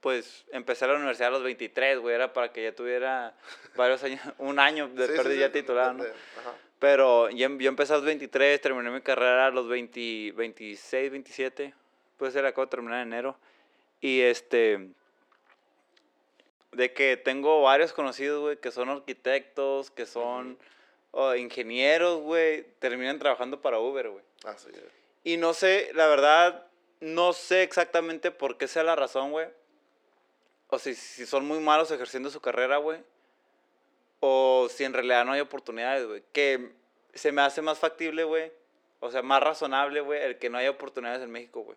pues, 0.00 0.44
empecé 0.52 0.86
la 0.86 0.94
universidad 0.94 1.28
a 1.28 1.32
los 1.32 1.42
23, 1.42 1.98
güey. 1.98 2.14
Era 2.14 2.32
para 2.32 2.52
que 2.52 2.62
ya 2.62 2.74
tuviera 2.74 3.34
varios 3.76 4.02
años, 4.02 4.20
un 4.38 4.58
año 4.58 4.88
de 4.88 5.06
Sí, 5.06 5.12
pérdida 5.14 5.34
sí, 5.34 5.40
ya 5.40 5.52
titulado, 5.52 5.92
¿no? 5.94 6.04
ajá. 6.04 6.54
Pero 6.78 7.30
yo, 7.30 7.48
yo 7.58 7.68
empecé 7.68 7.94
a 7.94 7.96
los 7.96 8.04
23, 8.04 8.60
terminé 8.60 8.90
mi 8.90 9.00
carrera 9.00 9.46
a 9.46 9.50
los 9.50 9.66
20, 9.66 10.32
26, 10.32 11.10
27. 11.10 11.74
Puede 12.18 12.32
ser, 12.32 12.44
acabo 12.44 12.66
de 12.66 12.70
terminar 12.70 13.00
en 13.00 13.12
enero. 13.12 13.36
Y 14.00 14.20
este. 14.20 14.90
De 16.72 16.92
que 16.92 17.16
tengo 17.16 17.62
varios 17.62 17.94
conocidos, 17.94 18.40
güey, 18.40 18.56
que 18.58 18.70
son 18.70 18.90
arquitectos, 18.90 19.90
que 19.90 20.04
son 20.04 20.58
oh, 21.12 21.34
ingenieros, 21.34 22.20
güey, 22.20 22.64
terminan 22.78 23.18
trabajando 23.18 23.62
para 23.62 23.78
Uber, 23.78 24.10
güey. 24.10 24.24
Así 24.44 24.68
es. 24.70 24.82
Y 25.24 25.38
no 25.38 25.54
sé, 25.54 25.90
la 25.94 26.06
verdad, 26.06 26.66
no 27.00 27.32
sé 27.32 27.62
exactamente 27.62 28.30
por 28.30 28.58
qué 28.58 28.68
sea 28.68 28.84
la 28.84 28.94
razón, 28.94 29.30
güey. 29.30 29.48
O 30.68 30.78
si, 30.78 30.94
si 30.94 31.26
son 31.26 31.46
muy 31.46 31.60
malos 31.60 31.90
ejerciendo 31.90 32.30
su 32.30 32.40
carrera, 32.40 32.78
güey. 32.78 33.00
O 34.20 34.68
si 34.70 34.84
en 34.84 34.92
realidad 34.92 35.24
no 35.24 35.32
hay 35.32 35.40
oportunidades, 35.40 36.06
güey. 36.06 36.22
Que 36.32 36.72
se 37.14 37.32
me 37.32 37.42
hace 37.42 37.62
más 37.62 37.78
factible, 37.78 38.24
güey. 38.24 38.52
O 39.00 39.10
sea, 39.10 39.22
más 39.22 39.42
razonable, 39.42 40.00
güey, 40.00 40.22
el 40.22 40.38
que 40.38 40.50
no 40.50 40.58
haya 40.58 40.70
oportunidades 40.70 41.22
en 41.22 41.30
México, 41.30 41.60
güey. 41.60 41.76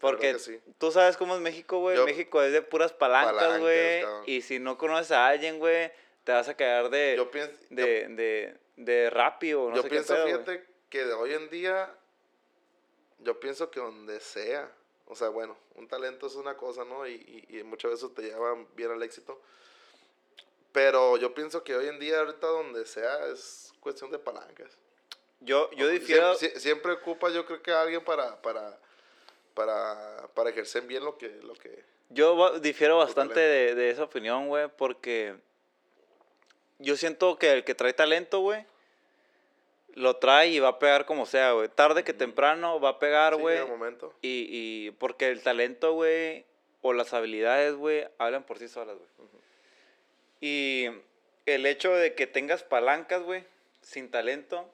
Porque 0.00 0.38
sí. 0.38 0.60
tú 0.78 0.92
sabes 0.92 1.16
cómo 1.16 1.34
es 1.34 1.40
México, 1.40 1.78
güey. 1.80 1.96
Yo- 1.96 2.04
México 2.04 2.42
es 2.42 2.52
de 2.52 2.62
puras 2.62 2.92
palancas, 2.92 3.58
güey. 3.60 4.04
Y 4.26 4.42
si 4.42 4.58
no 4.58 4.76
conoces 4.78 5.10
a 5.12 5.26
alguien, 5.28 5.58
güey, 5.58 5.90
te 6.24 6.32
vas 6.32 6.48
a 6.48 6.56
quedar 6.56 6.90
de, 6.90 7.14
Yo 7.16 7.30
pienso, 7.30 7.56
de, 7.70 8.06
de, 8.08 8.56
de 8.76 9.10
Rappi 9.10 9.54
o 9.54 9.70
no 9.70 9.76
yo 9.76 9.82
sé 9.82 9.88
pienso, 9.88 10.14
qué 10.14 10.20
pedo, 10.22 10.30
güey. 10.30 10.44
fíjate, 10.44 10.72
que 10.88 11.04
de 11.04 11.12
hoy 11.14 11.32
en 11.32 11.48
día, 11.50 11.92
yo 13.20 13.40
pienso 13.40 13.70
que 13.70 13.80
donde 13.80 14.20
sea, 14.20 14.70
o 15.08 15.14
sea, 15.14 15.28
bueno, 15.30 15.56
un 15.74 15.88
talento 15.88 16.26
es 16.26 16.34
una 16.34 16.56
cosa, 16.56 16.84
¿no? 16.84 17.06
Y, 17.06 17.46
y, 17.48 17.58
y 17.58 17.62
muchas 17.64 17.90
veces 17.90 18.14
te 18.14 18.22
lleva 18.22 18.56
bien 18.76 18.90
al 18.90 19.02
éxito. 19.02 19.40
Pero 20.72 21.16
yo 21.16 21.34
pienso 21.34 21.64
que 21.64 21.74
hoy 21.74 21.88
en 21.88 21.98
día, 21.98 22.20
ahorita 22.20 22.46
donde 22.46 22.84
sea, 22.86 23.26
es 23.26 23.72
cuestión 23.80 24.10
de 24.10 24.18
palancas. 24.18 24.70
Yo, 25.40 25.70
yo 25.72 25.88
difiero... 25.88 26.34
sie- 26.34 26.54
Siempre, 26.58 26.92
ocupa, 26.92 27.30
yo 27.30 27.46
creo 27.46 27.62
que 27.62 27.72
alguien 27.72 28.04
para, 28.04 28.40
para, 28.42 28.78
para, 29.54 30.28
para 30.34 30.50
ejercer 30.50 30.82
bien 30.82 31.04
lo 31.04 31.16
que, 31.16 31.28
lo 31.42 31.54
que... 31.54 31.84
Yo 32.10 32.58
difiero 32.60 32.98
bastante 32.98 33.40
de, 33.40 33.74
de 33.74 33.90
esa 33.90 34.04
opinión, 34.04 34.48
güey, 34.48 34.68
porque 34.76 35.36
yo 36.78 36.96
siento 36.96 37.38
que 37.38 37.52
el 37.52 37.64
que 37.64 37.74
trae 37.74 37.92
talento, 37.92 38.40
güey, 38.40 38.64
lo 39.98 40.16
trae 40.16 40.48
y 40.48 40.58
va 40.60 40.68
a 40.68 40.78
pegar 40.78 41.04
como 41.04 41.26
sea, 41.26 41.52
güey. 41.52 41.68
Tarde 41.68 42.04
que 42.04 42.12
temprano 42.12 42.80
va 42.80 42.90
a 42.90 42.98
pegar, 42.98 43.34
Sí, 43.34 43.40
güey. 43.40 43.64
momento. 43.66 44.14
y, 44.22 44.46
y 44.50 44.90
porque 44.92 45.28
el 45.28 45.42
talento, 45.42 45.92
güey, 45.92 46.44
o 46.82 46.92
las 46.92 47.12
habilidades, 47.14 47.74
güey, 47.74 48.06
hablan 48.18 48.44
por 48.44 48.58
sí 48.58 48.68
solas, 48.68 48.96
güey. 48.96 49.08
Ujú. 49.18 49.38
Y 50.40 50.86
el 51.46 51.66
hecho 51.66 51.92
de 51.94 52.14
que 52.14 52.26
tengas 52.26 52.62
palancas, 52.62 53.22
güey, 53.22 53.44
sin 53.82 54.10
talento, 54.10 54.68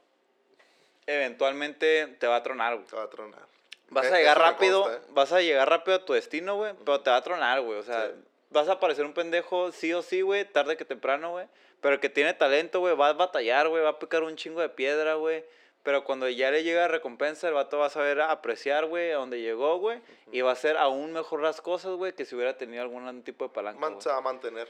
eventualmente 1.06 2.06
te 2.18 2.26
va 2.26 2.36
a 2.36 2.42
tronar, 2.42 2.74
güey. 2.76 2.86
Se 2.88 2.96
va 2.96 3.04
a 3.04 3.10
tronar. 3.10 3.42
Vas 3.90 4.06
a 4.10 4.16
llegar 4.16 4.38
rápido, 4.38 4.82
consta, 4.82 4.98
¿eh? 5.02 5.06
vas 5.10 5.32
a 5.32 5.40
llegar 5.40 5.68
rápido 5.68 5.96
a 5.98 6.04
tu 6.04 6.14
destino, 6.14 6.56
güey, 6.56 6.72
pero 6.84 7.00
te 7.00 7.10
va 7.10 7.16
a 7.16 7.22
tronar, 7.22 7.60
güey. 7.60 7.78
O 7.78 7.82
sea, 7.82 8.08
Sí. 8.08 8.12
vas 8.50 8.68
a 8.68 8.80
parecer 8.80 9.04
un 9.04 9.12
pendejo 9.12 9.72
sí 9.72 9.92
o 9.92 10.02
sí, 10.02 10.22
güey, 10.22 10.44
tarde 10.44 10.76
que 10.76 10.84
temprano, 10.84 11.30
güey. 11.32 11.46
Pero 11.84 11.96
el 11.96 12.00
que 12.00 12.08
tiene 12.08 12.32
talento, 12.32 12.80
güey, 12.80 12.96
va 12.96 13.08
a 13.08 13.12
batallar, 13.12 13.68
güey, 13.68 13.82
va 13.82 13.90
a 13.90 13.98
picar 13.98 14.22
un 14.22 14.36
chingo 14.36 14.62
de 14.62 14.70
piedra, 14.70 15.16
güey. 15.16 15.44
Pero 15.82 16.02
cuando 16.02 16.26
ya 16.30 16.50
le 16.50 16.62
llega 16.62 16.80
la 16.80 16.88
recompensa, 16.88 17.46
el 17.46 17.52
vato 17.52 17.76
va 17.78 17.84
a 17.86 17.90
saber 17.90 18.22
apreciar, 18.22 18.86
güey, 18.86 19.10
a 19.12 19.16
donde 19.16 19.42
llegó, 19.42 19.76
güey. 19.76 20.00
Y 20.32 20.40
va 20.40 20.48
a 20.48 20.52
hacer 20.54 20.78
aún 20.78 21.12
mejor 21.12 21.42
las 21.42 21.60
cosas, 21.60 21.92
güey, 21.96 22.14
que 22.14 22.24
si 22.24 22.34
hubiera 22.34 22.56
tenido 22.56 22.80
algún 22.82 23.22
tipo 23.22 23.44
de 23.46 23.52
palanca, 23.52 23.78
Man- 23.80 23.92
güey. 23.92 24.02
se 24.02 24.08
va 24.08 24.16
a 24.16 24.20
mantener. 24.22 24.66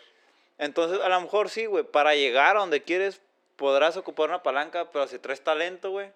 Entonces, 0.58 1.00
a 1.00 1.08
lo 1.08 1.20
mejor 1.20 1.50
sí, 1.50 1.66
güey, 1.66 1.84
para 1.84 2.16
llegar 2.16 2.56
a 2.56 2.60
donde 2.60 2.82
quieres, 2.82 3.20
podrás 3.54 3.96
ocupar 3.96 4.28
una 4.28 4.42
palanca, 4.42 4.90
pero 4.90 5.06
si 5.06 5.20
traes 5.20 5.40
talento, 5.40 5.92
güey, 5.92 6.10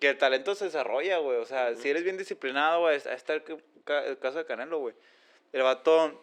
que 0.00 0.08
el 0.08 0.18
talento 0.18 0.56
se 0.56 0.64
desarrolla, 0.64 1.18
güey. 1.18 1.38
O 1.38 1.44
sea, 1.46 1.72
si 1.76 1.88
eres 1.88 2.02
bien 2.02 2.18
disciplinado, 2.18 2.80
güey, 2.80 2.96
ahí 2.96 3.14
está 3.14 3.32
el 3.34 4.18
caso 4.18 4.38
de 4.38 4.44
Canelo, 4.44 4.80
güey. 4.80 4.94
El 5.52 5.62
vato, 5.62 6.20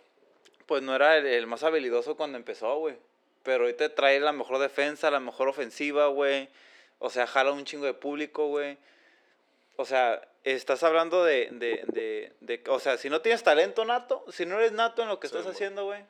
pues 0.66 0.84
no 0.84 0.94
era 0.94 1.16
el, 1.16 1.26
el 1.26 1.48
más 1.48 1.64
habilidoso 1.64 2.18
cuando 2.18 2.38
empezó, 2.38 2.80
güey. 2.80 2.98
Pero 3.44 3.66
ahorita 3.66 3.94
trae 3.94 4.20
la 4.20 4.32
mejor 4.32 4.58
defensa, 4.60 5.12
la 5.12 5.20
mejor 5.20 5.48
ofensiva, 5.50 6.08
güey. 6.08 6.50
O 7.00 7.10
sea, 7.10 7.28
jala 7.28 7.52
un 7.52 7.66
chingo 7.66 7.86
de 7.86 7.94
público, 7.94 8.48
güey. 8.48 8.78
O 9.76 9.86
sea, 9.86 10.26
estás 10.44 10.84
hablando 10.84 11.24
de, 11.26 11.50
de, 11.52 11.84
de, 11.88 12.32
de- 12.40 12.64
O 12.70 12.80
sea, 12.80 12.98
si 12.98 13.10
no 13.10 13.22
tienes 13.22 13.44
talento 13.44 13.84
nato, 13.86 14.24
si 14.32 14.46
no 14.46 14.58
eres 14.60 14.72
nato 14.72 15.02
en 15.02 15.10
lo 15.10 15.20
que 15.20 15.28
Sí, 15.28 15.36
estás 15.36 15.52
haciendo, 15.54 15.86
güey. 15.86 16.02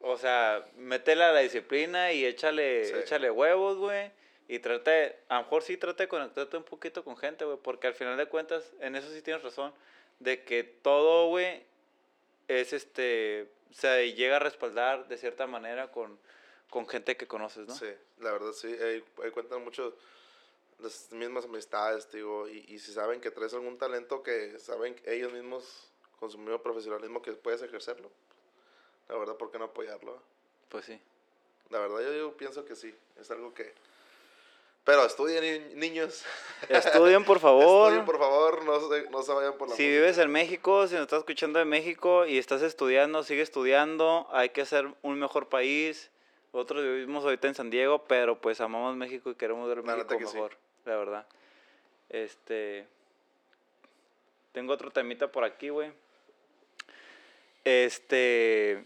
O 0.00 0.16
sea, 0.18 0.64
métele 0.76 1.22
a 1.24 1.32
la 1.32 1.40
disciplina 1.40 2.12
y 2.12 2.24
échale, 2.26 2.84
Sí. 2.84 2.92
échale 3.02 3.30
huevos, 3.30 3.78
güey. 3.78 4.10
Y 4.48 4.58
trate, 4.58 5.16
a 5.28 5.36
lo 5.36 5.42
mejor 5.44 5.62
sí 5.62 5.76
trate 5.76 6.02
de 6.02 6.08
conectarte 6.08 6.56
un 6.56 6.64
poquito 6.64 7.04
con 7.04 7.16
gente, 7.16 7.44
güey. 7.44 7.56
Porque 7.62 7.86
al 7.86 7.94
final 7.94 8.16
de 8.18 8.26
cuentas, 8.26 8.70
en 8.80 8.96
eso 8.96 9.08
sí 9.12 9.22
tienes 9.22 9.42
razón. 9.42 9.72
De 10.18 10.42
que 10.42 10.64
todo, 10.64 11.28
güey, 11.28 11.62
es 12.48 12.72
este. 12.72 13.46
Se 13.72 14.12
llega 14.12 14.36
a 14.36 14.38
respaldar 14.38 15.08
de 15.08 15.16
cierta 15.16 15.46
manera 15.46 15.90
con, 15.90 16.18
con 16.70 16.88
gente 16.88 17.16
que 17.16 17.26
conoces, 17.26 17.66
¿no? 17.66 17.74
Sí, 17.74 17.88
la 18.20 18.32
verdad 18.32 18.52
sí, 18.52 18.68
ahí, 18.68 19.04
ahí 19.22 19.30
cuentan 19.30 19.64
mucho 19.64 19.96
las 20.78 21.12
mismas 21.12 21.44
amistades, 21.44 22.10
digo, 22.10 22.48
y, 22.48 22.64
y 22.68 22.78
si 22.78 22.92
saben 22.92 23.20
que 23.20 23.30
traes 23.30 23.54
algún 23.54 23.78
talento 23.78 24.22
que 24.22 24.58
saben 24.58 24.94
que 24.94 25.14
ellos 25.14 25.32
mismos 25.32 25.88
con 26.18 26.30
su 26.30 26.38
mismo 26.38 26.60
profesionalismo 26.60 27.22
que 27.22 27.32
puedes 27.32 27.62
ejercerlo, 27.62 28.10
la 29.08 29.16
verdad, 29.16 29.36
¿por 29.36 29.50
qué 29.50 29.58
no 29.58 29.66
apoyarlo? 29.66 30.20
Pues 30.68 30.86
sí. 30.86 31.00
La 31.70 31.78
verdad, 31.78 32.00
yo, 32.00 32.12
yo 32.12 32.36
pienso 32.36 32.64
que 32.64 32.76
sí, 32.76 32.94
es 33.20 33.30
algo 33.30 33.54
que... 33.54 33.72
Pero 34.84 35.04
estudien, 35.06 35.68
ni- 35.68 35.74
niños. 35.88 36.24
Estudien, 36.68 37.24
por 37.24 37.38
favor. 37.40 37.88
Estudien, 37.92 38.04
por 38.04 38.18
favor, 38.18 38.64
no 38.64 38.80
se, 38.88 39.08
no 39.10 39.22
se 39.22 39.32
vayan 39.32 39.56
por 39.56 39.68
la 39.68 39.76
Si 39.76 39.82
música. 39.82 40.00
vives 40.00 40.18
en 40.18 40.30
México, 40.30 40.86
si 40.88 40.94
nos 40.94 41.02
estás 41.02 41.20
escuchando 41.20 41.58
de 41.60 41.64
México 41.64 42.26
y 42.26 42.36
estás 42.38 42.62
estudiando, 42.62 43.22
sigue 43.22 43.42
estudiando. 43.42 44.26
Hay 44.32 44.48
que 44.50 44.62
hacer 44.62 44.88
un 45.02 45.18
mejor 45.20 45.48
país. 45.48 46.10
Nosotros 46.52 46.82
vivimos 46.82 47.24
ahorita 47.24 47.48
en 47.48 47.54
San 47.54 47.70
Diego, 47.70 48.04
pero 48.04 48.40
pues 48.40 48.60
amamos 48.60 48.96
México 48.96 49.30
y 49.30 49.34
queremos 49.36 49.68
ver 49.68 49.82
México 49.84 50.14
sí. 50.18 50.24
mejor, 50.34 50.56
la 50.84 50.96
verdad. 50.96 51.26
Este. 52.08 52.86
Tengo 54.52 54.72
otro 54.74 54.90
temita 54.90 55.30
por 55.30 55.44
aquí, 55.44 55.68
güey. 55.70 55.92
Este. 57.64 58.84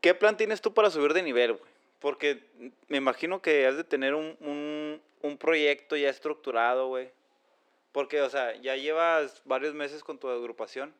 ¿Qué 0.00 0.14
plan 0.14 0.36
tienes 0.36 0.60
tú 0.60 0.72
para 0.72 0.90
subir 0.90 1.12
de 1.12 1.22
nivel, 1.22 1.52
güey? 1.54 1.71
Porque 2.02 2.50
me 2.88 2.98
imagino 2.98 3.40
que 3.40 3.64
has 3.66 3.76
de 3.76 3.84
tener 3.84 4.14
un, 4.14 4.36
un, 4.40 5.00
un 5.22 5.38
proyecto 5.38 5.96
ya 5.96 6.10
estructurado, 6.10 6.88
güey. 6.88 7.10
Porque, 7.92 8.20
o 8.22 8.28
sea, 8.28 8.54
ya 8.56 8.76
llevas 8.76 9.40
varios 9.44 9.72
meses 9.72 10.02
con 10.02 10.18
tu 10.18 10.28
agrupación 10.28 10.92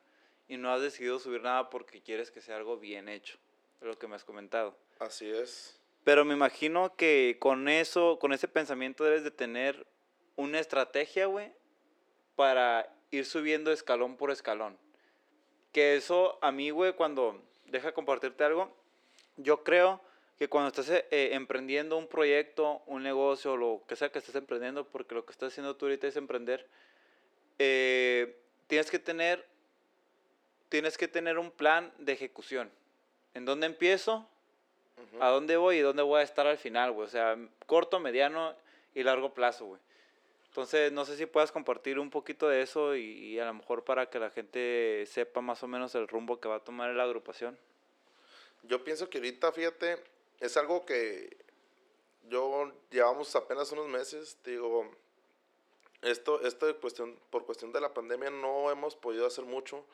y 0.46 0.58
no 0.58 0.72
has 0.72 0.80
decidido 0.80 1.18
subir 1.18 1.42
nada 1.42 1.70
porque 1.70 2.00
quieres 2.00 2.30
que 2.30 2.40
sea 2.40 2.56
algo 2.56 2.78
bien 2.78 3.08
hecho. 3.08 3.36
Es 3.80 3.86
lo 3.88 3.98
que 3.98 4.06
me 4.06 4.14
has 4.14 4.24
comentado. 4.24 4.76
Así 5.00 5.28
es. 5.28 5.80
Pero 6.04 6.24
me 6.24 6.34
imagino 6.34 6.94
que 6.94 7.36
con 7.40 7.68
eso, 7.68 8.18
con 8.20 8.32
ese 8.32 8.46
pensamiento 8.46 9.02
debes 9.02 9.24
de 9.24 9.30
tener 9.32 9.86
una 10.36 10.60
estrategia, 10.60 11.26
güey, 11.26 11.52
para 12.36 12.94
ir 13.10 13.26
subiendo 13.26 13.72
escalón 13.72 14.16
por 14.16 14.30
escalón. 14.30 14.78
que 15.72 15.96
eso 15.96 16.38
a 16.42 16.52
mí, 16.52 16.70
güey, 16.70 16.92
cuando 16.92 17.42
deja 17.66 17.92
compartirte 17.92 18.44
algo, 18.44 18.76
yo 19.36 19.64
creo 19.64 20.00
que 20.42 20.48
cuando 20.48 20.70
estás 20.70 20.88
eh, 20.90 21.06
eh, 21.12 21.28
emprendiendo 21.34 21.96
un 21.96 22.08
proyecto, 22.08 22.82
un 22.86 23.04
negocio, 23.04 23.56
lo 23.56 23.84
que 23.86 23.94
sea 23.94 24.10
que 24.10 24.18
estés 24.18 24.34
emprendiendo, 24.34 24.84
porque 24.84 25.14
lo 25.14 25.24
que 25.24 25.30
estás 25.30 25.52
haciendo 25.52 25.76
tú 25.76 25.86
ahorita 25.86 26.08
es 26.08 26.16
emprender, 26.16 26.66
eh, 27.60 28.42
tienes 28.66 28.90
que 28.90 28.98
tener 28.98 29.46
tienes 30.68 30.98
que 30.98 31.06
tener 31.06 31.38
un 31.38 31.52
plan 31.52 31.92
de 31.98 32.14
ejecución. 32.14 32.72
¿En 33.34 33.44
dónde 33.44 33.68
empiezo? 33.68 34.28
¿A 35.20 35.28
dónde 35.28 35.56
voy 35.56 35.76
y 35.76 35.80
dónde 35.80 36.02
voy 36.02 36.18
a 36.18 36.24
estar 36.24 36.48
al 36.48 36.58
final, 36.58 36.90
güey? 36.90 37.06
O 37.06 37.10
sea, 37.10 37.38
corto, 37.66 38.00
mediano 38.00 38.52
y 38.96 39.04
largo 39.04 39.32
plazo, 39.34 39.66
güey. 39.66 39.80
Entonces, 40.48 40.90
no 40.90 41.04
sé 41.04 41.16
si 41.16 41.26
puedas 41.26 41.52
compartir 41.52 42.00
un 42.00 42.10
poquito 42.10 42.48
de 42.48 42.62
eso 42.62 42.96
y, 42.96 43.04
y, 43.04 43.38
a 43.38 43.44
lo 43.44 43.54
mejor 43.54 43.84
para 43.84 44.06
que 44.10 44.18
la 44.18 44.30
gente 44.30 45.04
sepa 45.06 45.40
más 45.40 45.62
o 45.62 45.68
menos 45.68 45.94
el 45.94 46.08
rumbo 46.08 46.40
que 46.40 46.48
va 46.48 46.56
a 46.56 46.64
tomar 46.64 46.90
la 46.96 47.04
agrupación. 47.04 47.56
Yo 48.64 48.82
pienso 48.82 49.08
que 49.08 49.18
ahorita, 49.18 49.52
fíjate, 49.52 49.98
es 50.42 50.56
algo 50.56 50.84
que 50.84 51.36
yo 52.28 52.72
llevamos 52.90 53.34
apenas 53.36 53.70
unos 53.70 53.86
meses, 53.86 54.36
digo, 54.44 54.90
esto, 56.02 56.40
esto 56.42 56.66
de 56.66 56.74
cuestión, 56.74 57.16
por 57.30 57.46
cuestión 57.46 57.72
de 57.72 57.80
la 57.80 57.94
pandemia 57.94 58.30
no 58.30 58.70
hemos 58.70 58.96
podido 58.96 59.24
hacer 59.24 59.44
mucho 59.44 59.84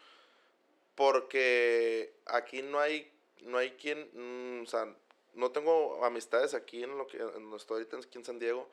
porque 0.94 2.14
aquí 2.24 2.62
no 2.62 2.80
hay, 2.80 3.12
no 3.42 3.58
hay 3.58 3.72
quien, 3.72 4.08
mm, 4.14 4.62
o 4.62 4.66
sea, 4.66 4.92
no 5.34 5.50
tengo 5.52 6.02
amistades 6.02 6.54
aquí 6.54 6.82
en 6.82 6.96
lo 6.96 7.06
que 7.06 7.18
en 7.18 7.52
estoy 7.54 7.76
ahorita 7.76 7.98
aquí 7.98 8.16
en 8.16 8.24
San 8.24 8.38
Diego, 8.38 8.66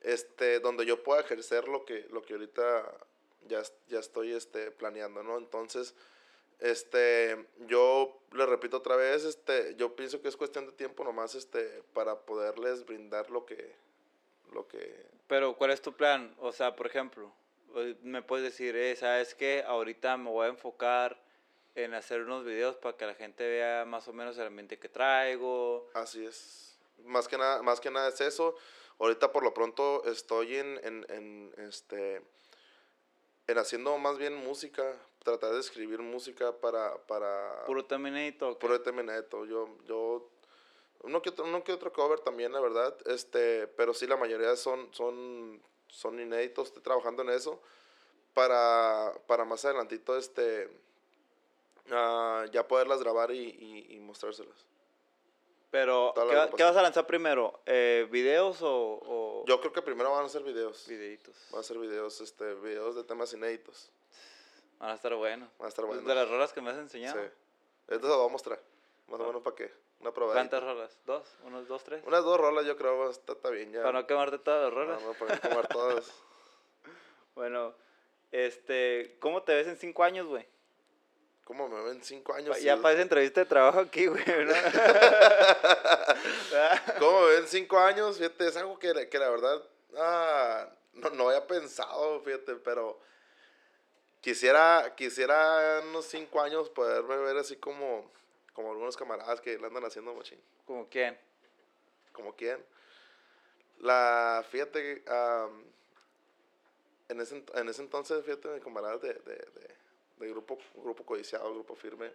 este, 0.00 0.60
donde 0.60 0.86
yo 0.86 1.02
pueda 1.02 1.20
ejercer 1.20 1.68
lo 1.68 1.84
que, 1.84 2.06
lo 2.10 2.22
que 2.22 2.32
ahorita 2.32 2.90
ya, 3.48 3.62
ya 3.88 3.98
estoy 3.98 4.32
este, 4.32 4.70
planeando, 4.70 5.22
¿no? 5.22 5.36
Entonces, 5.36 5.94
este, 6.60 7.46
yo 7.66 8.20
le 8.32 8.46
repito 8.46 8.78
otra 8.78 8.96
vez, 8.96 9.24
este, 9.24 9.74
yo 9.76 9.94
pienso 9.96 10.20
que 10.20 10.28
es 10.28 10.36
cuestión 10.36 10.66
de 10.66 10.72
tiempo 10.72 11.04
nomás, 11.04 11.34
este, 11.34 11.82
para 11.92 12.20
poderles 12.20 12.84
brindar 12.84 13.30
lo 13.30 13.44
que, 13.44 13.74
lo 14.52 14.66
que... 14.68 15.06
Pero, 15.26 15.56
¿cuál 15.56 15.70
es 15.70 15.82
tu 15.82 15.92
plan? 15.94 16.34
O 16.38 16.52
sea, 16.52 16.76
por 16.76 16.86
ejemplo, 16.86 17.32
me 18.02 18.22
puedes 18.22 18.44
decir, 18.44 18.76
eh, 18.76 18.94
¿sabes 18.96 19.34
qué? 19.34 19.64
Ahorita 19.66 20.16
me 20.16 20.30
voy 20.30 20.46
a 20.46 20.50
enfocar 20.50 21.22
en 21.74 21.94
hacer 21.94 22.20
unos 22.20 22.44
videos 22.44 22.76
para 22.76 22.96
que 22.96 23.06
la 23.06 23.14
gente 23.14 23.48
vea 23.48 23.84
más 23.86 24.06
o 24.08 24.12
menos 24.12 24.36
el 24.36 24.46
ambiente 24.46 24.78
que 24.78 24.88
traigo. 24.88 25.90
Así 25.94 26.24
es. 26.24 26.78
Más 27.04 27.28
que 27.28 27.38
nada, 27.38 27.62
más 27.62 27.80
que 27.80 27.90
nada 27.90 28.08
es 28.08 28.20
eso. 28.20 28.54
Ahorita 28.98 29.32
por 29.32 29.42
lo 29.42 29.54
pronto 29.54 30.04
estoy 30.04 30.56
en, 30.56 30.78
en, 30.84 31.06
en 31.08 31.52
este 31.56 32.22
en 33.52 33.58
haciendo 33.58 33.96
más 33.98 34.18
bien 34.18 34.34
música, 34.34 34.96
tratar 35.22 35.52
de 35.52 35.60
escribir 35.60 36.00
música 36.00 36.52
para 36.52 36.96
para 37.06 37.64
puro 37.66 37.84
terminato. 37.84 38.58
Puro 38.58 38.80
terminato. 38.80 39.44
Yo 39.44 39.68
yo 39.86 40.28
uno 41.02 41.20
que 41.22 41.30
otro, 41.30 41.44
uno 41.44 41.62
que 41.64 41.72
otro 41.72 41.92
cover 41.92 42.20
también, 42.20 42.52
la 42.52 42.60
verdad, 42.60 42.96
este, 43.06 43.66
pero 43.66 43.94
sí 43.94 44.06
la 44.06 44.16
mayoría 44.16 44.56
son 44.56 44.92
son 44.92 45.60
son 45.88 46.18
inéditos, 46.20 46.68
estoy 46.68 46.82
trabajando 46.82 47.22
en 47.22 47.30
eso 47.30 47.60
para 48.34 49.12
para 49.26 49.44
más 49.44 49.64
adelantito 49.64 50.16
este 50.16 50.68
uh, 51.90 52.44
ya 52.50 52.66
poderlas 52.66 53.00
grabar 53.00 53.30
y, 53.32 53.40
y, 53.40 53.96
y 53.96 54.00
mostrárselas. 54.00 54.71
Pero, 55.72 56.12
¿qué, 56.14 56.56
¿qué, 56.58 56.64
vas 56.64 56.76
a 56.76 56.82
lanzar 56.82 57.06
primero? 57.06 57.62
Eh, 57.64 58.06
¿Videos 58.10 58.60
o, 58.60 59.00
o, 59.02 59.44
Yo 59.46 59.58
creo 59.58 59.72
que 59.72 59.80
primero 59.80 60.12
van 60.12 60.26
a 60.26 60.28
ser 60.28 60.42
videos. 60.42 60.86
Videitos. 60.86 61.34
Van 61.50 61.60
a 61.60 61.62
ser 61.62 61.78
videos, 61.78 62.20
este, 62.20 62.52
videos 62.56 62.94
de 62.94 63.04
temas 63.04 63.32
inéditos. 63.32 63.90
Van 64.78 64.90
a 64.90 64.94
estar 64.94 65.14
buenos. 65.14 65.48
Van 65.58 65.64
a 65.64 65.68
estar 65.70 65.86
buenos. 65.86 66.04
De 66.04 66.14
las 66.14 66.28
rolas 66.28 66.52
que 66.52 66.60
me 66.60 66.72
has 66.72 66.76
enseñado. 66.76 67.18
Sí. 67.18 67.26
Esto 67.88 68.02
se 68.02 68.08
lo 68.08 68.18
voy 68.18 68.28
a 68.28 68.32
mostrar. 68.32 68.60
Más 69.08 69.18
o 69.18 69.26
menos 69.26 69.40
para 69.40 69.56
qué. 69.56 69.72
Una 70.00 70.12
probada. 70.12 70.34
¿Cuántas 70.34 70.62
rolas? 70.62 70.98
¿Dos? 71.06 71.26
¿Unos 71.44 71.66
dos, 71.66 71.82
tres? 71.84 72.02
Unas 72.06 72.22
dos 72.22 72.38
rolas 72.38 72.66
yo 72.66 72.76
creo 72.76 73.08
está, 73.08 73.32
está 73.32 73.48
bien 73.48 73.72
ya. 73.72 73.82
Para 73.82 74.00
no 74.00 74.06
quemarte 74.06 74.38
todas 74.40 74.64
las 74.64 74.74
rolas. 74.74 75.00
No, 75.00 75.08
no, 75.08 75.14
para 75.14 75.36
no 75.36 75.40
quemar 75.40 75.68
todas. 75.72 76.12
bueno, 77.34 77.72
este, 78.30 79.16
¿cómo 79.20 79.42
te 79.42 79.54
ves 79.54 79.68
en 79.68 79.78
cinco 79.78 80.04
años, 80.04 80.26
güey? 80.26 80.46
¿Cómo 81.44 81.68
me 81.68 81.82
ven 81.82 82.02
cinco 82.02 82.34
años? 82.34 82.60
Ya 82.60 82.80
parece 82.80 83.02
entrevista 83.02 83.40
de 83.40 83.46
trabajo 83.46 83.80
aquí, 83.80 84.06
güey. 84.06 84.24
¿no? 84.24 84.54
¿Cómo 86.98 87.22
me 87.22 87.34
ven 87.34 87.48
cinco 87.48 87.78
años? 87.78 88.16
Fíjate, 88.16 88.46
es 88.46 88.56
algo 88.56 88.78
que, 88.78 89.08
que 89.08 89.18
la 89.18 89.28
verdad 89.28 89.62
ah, 89.96 90.68
no, 90.94 91.10
no 91.10 91.28
había 91.28 91.46
pensado, 91.46 92.20
fíjate, 92.20 92.54
pero 92.56 93.00
quisiera, 94.20 94.94
quisiera 94.96 95.82
unos 95.88 96.06
cinco 96.06 96.40
años 96.40 96.70
poderme 96.70 97.16
ver 97.16 97.36
así 97.36 97.56
como, 97.56 98.10
como 98.52 98.70
algunos 98.70 98.96
camaradas 98.96 99.40
que 99.40 99.58
le 99.58 99.66
andan 99.66 99.84
haciendo 99.84 100.14
machín. 100.14 100.40
¿Como 100.64 100.88
quién? 100.88 101.18
¿Como 102.12 102.36
quién? 102.36 102.64
La, 103.78 104.44
fíjate, 104.48 105.02
um, 105.10 105.64
en, 107.08 107.20
ese, 107.20 107.42
en 107.54 107.68
ese 107.68 107.82
entonces, 107.82 108.24
fíjate, 108.24 108.48
mi 108.48 108.60
camarada 108.60 108.98
de, 108.98 109.14
de, 109.14 109.34
de 109.34 109.81
de 110.22 110.30
grupo, 110.30 110.58
grupo 110.76 111.04
codiciado, 111.04 111.52
grupo 111.52 111.74
firme. 111.74 112.10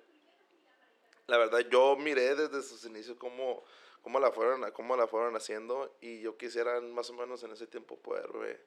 La 1.27 1.37
verdad, 1.37 1.59
yo 1.69 1.95
miré 1.97 2.35
desde 2.35 2.61
sus 2.61 2.85
inicios 2.85 3.17
cómo, 3.17 3.63
cómo, 4.01 4.19
la, 4.19 4.31
fueron, 4.31 4.69
cómo 4.71 4.95
la 4.95 5.07
fueron 5.07 5.35
haciendo 5.35 5.93
y 6.01 6.21
yo 6.21 6.37
quisiera 6.37 6.79
más 6.81 7.09
o 7.09 7.13
menos 7.13 7.43
en 7.43 7.51
ese 7.51 7.67
tiempo 7.67 7.97
poderme, 7.97 8.57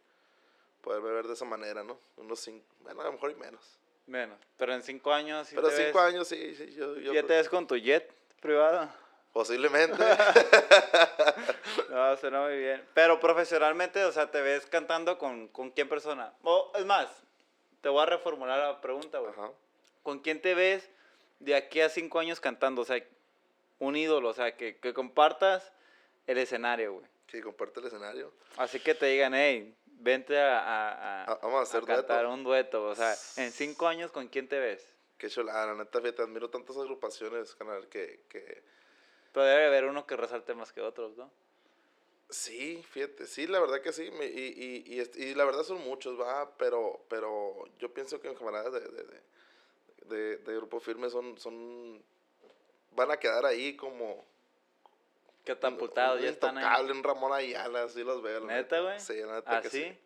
poderme 0.82 1.10
ver 1.10 1.26
de 1.26 1.34
esa 1.34 1.46
manera, 1.46 1.82
¿no? 1.82 1.98
Unos 2.18 2.40
cinco, 2.40 2.64
bueno, 2.80 3.00
a 3.00 3.04
lo 3.04 3.12
mejor 3.12 3.30
y 3.30 3.34
menos. 3.36 3.78
Menos, 4.06 4.38
pero 4.56 4.74
en 4.74 4.82
cinco 4.82 5.12
años 5.12 5.48
sí 5.48 5.54
Pero 5.54 5.70
cinco 5.70 6.00
años 6.00 6.26
sí, 6.26 6.54
sí 6.56 6.72
yo, 6.72 6.96
yo 6.96 7.12
¿Ya 7.12 7.22
te 7.22 7.34
ves 7.34 7.48
con 7.48 7.66
tu 7.66 7.76
jet 7.76 8.12
privado? 8.40 8.88
Posiblemente. 9.32 9.96
no, 11.90 12.16
suena 12.16 12.42
muy 12.42 12.58
bien. 12.58 12.84
Pero 12.94 13.20
profesionalmente, 13.20 14.04
o 14.04 14.10
sea, 14.10 14.28
¿te 14.30 14.40
ves 14.40 14.66
cantando 14.66 15.18
con, 15.18 15.46
con 15.48 15.70
quién 15.70 15.88
persona? 15.88 16.34
O, 16.42 16.72
es 16.74 16.84
más, 16.84 17.08
te 17.80 17.88
voy 17.88 18.02
a 18.02 18.06
reformular 18.06 18.58
la 18.58 18.80
pregunta, 18.80 19.18
güey. 19.18 19.32
¿Con 20.02 20.20
quién 20.20 20.40
te 20.40 20.54
ves 20.54 20.88
de 21.38 21.54
aquí 21.54 21.80
a 21.80 21.88
cinco 21.88 22.18
años 22.18 22.40
cantando? 22.40 22.82
O 22.82 22.84
sea, 22.84 23.02
un 23.78 23.96
ídolo, 23.96 24.28
o 24.28 24.34
sea, 24.34 24.56
que, 24.56 24.76
que 24.78 24.92
compartas 24.92 25.72
el 26.26 26.38
escenario, 26.38 26.94
güey. 26.94 27.06
Que 27.26 27.42
comparte 27.42 27.80
el 27.80 27.86
escenario. 27.86 28.32
Así 28.56 28.80
que 28.80 28.94
te 28.94 29.06
digan, 29.06 29.34
hey, 29.34 29.74
vente 29.86 30.38
a, 30.38 30.58
a, 30.58 31.24
a, 31.24 31.34
Vamos 31.36 31.60
a, 31.60 31.62
hacer 31.62 31.84
cantar 31.84 32.26
un 32.26 32.42
dueto. 32.42 32.84
O 32.84 32.94
sea, 32.94 33.14
en 33.36 33.52
cinco 33.52 33.86
años, 33.86 34.10
¿con 34.10 34.28
quién 34.28 34.48
te 34.48 34.58
ves? 34.58 34.86
Qué 35.16 35.28
chulada, 35.28 35.66
la 35.66 35.74
neta, 35.74 36.00
fíjate, 36.00 36.22
admiro 36.22 36.48
tantas 36.48 36.76
agrupaciones, 36.76 37.54
canal, 37.54 37.86
que, 37.88 38.24
que... 38.28 38.62
Pero 39.32 39.44
debe 39.44 39.66
haber 39.66 39.84
uno 39.84 40.06
que 40.06 40.16
resalte 40.16 40.54
más 40.54 40.72
que 40.72 40.80
otros, 40.80 41.16
¿no? 41.16 41.30
Sí, 42.30 42.84
fíjate, 42.90 43.26
sí, 43.26 43.46
la 43.48 43.58
verdad 43.58 43.80
que 43.80 43.92
sí, 43.92 44.04
y, 44.04 44.24
y, 44.24 45.00
y, 45.00 45.22
y, 45.22 45.34
la 45.34 45.44
verdad 45.44 45.64
son 45.64 45.80
muchos, 45.82 46.18
va, 46.18 46.56
pero, 46.56 47.04
pero 47.08 47.64
yo 47.78 47.92
pienso 47.92 48.20
que 48.20 48.28
en 48.28 48.36
camaradas 48.36 48.72
de, 48.72 48.80
de, 48.80 49.04
de, 50.06 50.36
de, 50.36 50.54
Grupo 50.54 50.78
Firme 50.78 51.10
son, 51.10 51.38
son, 51.38 52.00
van 52.92 53.10
a 53.10 53.16
quedar 53.16 53.44
ahí 53.44 53.76
como... 53.76 54.24
Catapultados, 55.44 56.20
ya 56.20 56.28
están 56.28 56.58
ahí. 56.58 56.90
Un 56.90 57.02
Ramón 57.02 57.32
Ayala, 57.32 57.84
así 57.84 58.04
los 58.04 58.22
veo. 58.22 58.40
¿Neta, 58.44 58.80
güey? 58.80 59.00
Sí, 59.00 59.14
neta 59.14 59.42
¿Ah, 59.46 59.60
que 59.60 59.70
sí? 59.70 59.82
sí. 59.82 59.98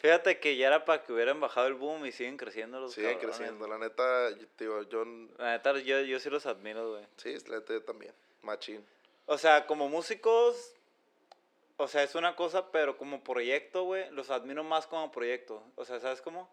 Fíjate 0.00 0.38
que 0.38 0.56
ya 0.56 0.66
era 0.66 0.84
para 0.84 1.02
que 1.02 1.14
hubieran 1.14 1.40
bajado 1.40 1.66
el 1.66 1.74
boom 1.74 2.04
y 2.04 2.12
siguen 2.12 2.36
creciendo 2.36 2.78
los 2.78 2.92
Siguen 2.92 3.14
cabrones. 3.14 3.38
creciendo, 3.38 3.66
la 3.66 3.78
neta, 3.78 4.32
digo, 4.58 4.82
yo... 4.82 5.06
La 5.38 5.52
neta, 5.52 5.78
yo, 5.78 6.00
yo 6.00 6.20
sí 6.20 6.28
los 6.28 6.44
admiro, 6.44 6.90
güey. 6.90 7.06
Sí, 7.16 7.34
la 7.48 7.56
neta 7.56 7.72
yo 7.72 7.82
también, 7.82 8.12
machín. 8.42 8.84
O 9.24 9.38
sea, 9.38 9.66
como 9.66 9.88
músicos, 9.88 10.73
o 11.76 11.88
sea, 11.88 12.02
es 12.04 12.14
una 12.14 12.36
cosa, 12.36 12.70
pero 12.70 12.96
como 12.96 13.24
proyecto, 13.24 13.84
güey, 13.84 14.08
los 14.10 14.30
admiro 14.30 14.62
más 14.62 14.86
como 14.86 15.10
proyecto. 15.10 15.62
O 15.74 15.84
sea, 15.84 15.98
¿sabes 16.00 16.20
cómo? 16.20 16.48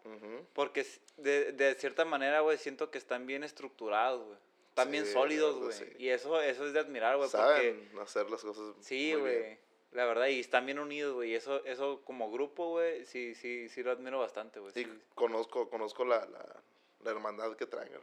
Porque 0.52 0.84
de, 1.16 1.52
de 1.52 1.74
cierta 1.76 2.04
manera, 2.04 2.40
güey, 2.40 2.58
siento 2.58 2.90
que 2.90 2.98
están 2.98 3.26
bien 3.26 3.44
estructurados, 3.44 4.24
güey. 4.26 4.38
Están 4.70 4.90
bien 4.90 5.06
sólidos, 5.06 5.56
güey. 5.58 5.72
sí. 5.72 5.84
Y 5.98 6.08
eso, 6.08 6.40
eso 6.40 6.66
es 6.66 6.72
de 6.72 6.80
admirar, 6.80 7.16
güey, 7.18 7.28
porque... 7.30 7.46
Saben 7.46 7.90
hacer 8.00 8.30
las 8.30 8.40
cosas 8.42 8.74
Sí, 8.80 9.14
güey. 9.14 9.58
La 9.92 10.06
verdad, 10.06 10.28
y 10.28 10.40
están 10.40 10.64
bien 10.64 10.78
unidos, 10.78 11.14
güey. 11.14 11.32
Y 11.32 11.34
eso, 11.34 11.62
eso 11.66 12.00
como 12.04 12.30
grupo, 12.32 12.70
güey, 12.70 13.04
sí, 13.04 13.34
sí, 13.34 13.68
sí 13.68 13.82
lo 13.82 13.90
admiro 13.92 14.18
bastante, 14.18 14.58
güey. 14.58 14.72
Sí, 14.72 14.86
conozco, 15.14 15.68
conozco 15.68 16.04
la, 16.06 16.24
la, 16.26 16.62
la 17.00 17.10
hermandad 17.10 17.54
que 17.56 17.66
traen, 17.66 17.90
güey. 17.90 18.00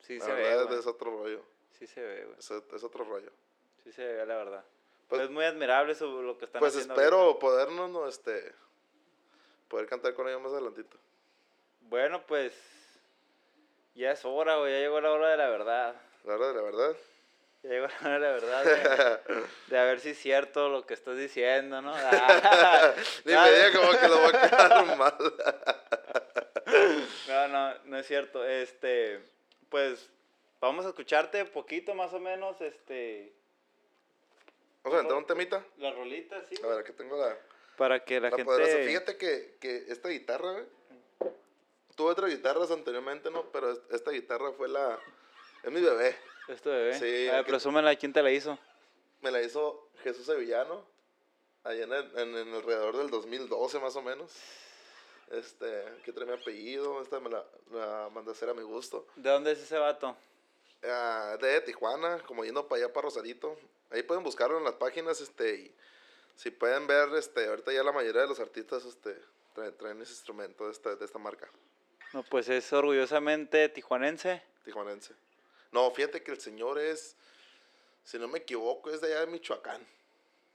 sí 0.00 0.18
la 0.18 0.24
se 0.26 0.32
ve, 0.34 0.42
verdad 0.42 0.66
güey. 0.66 0.78
es 0.78 0.86
otro 0.86 1.10
rollo, 1.10 1.42
Sí 1.70 1.86
se 1.86 2.02
ve, 2.02 2.24
güey. 2.26 2.38
es, 2.38 2.50
es 2.50 2.84
otro 2.84 3.04
rollo. 3.04 3.32
Sí 3.82 3.90
se 3.90 4.04
ve, 4.04 4.26
la 4.26 4.36
verdad. 4.36 4.64
Pues- 5.10 5.22
es 5.22 5.30
muy 5.30 5.44
admirable 5.44 5.92
eso, 5.92 6.22
lo 6.22 6.38
que 6.38 6.46
están 6.46 6.60
Pues 6.60 6.72
haciendo. 6.74 6.94
espero 6.94 7.20
ahorita. 7.20 7.38
podernos, 7.40 7.90
no, 7.90 8.08
este, 8.08 8.52
poder 9.68 9.86
cantar 9.86 10.14
con 10.14 10.28
ellos 10.28 10.40
más 10.40 10.52
adelantito. 10.52 10.96
Bueno, 11.82 12.22
pues 12.26 12.52
ya 13.94 14.12
es 14.12 14.24
hora, 14.24 14.56
güey. 14.56 14.72
Ya 14.72 14.78
llegó 14.78 15.00
la 15.00 15.10
hora 15.10 15.28
de 15.30 15.36
la 15.36 15.48
verdad. 15.48 15.94
La 16.24 16.36
verdad, 16.36 16.54
la 16.54 16.62
verdad. 16.62 16.96
Ya 17.62 17.70
llegó 17.70 17.86
la 17.88 18.08
hora 18.08 18.12
de 18.14 18.20
la 18.20 18.30
verdad. 18.30 19.20
De 19.68 19.78
a 19.78 19.84
ver 19.84 20.00
si 20.00 20.10
es 20.10 20.18
cierto 20.18 20.68
lo 20.68 20.86
que 20.86 20.94
estás 20.94 21.16
diciendo, 21.16 21.82
¿no? 21.82 21.92
Ni 23.24 23.34
me 23.34 23.50
diga 23.52 23.72
como 23.78 23.90
que 23.98 24.08
lo 24.08 24.18
voy 24.18 24.32
a 24.34 24.48
quedar 24.48 24.84
mal. 24.96 25.14
No, 27.28 27.48
no, 27.48 27.74
no 27.84 27.98
es 27.98 28.06
cierto. 28.06 28.44
Este, 28.44 29.20
pues 29.68 30.08
vamos 30.60 30.84
a 30.86 30.88
escucharte 30.90 31.44
poquito 31.46 31.94
más 31.94 32.12
o 32.12 32.20
menos, 32.20 32.60
este, 32.60 33.32
Vamos 34.82 34.98
a 34.98 35.02
entrar 35.02 35.18
un 35.18 35.26
temita. 35.26 35.64
la 35.78 35.92
rolita, 35.92 36.42
sí. 36.48 36.54
A 36.62 36.66
ver, 36.66 36.78
aquí 36.80 36.92
tengo 36.92 37.16
la, 37.16 37.36
Para 37.76 38.04
que 38.04 38.20
la, 38.20 38.30
la 38.30 38.36
gente... 38.36 38.44
poderosa. 38.44 38.78
Fíjate 38.86 39.16
que, 39.16 39.56
que 39.60 39.84
esta 39.88 40.08
guitarra, 40.08 40.52
güey. 40.52 40.64
Tuve 41.96 42.10
otras 42.12 42.30
guitarras 42.30 42.70
anteriormente, 42.70 43.30
¿no? 43.30 43.50
Pero 43.52 43.72
es- 43.72 43.80
esta 43.90 44.10
guitarra 44.10 44.52
fue 44.52 44.68
la. 44.68 44.98
Es 45.62 45.70
mi 45.70 45.80
bebé. 45.82 46.16
Esto 46.48 46.70
bebé. 46.70 46.94
Sí, 46.98 47.28
A 47.28 47.36
ver, 47.36 47.46
presúmela, 47.46 47.94
¿quién 47.96 48.12
te 48.12 48.22
la 48.22 48.30
hizo? 48.30 48.58
Me 49.20 49.30
la 49.30 49.42
hizo 49.42 49.88
Jesús 50.02 50.24
Sevillano. 50.24 50.82
Allá 51.62 51.84
en, 51.84 51.92
el, 51.92 52.18
en, 52.18 52.36
en 52.36 52.54
alrededor 52.54 52.96
del 52.96 53.10
2012, 53.10 53.78
más 53.80 53.94
o 53.96 54.02
menos. 54.02 54.32
Este, 55.30 55.84
que 56.04 56.12
trae 56.12 56.26
mi 56.26 56.32
apellido. 56.32 57.02
Esta 57.02 57.20
me 57.20 57.28
la, 57.28 57.44
la 57.70 58.08
mandé 58.12 58.30
a 58.30 58.32
hacer 58.32 58.48
a 58.48 58.54
mi 58.54 58.62
gusto. 58.62 59.06
¿De 59.16 59.28
dónde 59.28 59.52
es 59.52 59.58
ese 59.58 59.76
vato? 59.76 60.16
Ah, 60.82 61.36
de 61.38 61.60
Tijuana, 61.60 62.18
como 62.26 62.44
yendo 62.46 62.66
para 62.66 62.82
allá, 62.84 62.92
para 62.94 63.04
Rosarito. 63.04 63.58
Ahí 63.90 64.02
pueden 64.02 64.22
buscarlo 64.22 64.58
en 64.58 64.64
las 64.64 64.74
páginas, 64.74 65.20
este, 65.20 65.54
y 65.54 65.74
si 66.36 66.50
pueden 66.50 66.86
ver, 66.86 67.08
este, 67.14 67.46
ahorita 67.46 67.72
ya 67.72 67.82
la 67.82 67.92
mayoría 67.92 68.22
de 68.22 68.28
los 68.28 68.40
artistas, 68.40 68.84
este, 68.84 69.16
traen, 69.54 69.76
traen 69.76 70.00
ese 70.02 70.12
instrumento 70.12 70.66
de 70.66 70.72
esta, 70.72 70.94
de 70.96 71.04
esta 71.04 71.18
marca, 71.18 71.48
No, 72.12 72.22
pues 72.24 72.48
es 72.48 72.72
orgullosamente 72.72 73.68
tijuanense. 73.68 74.42
tijuanense. 74.64 75.14
No, 75.72 75.90
fíjate 75.90 76.22
que 76.22 76.30
el 76.32 76.40
señor 76.40 76.78
es, 76.78 77.16
si 78.04 78.18
no 78.18 78.28
me 78.28 78.38
equivoco, 78.38 78.90
es 78.90 79.00
de 79.00 79.08
allá 79.08 79.20
de 79.20 79.26
Michoacán. 79.28 79.84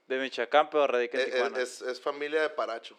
De 0.07 0.17
Michoacán, 0.19 0.69
pero 0.69 0.87
radica 0.87 1.17
en 1.17 1.23
Eh, 1.23 1.27
eh, 1.29 1.31
Tijuana. 1.33 1.61
Es, 1.61 1.81
es 1.81 1.99
familia 2.01 2.41
de 2.41 2.49
Paracho. 2.49 2.97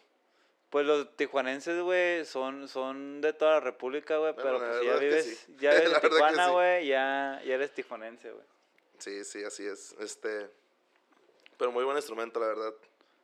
Pues 0.70 0.84
los 0.84 1.16
tijuanenses, 1.16 1.80
güey, 1.80 2.24
son, 2.24 2.66
son 2.68 3.20
de 3.20 3.32
toda 3.32 3.52
la 3.52 3.60
república, 3.60 4.16
güey, 4.18 4.34
pero 4.34 4.58
pues 4.58 4.80
si 4.80 4.86
ya 4.86 4.96
vives, 4.96 5.24
sí. 5.46 5.56
ya 5.60 5.70
vives 5.74 5.92
en 5.92 6.00
Tijuana, 6.00 6.46
sí. 6.46 6.52
güey, 6.52 6.86
ya, 6.88 7.40
ya 7.44 7.54
eres 7.54 7.72
tijuanense, 7.72 8.30
güey. 8.32 8.44
Sí, 8.98 9.24
sí, 9.24 9.44
así 9.44 9.66
es. 9.66 9.94
Este, 9.98 10.50
pero 11.58 11.72
muy 11.72 11.84
buen 11.84 11.96
instrumento, 11.96 12.40
la 12.40 12.46
verdad. 12.46 12.74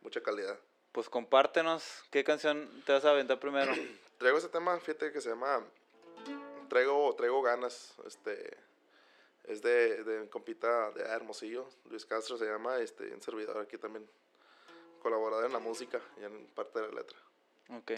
Mucha 0.03 0.23
calidad. 0.23 0.59
Pues 0.93 1.09
compártenos, 1.09 2.05
¿qué 2.11 2.23
canción 2.23 2.83
te 2.85 2.93
vas 2.93 3.05
a 3.05 3.11
aventar 3.11 3.41
primero? 3.41 3.73
Traigo 4.19 4.39
ese 4.39 4.49
tema, 4.49 4.79
fíjate 4.79 5.11
que 5.11 5.21
se 5.21 5.31
llama 5.31 5.65
Traigo, 6.69 7.15
traigo 7.17 7.43
ganas, 7.43 7.95
este 8.07 8.57
es 9.45 9.63
de, 9.63 10.05
de 10.05 10.21
mi 10.21 10.29
compita 10.29 10.91
de 10.93 11.03
Hermosillo, 11.03 11.69
Luis 11.91 12.07
Castro 12.07 12.37
se 12.37 12.45
llama, 12.45 12.79
este, 12.79 13.13
un 13.13 13.21
servidor 13.21 13.59
aquí 13.59 13.79
también, 13.79 14.09
colaborador 15.01 15.47
en 15.47 15.53
la 15.53 15.59
música 15.59 16.01
y 16.21 16.25
en 16.25 16.47
parte 16.49 16.81
de 16.81 16.89
la 16.89 16.95
letra, 16.95 17.19
ok. 17.71 17.91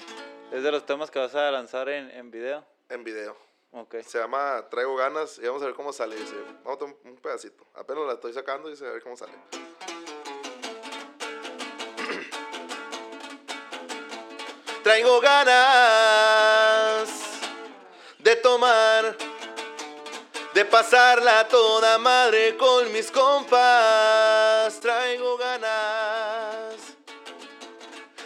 ¿Es 0.53 0.63
de 0.63 0.73
los 0.73 0.87
temas 0.87 1.11
que 1.11 1.19
vas 1.19 1.35
a 1.35 1.51
lanzar 1.51 1.89
en, 1.89 2.11
en 2.11 2.31
video? 2.31 2.65
en 2.89 3.05
video. 3.05 3.37
Ok. 3.77 3.97
Se 4.07 4.21
llama 4.21 4.65
Traigo 4.71 4.95
ganas 4.95 5.37
y 5.39 5.47
vamos 5.47 5.61
a 5.63 5.65
ver 5.67 5.75
cómo 5.75 5.93
sale, 5.93 6.15
dice, 6.15 6.37
vamos 6.63 6.81
a 6.81 6.85
un 6.85 7.19
pedacito, 7.21 7.67
apenas 7.75 8.07
la 8.07 8.13
estoy 8.13 8.33
sacando 8.33 8.69
y 8.69 8.73
dice, 8.73 8.87
a 8.87 8.91
ver 8.91 9.03
cómo 9.03 9.17
sale. 9.17 9.33
Traigo 14.85 15.21
ganas 15.21 17.09
de 18.21 18.37
tomar, 18.37 19.17
de 20.55 20.65
pasarla 20.67 21.49
toda 21.49 21.99
madre 21.99 22.57
con 22.57 22.93
mis 22.93 23.11
compas. 23.11 24.79
Traigo 24.79 25.37
ganas, 25.37 26.77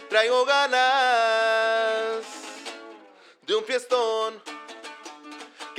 traigo 0.09 0.45
ganas 0.45 2.23
de 3.47 3.55
un 3.55 3.63
fiestón 3.63 4.48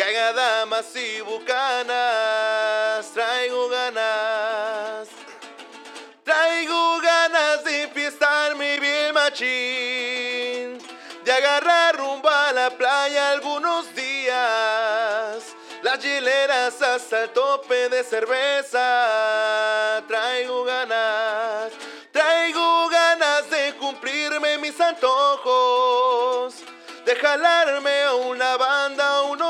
que 0.01 0.05
haga 0.05 0.33
damas 0.33 0.97
y 0.97 1.21
bucanas. 1.21 3.07
Traigo 3.13 3.69
ganas. 3.69 5.09
Traigo 6.25 7.01
ganas 7.01 7.63
de 7.65 7.87
fiestarme 7.89 8.81
bien 8.81 9.13
machín, 9.13 10.79
de 11.23 11.33
agarrar 11.33 11.99
rumbo 11.99 12.31
a 12.31 12.51
la 12.53 12.71
playa 12.71 13.33
algunos 13.33 13.95
días, 13.95 15.55
las 15.83 16.03
hieleras 16.03 16.81
hasta 16.81 17.25
el 17.25 17.31
tope 17.31 17.91
de 17.91 18.03
cerveza. 18.03 20.03
Traigo 20.09 20.65
ganas, 20.65 21.73
traigo 22.11 22.89
ganas 22.89 23.51
de 23.51 23.75
cumplirme 23.75 24.57
mis 24.57 24.81
antojos, 24.81 26.55
de 27.05 27.17
jalarme 27.17 28.03
a 28.03 28.15
una 28.15 28.57
banda, 28.57 29.23
un 29.23 29.43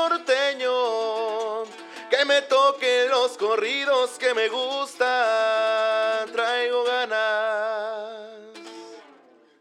que 2.21 2.25
me 2.25 2.41
toquen 2.43 3.09
los 3.09 3.35
corridos 3.35 4.19
que 4.19 4.33
me 4.35 4.47
gustan. 4.47 6.31
Traigo 6.31 6.83
ganas. 6.83 8.59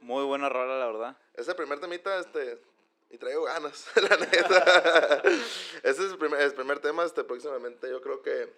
Muy 0.02 0.24
buena 0.24 0.50
rola, 0.50 0.78
la 0.78 0.86
verdad. 0.86 1.16
Es 1.34 1.48
el 1.48 1.56
primer 1.56 1.80
temita, 1.80 2.18
este. 2.18 2.60
Y 3.08 3.16
traigo 3.16 3.44
ganas, 3.44 3.86
la 3.96 4.16
neta. 4.16 5.22
Ese 5.82 6.04
es 6.04 6.12
el 6.12 6.18
primer, 6.18 6.40
el 6.42 6.52
primer 6.52 6.80
tema, 6.80 7.04
este, 7.04 7.24
próximamente. 7.24 7.88
Yo 7.88 8.02
creo 8.02 8.20
que. 8.20 8.52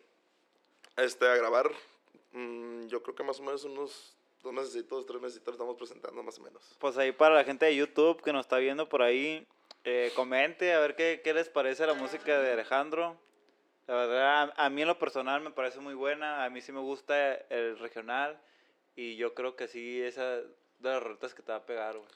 Este, 0.96 1.28
a 1.28 1.36
grabar. 1.36 1.70
mm, 2.32 2.88
yo 2.88 3.05
creo 3.05 3.14
que 3.14 3.22
más 3.22 3.38
o 3.38 3.44
menos 3.44 3.62
unos 3.64 4.16
dos 4.42 4.53
meses, 4.53 4.84
tres 5.07 5.20
meses 5.20 5.40
lo 5.46 5.53
estamos 5.53 5.76
presentando, 5.76 6.24
más 6.24 6.38
o 6.40 6.42
menos. 6.42 6.61
Pues 6.80 6.98
ahí 6.98 7.12
para 7.12 7.36
la 7.36 7.44
gente 7.44 7.66
de 7.66 7.76
YouTube 7.76 8.20
que 8.20 8.32
nos 8.32 8.46
está 8.46 8.59
viendo 8.59 8.88
por 8.88 9.00
ahí, 9.00 9.46
eh, 9.84 10.11
comente 10.16 10.74
a 10.74 10.80
ver 10.80 10.96
qué, 10.96 11.20
qué 11.22 11.32
les 11.32 11.48
parece 11.48 11.86
la 11.86 11.94
música 11.94 12.40
de 12.40 12.53
Alejandro. 12.53 13.16
La 13.86 13.94
verdad, 13.94 14.52
a, 14.56 14.66
a 14.66 14.70
mí 14.70 14.82
en 14.82 14.88
lo 14.88 14.98
personal 14.98 15.40
me 15.40 15.50
parece 15.50 15.80
muy 15.80 15.94
buena. 15.94 16.44
A 16.44 16.50
mí 16.50 16.60
sí 16.60 16.72
me 16.72 16.80
gusta 16.80 17.34
el 17.34 17.78
regional. 17.78 18.40
Y 18.94 19.16
yo 19.16 19.34
creo 19.34 19.56
que 19.56 19.68
sí, 19.68 20.02
esa 20.02 20.22
de 20.36 20.44
las 20.80 21.02
rolitas 21.02 21.34
que 21.34 21.42
te 21.42 21.52
va 21.52 21.58
a 21.58 21.66
pegar, 21.66 21.96
güey. 21.96 22.08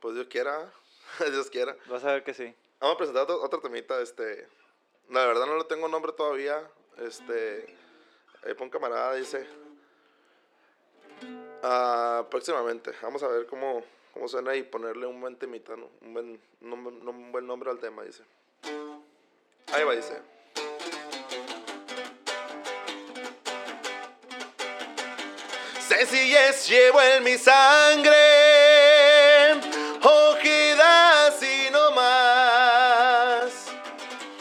Pues 0.00 0.14
Dios 0.14 0.26
quiera, 0.28 0.70
Dios 1.30 1.48
quiera. 1.50 1.76
Vas 1.86 2.04
a 2.04 2.12
ver 2.12 2.24
que 2.24 2.34
sí. 2.34 2.54
Vamos 2.80 2.94
a 2.96 2.98
presentar 2.98 3.22
otro, 3.24 3.42
otro 3.42 3.60
temita, 3.60 4.00
este... 4.00 4.46
La 5.10 5.26
verdad 5.26 5.46
no 5.46 5.56
le 5.58 5.64
tengo 5.64 5.86
nombre 5.88 6.12
todavía, 6.12 6.66
este... 6.98 7.66
Ahí 8.44 8.54
pon 8.54 8.68
camarada, 8.70 9.14
dice... 9.14 9.46
Ah, 11.62 12.26
próximamente, 12.30 12.92
vamos 13.00 13.22
a 13.22 13.28
ver 13.28 13.46
cómo, 13.46 13.82
cómo 14.12 14.28
suena 14.28 14.54
y 14.54 14.62
ponerle 14.62 15.06
un 15.06 15.20
buen 15.20 15.36
temita, 15.36 15.76
¿no? 15.76 15.88
Un 16.02 16.12
buen, 16.12 16.40
nom- 16.60 17.08
un 17.08 17.32
buen 17.32 17.46
nombre 17.46 17.70
al 17.70 17.78
tema, 17.78 18.02
dice. 18.02 18.22
Ahí 19.72 19.84
va, 19.84 19.94
dice. 19.94 20.20
Sencillez 25.96 26.66
llevo 26.68 27.00
en 27.00 27.22
mi 27.22 27.38
sangre, 27.38 28.14
ojedas 30.02 31.40
y 31.40 31.70
no 31.70 31.92
más. 31.92 33.52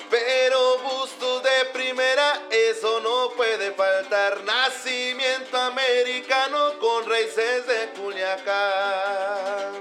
Pero 0.10 0.80
gustos 0.80 1.44
de 1.44 1.66
primera, 1.72 2.42
eso 2.50 3.00
no 3.02 3.30
puede 3.38 3.72
faltar. 3.74 4.44
Nacimiento 4.44 5.56
americano 5.60 6.80
con 6.80 7.08
raíces 7.08 7.68
de 7.68 7.94
Culiacán. 8.02 9.74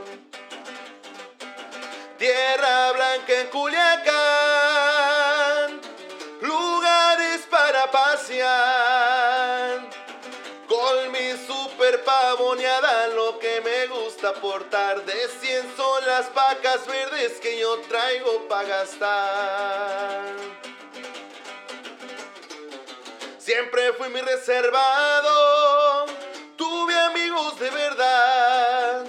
Tierra 2.18 2.92
blanca 2.92 3.40
en 3.40 3.46
Culiacán, 3.46 4.21
lo 13.14 13.38
que 13.38 13.60
me 13.62 13.86
gusta 13.86 14.28
aportar 14.30 15.02
De 15.04 15.28
100 15.40 15.76
son 15.76 16.06
las 16.06 16.32
vacas 16.34 16.86
verdes 16.86 17.40
que 17.40 17.58
yo 17.58 17.78
traigo 17.88 18.46
para 18.48 18.68
gastar. 18.68 20.34
Siempre 23.38 23.92
fui 23.94 24.08
muy 24.10 24.20
reservado 24.20 26.06
Tuve 26.56 26.94
amigos 26.94 27.58
de 27.58 27.70
verdad. 27.70 29.06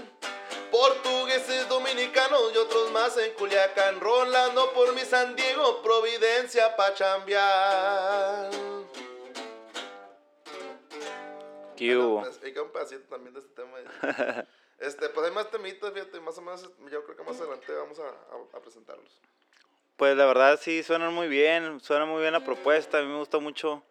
Portugueses, 0.71 1.67
dominicanos 1.69 2.51
y 2.53 2.57
otros 2.57 2.91
más 2.91 3.15
en 3.17 3.33
Culiacán. 3.33 3.99
Rolando 3.99 4.73
por 4.73 4.93
mi 4.93 5.01
San 5.01 5.35
Diego, 5.35 5.83
Providencia 5.83 6.75
pa' 6.75 6.93
chambear 6.93 8.82
¿Qué 11.87 11.97
hubo? 11.97 12.21
Pues, 12.21 12.39
Hay 12.43 12.53
que 12.53 12.61
un 12.61 12.71
pedacito 12.71 13.03
también 13.09 13.33
de 13.33 13.39
este 13.39 13.53
tema. 13.53 13.77
este, 14.79 15.09
pues 15.09 15.27
hay 15.27 15.33
más 15.33 15.49
temitas, 15.51 15.91
fíjate, 15.93 16.19
más 16.19 16.37
o 16.37 16.41
menos, 16.41 16.69
yo 16.91 17.03
creo 17.03 17.15
que 17.17 17.23
más 17.23 17.39
adelante 17.39 17.71
vamos 17.73 17.99
a, 17.99 18.03
a- 18.07 18.57
a 18.57 18.61
presentarlos. 18.61 19.21
Pues 19.97 20.17
la 20.17 20.25
verdad 20.25 20.59
sí 20.61 20.81
suenan 20.83 21.13
muy 21.13 21.27
bien, 21.27 21.79
suena 21.79 22.05
muy 22.05 22.19
bien 22.21 22.33
la 22.33 22.43
propuesta, 22.43 22.97
a 22.99 23.01
mí 23.03 23.07
me 23.07 23.17
gusta 23.19 23.37
mucho 23.39 23.83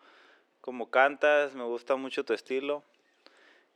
cómo 0.61 0.91
cantas, 0.91 1.55
me 1.55 1.65
gusta 1.65 1.97
mucho 1.97 2.25
tu 2.25 2.33
estilo. 2.33 2.83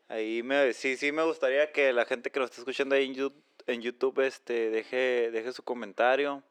Ahí 0.09 0.43
me, 0.43 0.73
sí, 0.73 0.97
sí 0.97 1.11
me 1.13 1.23
gustaría 1.25 1.73
que 1.73 1.93
la 1.93 2.05
gente 2.05 2.31
que 2.31 2.39
lo 2.39 2.45
está 2.45 2.59
escuchando 2.59 2.95
ahí 2.95 3.07
en 3.07 3.15
YouTube, 3.15 3.43
en 3.67 3.81
YouTube 3.83 4.21
este, 4.25 4.71
deje, 4.71 5.31
deje 5.33 5.53
su 5.53 5.63
comentario, 5.63 6.43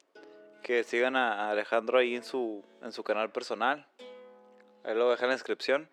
que 0.63 0.83
sigan 0.83 1.15
a 1.15 1.51
Alejandro 1.51 1.97
ahí 1.99 2.15
en 2.15 2.23
su, 2.23 2.63
en 2.81 2.91
su 2.91 3.03
canal 3.03 3.31
personal. 3.31 3.87
Ahí 4.83 4.93
lo 4.95 5.09
dejan 5.09 5.25
en 5.25 5.29
la 5.29 5.35
descripción. 5.35 5.89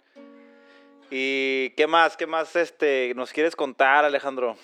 ¿Y 1.14 1.68
qué 1.76 1.86
más? 1.86 2.16
¿Qué 2.16 2.26
más 2.26 2.56
este, 2.56 3.12
nos 3.14 3.34
quieres 3.34 3.54
contar, 3.54 4.06
Alejandro? 4.06 4.56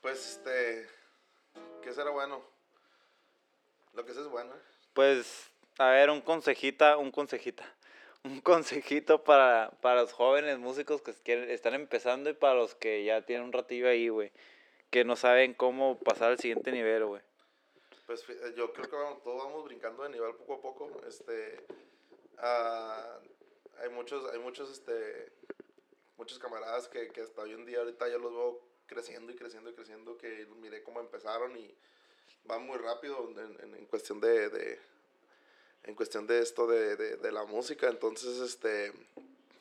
Pues, 0.00 0.30
este, 0.30 0.88
¿qué 1.82 1.92
será 1.92 2.08
bueno? 2.08 2.42
Lo 3.92 4.02
que 4.02 4.12
es 4.12 4.28
bueno. 4.28 4.50
¿eh? 4.54 4.60
Pues, 4.94 5.50
a 5.76 5.90
ver, 5.90 6.08
un 6.08 6.22
consejita, 6.22 6.96
un 6.96 7.10
consejita. 7.10 7.64
Un 8.24 8.40
consejito 8.40 9.24
para, 9.24 9.72
para 9.80 10.02
los 10.02 10.12
jóvenes 10.12 10.56
músicos 10.56 11.02
que 11.02 11.12
quieren, 11.12 11.50
están 11.50 11.74
empezando 11.74 12.30
y 12.30 12.34
para 12.34 12.54
los 12.54 12.76
que 12.76 13.04
ya 13.04 13.22
tienen 13.22 13.44
un 13.44 13.52
ratillo 13.52 13.88
ahí, 13.88 14.08
güey. 14.08 14.30
Que 14.90 15.04
no 15.04 15.16
saben 15.16 15.54
cómo 15.54 15.98
pasar 15.98 16.30
al 16.30 16.38
siguiente 16.38 16.70
nivel, 16.70 17.04
güey. 17.04 17.22
Pues 18.06 18.24
yo 18.56 18.72
creo 18.72 18.88
que 18.88 18.94
vamos, 18.94 19.22
todos 19.24 19.42
vamos 19.42 19.64
brincando 19.64 20.04
de 20.04 20.10
nivel 20.10 20.36
poco 20.36 20.54
a 20.54 20.62
poco. 20.62 21.00
Este, 21.04 21.66
ah, 22.38 23.18
hay 23.82 23.88
muchos, 23.90 24.32
hay 24.32 24.38
muchos, 24.38 24.70
este, 24.70 25.32
muchos 26.16 26.38
camaradas 26.38 26.88
que, 26.88 27.08
que 27.08 27.20
hasta 27.20 27.42
hoy 27.42 27.52
en 27.52 27.66
día 27.66 27.80
ahorita 27.80 28.08
ya 28.08 28.16
los 28.16 28.32
veo 28.32 28.60
creciendo 28.86 29.32
y 29.32 29.36
creciendo 29.36 29.70
y 29.70 29.74
creciendo, 29.74 30.16
que 30.16 30.46
miré 30.60 30.82
cómo 30.82 31.00
empezaron 31.00 31.56
y 31.56 31.74
van 32.44 32.64
muy 32.64 32.78
rápido 32.78 33.28
en, 33.30 33.74
en, 33.74 33.86
cuestión 33.86 34.20
de, 34.20 34.48
de, 34.48 34.78
en 35.84 35.94
cuestión 35.94 36.26
de 36.26 36.40
esto 36.40 36.66
de, 36.66 36.96
de, 36.96 37.16
de, 37.16 37.32
la 37.32 37.44
música. 37.44 37.88
Entonces, 37.88 38.38
este, 38.38 38.92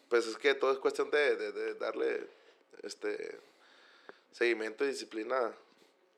pues 0.10 0.28
es 0.28 0.38
que 0.38 0.54
todo 0.54 0.72
es 0.72 0.78
cuestión 0.78 1.10
de, 1.10 1.36
de 1.36 1.74
darle, 1.76 2.28
este, 2.84 3.40
seguimiento 4.32 4.84
y 4.84 4.90
disciplina 4.90 5.54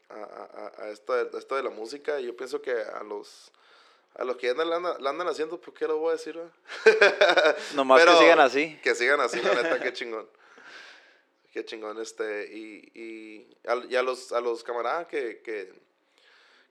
a, 0.09 0.15
a, 0.15 0.83
a, 0.83 0.89
esto, 0.89 1.13
de, 1.13 1.37
esto 1.37 1.55
de 1.55 1.63
la 1.63 1.69
música. 1.69 2.19
Yo 2.19 2.35
pienso 2.35 2.61
que 2.61 2.71
a 2.71 3.03
los 3.03 3.51
a 4.15 4.23
los 4.23 4.37
que 4.37 4.49
andan, 4.49 4.69
la, 4.69 4.75
andan, 4.77 5.07
andan 5.07 5.27
haciendo, 5.27 5.59
¿por 5.59 5.73
qué 5.73 5.87
lo 5.87 5.97
voy 5.97 6.09
a 6.09 6.11
decir? 6.13 6.37
Nomás 7.75 8.05
que 8.05 8.15
sigan 8.17 8.39
así. 8.39 8.79
Que 8.83 8.95
sigan 8.95 9.19
así, 9.19 9.41
la 9.41 9.55
neta, 9.55 9.79
qué 9.79 9.91
chingón. 9.93 10.27
Qué 11.51 11.65
chingón, 11.65 11.99
este, 12.01 12.47
y, 12.51 12.91
y, 12.95 13.57
a, 13.67 13.75
y 13.87 13.95
a, 13.95 14.03
los, 14.03 14.31
a 14.31 14.41
los 14.41 14.63
camaradas 14.63 15.07
que, 15.07 15.41
que, 15.41 15.71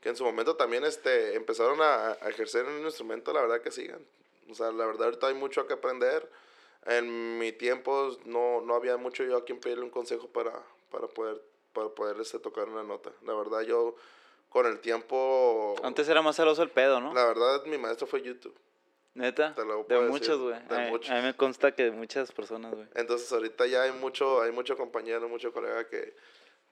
que, 0.00 0.08
en 0.08 0.16
su 0.16 0.24
momento 0.24 0.56
también 0.56 0.84
este, 0.84 1.36
empezaron 1.36 1.80
a, 1.80 2.12
a 2.20 2.28
ejercer 2.28 2.66
en 2.66 2.72
un 2.72 2.84
instrumento, 2.84 3.32
la 3.32 3.42
verdad 3.42 3.60
que 3.60 3.70
sigan. 3.70 4.04
O 4.50 4.54
sea, 4.54 4.72
la 4.72 4.86
verdad 4.86 5.04
ahorita 5.04 5.28
hay 5.28 5.34
mucho 5.34 5.66
que 5.66 5.74
aprender. 5.74 6.28
En 6.84 7.38
mi 7.38 7.52
tiempo 7.52 8.16
no, 8.24 8.60
no 8.60 8.74
había 8.74 8.96
mucho 8.96 9.22
yo 9.22 9.36
a 9.36 9.44
quien 9.44 9.60
pedirle 9.60 9.84
un 9.84 9.90
consejo 9.90 10.26
para, 10.28 10.52
para 10.90 11.06
poder, 11.06 11.40
para 11.72 11.88
poder 11.88 12.20
este, 12.20 12.40
tocar 12.40 12.68
una 12.68 12.82
nota. 12.82 13.12
La 13.24 13.34
verdad 13.34 13.60
yo 13.60 13.94
con 14.52 14.66
el 14.66 14.80
tiempo... 14.80 15.74
Antes 15.82 16.06
era 16.08 16.20
más 16.20 16.36
celoso 16.36 16.62
el 16.62 16.68
pedo, 16.68 17.00
¿no? 17.00 17.14
La 17.14 17.24
verdad, 17.24 17.64
mi 17.64 17.78
maestro 17.78 18.06
fue 18.06 18.22
YouTube. 18.22 18.54
¿Neta? 19.14 19.54
de 19.88 20.00
muchos, 20.00 20.38
güey. 20.40 20.54
A, 20.54 20.88
a, 20.88 21.20
mí 21.20 21.22
me 21.22 21.34
consta 21.34 21.74
que 21.74 21.84
de 21.84 21.90
muchas 21.90 22.32
personas, 22.32 22.74
güey. 22.74 22.86
Entonces, 22.94 23.30
ahorita 23.32 23.66
ya 23.66 23.82
hay 23.82 23.92
mucho, 23.92 24.42
hay 24.42 24.52
mucho 24.52 24.76
compañero, 24.76 25.28
mucho 25.28 25.52
colega 25.52 25.88
que, 25.88 26.14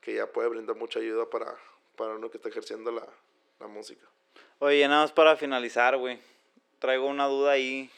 que 0.00 0.14
ya 0.14 0.26
puede 0.26 0.48
brindar 0.48 0.76
mucha 0.76 1.00
ayuda 1.00 1.28
para, 1.28 1.54
para 1.96 2.14
uno 2.14 2.30
que 2.30 2.36
está 2.36 2.50
ejerciendo 2.50 2.90
la, 2.92 3.06
la 3.58 3.66
música. 3.66 4.06
Oye, 4.58 4.86
nada 4.86 5.02
más 5.02 5.12
para 5.12 5.36
finalizar, 5.36 5.96
güey. 5.96 6.18
Traigo 6.78 7.06
una 7.06 7.26
duda 7.26 7.52
ahí. 7.52 7.90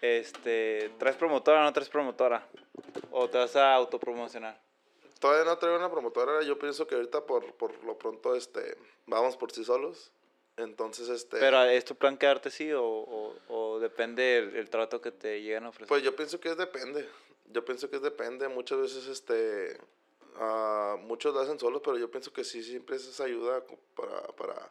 Este, 0.00 0.90
¿traes 0.98 1.16
promotora 1.16 1.60
o 1.60 1.62
no 1.62 1.72
traes 1.72 1.88
promotora? 1.88 2.46
¿O 3.10 3.28
te 3.28 3.38
vas 3.38 3.54
a 3.56 3.74
autopromocionar? 3.74 4.65
Todavía 5.18 5.44
no 5.44 5.56
traigo 5.58 5.78
una 5.78 5.90
promotora, 5.90 6.42
yo 6.42 6.58
pienso 6.58 6.86
que 6.86 6.94
ahorita 6.94 7.24
por, 7.24 7.52
por 7.54 7.82
lo 7.84 7.96
pronto 7.98 8.34
este, 8.34 8.76
vamos 9.06 9.36
por 9.36 9.50
sí 9.50 9.64
solos. 9.64 10.12
Entonces, 10.56 11.08
este... 11.08 11.38
¿Pero 11.38 11.62
es 11.64 11.84
tu 11.84 11.94
plan 11.94 12.16
quedarte 12.16 12.50
sí 12.50 12.72
o, 12.72 12.82
o, 12.82 13.34
o 13.48 13.78
depende 13.78 14.38
el, 14.38 14.56
el, 14.56 14.70
trato 14.70 15.00
que 15.00 15.12
te 15.12 15.42
lleguen 15.42 15.64
a 15.64 15.68
ofrecer? 15.68 15.88
Pues 15.88 16.02
yo 16.02 16.16
pienso 16.16 16.40
que 16.40 16.50
es 16.50 16.56
depende. 16.56 17.06
Yo 17.52 17.64
pienso 17.64 17.90
que 17.90 17.96
es 17.96 18.02
depende. 18.02 18.48
Muchas 18.48 18.78
veces, 18.80 19.06
este... 19.06 19.78
Uh, 20.38 20.98
muchos 20.98 21.32
lo 21.32 21.40
hacen 21.40 21.58
solos, 21.58 21.80
pero 21.82 21.96
yo 21.96 22.10
pienso 22.10 22.30
que 22.30 22.44
sí, 22.44 22.62
siempre 22.62 22.96
es 22.96 23.06
esa 23.06 23.24
ayuda 23.24 23.64
para, 23.94 24.22
para, 24.28 24.70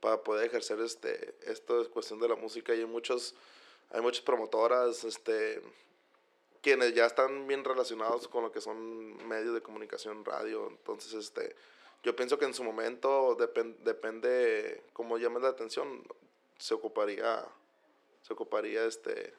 para 0.00 0.22
poder 0.22 0.46
ejercer 0.46 0.80
este... 0.80 1.34
Esto 1.42 1.80
es 1.80 1.88
cuestión 1.88 2.20
de 2.20 2.28
la 2.28 2.36
música 2.36 2.74
y 2.74 2.80
hay 2.80 2.86
muchos... 2.86 3.34
Hay 3.90 4.00
muchas 4.00 4.22
promotoras, 4.22 5.04
este 5.04 5.62
quienes 6.66 6.94
ya 6.94 7.06
están 7.06 7.46
bien 7.46 7.62
relacionados 7.62 8.26
con 8.26 8.42
lo 8.42 8.50
que 8.50 8.60
son 8.60 9.24
medios 9.28 9.54
de 9.54 9.60
comunicación, 9.60 10.24
radio. 10.24 10.66
Entonces, 10.68 11.14
este, 11.14 11.54
yo 12.02 12.16
pienso 12.16 12.40
que 12.40 12.44
en 12.44 12.54
su 12.54 12.64
momento 12.64 13.36
depend, 13.36 13.78
depende 13.84 14.82
cómo 14.92 15.16
llame 15.16 15.38
la 15.38 15.50
atención, 15.50 16.02
se 16.58 16.74
ocuparía, 16.74 17.44
se 18.22 18.32
ocuparía 18.32 18.84
este, 18.84 19.32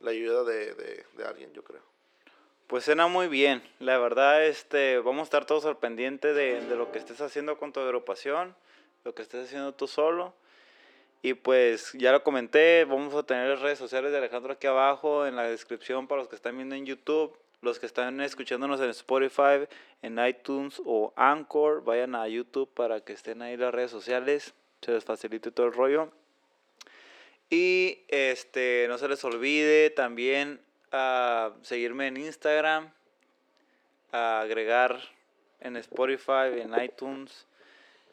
la 0.00 0.10
ayuda 0.10 0.44
de, 0.44 0.74
de, 0.74 1.06
de 1.14 1.24
alguien, 1.24 1.54
yo 1.54 1.64
creo. 1.64 1.80
Pues 2.66 2.84
suena 2.84 3.06
muy 3.06 3.28
bien. 3.28 3.66
La 3.78 3.96
verdad, 3.96 4.44
este, 4.44 4.98
vamos 4.98 5.20
a 5.20 5.24
estar 5.24 5.46
todos 5.46 5.64
al 5.64 5.78
pendiente 5.78 6.34
de, 6.34 6.60
de 6.60 6.76
lo 6.76 6.92
que 6.92 6.98
estés 6.98 7.22
haciendo 7.22 7.56
con 7.56 7.72
tu 7.72 7.80
agrupación, 7.80 8.54
lo 9.04 9.14
que 9.14 9.22
estés 9.22 9.46
haciendo 9.46 9.72
tú 9.72 9.88
solo. 9.88 10.34
Y 11.24 11.34
pues 11.34 11.92
ya 11.92 12.10
lo 12.10 12.24
comenté, 12.24 12.84
vamos 12.84 13.14
a 13.14 13.22
tener 13.22 13.48
las 13.48 13.60
redes 13.60 13.78
sociales 13.78 14.10
de 14.10 14.18
Alejandro 14.18 14.54
aquí 14.54 14.66
abajo 14.66 15.24
en 15.24 15.36
la 15.36 15.44
descripción 15.44 16.08
para 16.08 16.20
los 16.20 16.28
que 16.28 16.34
están 16.34 16.56
viendo 16.56 16.74
en 16.74 16.84
YouTube, 16.84 17.38
los 17.60 17.78
que 17.78 17.86
están 17.86 18.20
escuchándonos 18.20 18.80
en 18.80 18.90
Spotify, 18.90 19.68
en 20.02 20.18
iTunes 20.18 20.82
o 20.84 21.12
Anchor, 21.14 21.84
vayan 21.84 22.16
a 22.16 22.26
YouTube 22.26 22.68
para 22.74 23.02
que 23.02 23.12
estén 23.12 23.40
ahí 23.40 23.56
las 23.56 23.72
redes 23.72 23.92
sociales, 23.92 24.52
se 24.80 24.90
les 24.90 25.04
facilite 25.04 25.52
todo 25.52 25.66
el 25.66 25.72
rollo. 25.72 26.10
Y 27.50 28.00
este, 28.08 28.86
no 28.88 28.98
se 28.98 29.06
les 29.06 29.22
olvide 29.24 29.90
también 29.90 30.60
a 30.90 31.52
seguirme 31.62 32.08
en 32.08 32.16
Instagram, 32.16 32.90
a 34.10 34.40
agregar 34.40 35.00
en 35.60 35.76
Spotify, 35.76 36.60
en 36.60 36.74
iTunes 36.82 37.46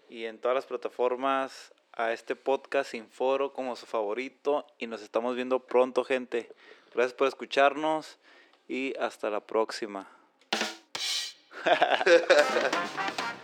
y 0.09 0.25
en 0.25 0.37
todas 0.37 0.53
las 0.53 0.65
plataformas 0.67 1.73
a 1.99 2.13
este 2.13 2.37
podcast 2.37 2.91
sin 2.91 3.09
foro 3.09 3.51
como 3.51 3.75
su 3.75 3.85
favorito 3.85 4.65
y 4.77 4.87
nos 4.87 5.01
estamos 5.01 5.35
viendo 5.35 5.59
pronto 5.59 6.05
gente. 6.05 6.49
Gracias 6.93 7.13
por 7.13 7.27
escucharnos 7.27 8.17
y 8.69 8.97
hasta 8.97 9.29
la 9.29 9.41
próxima. 9.41 10.09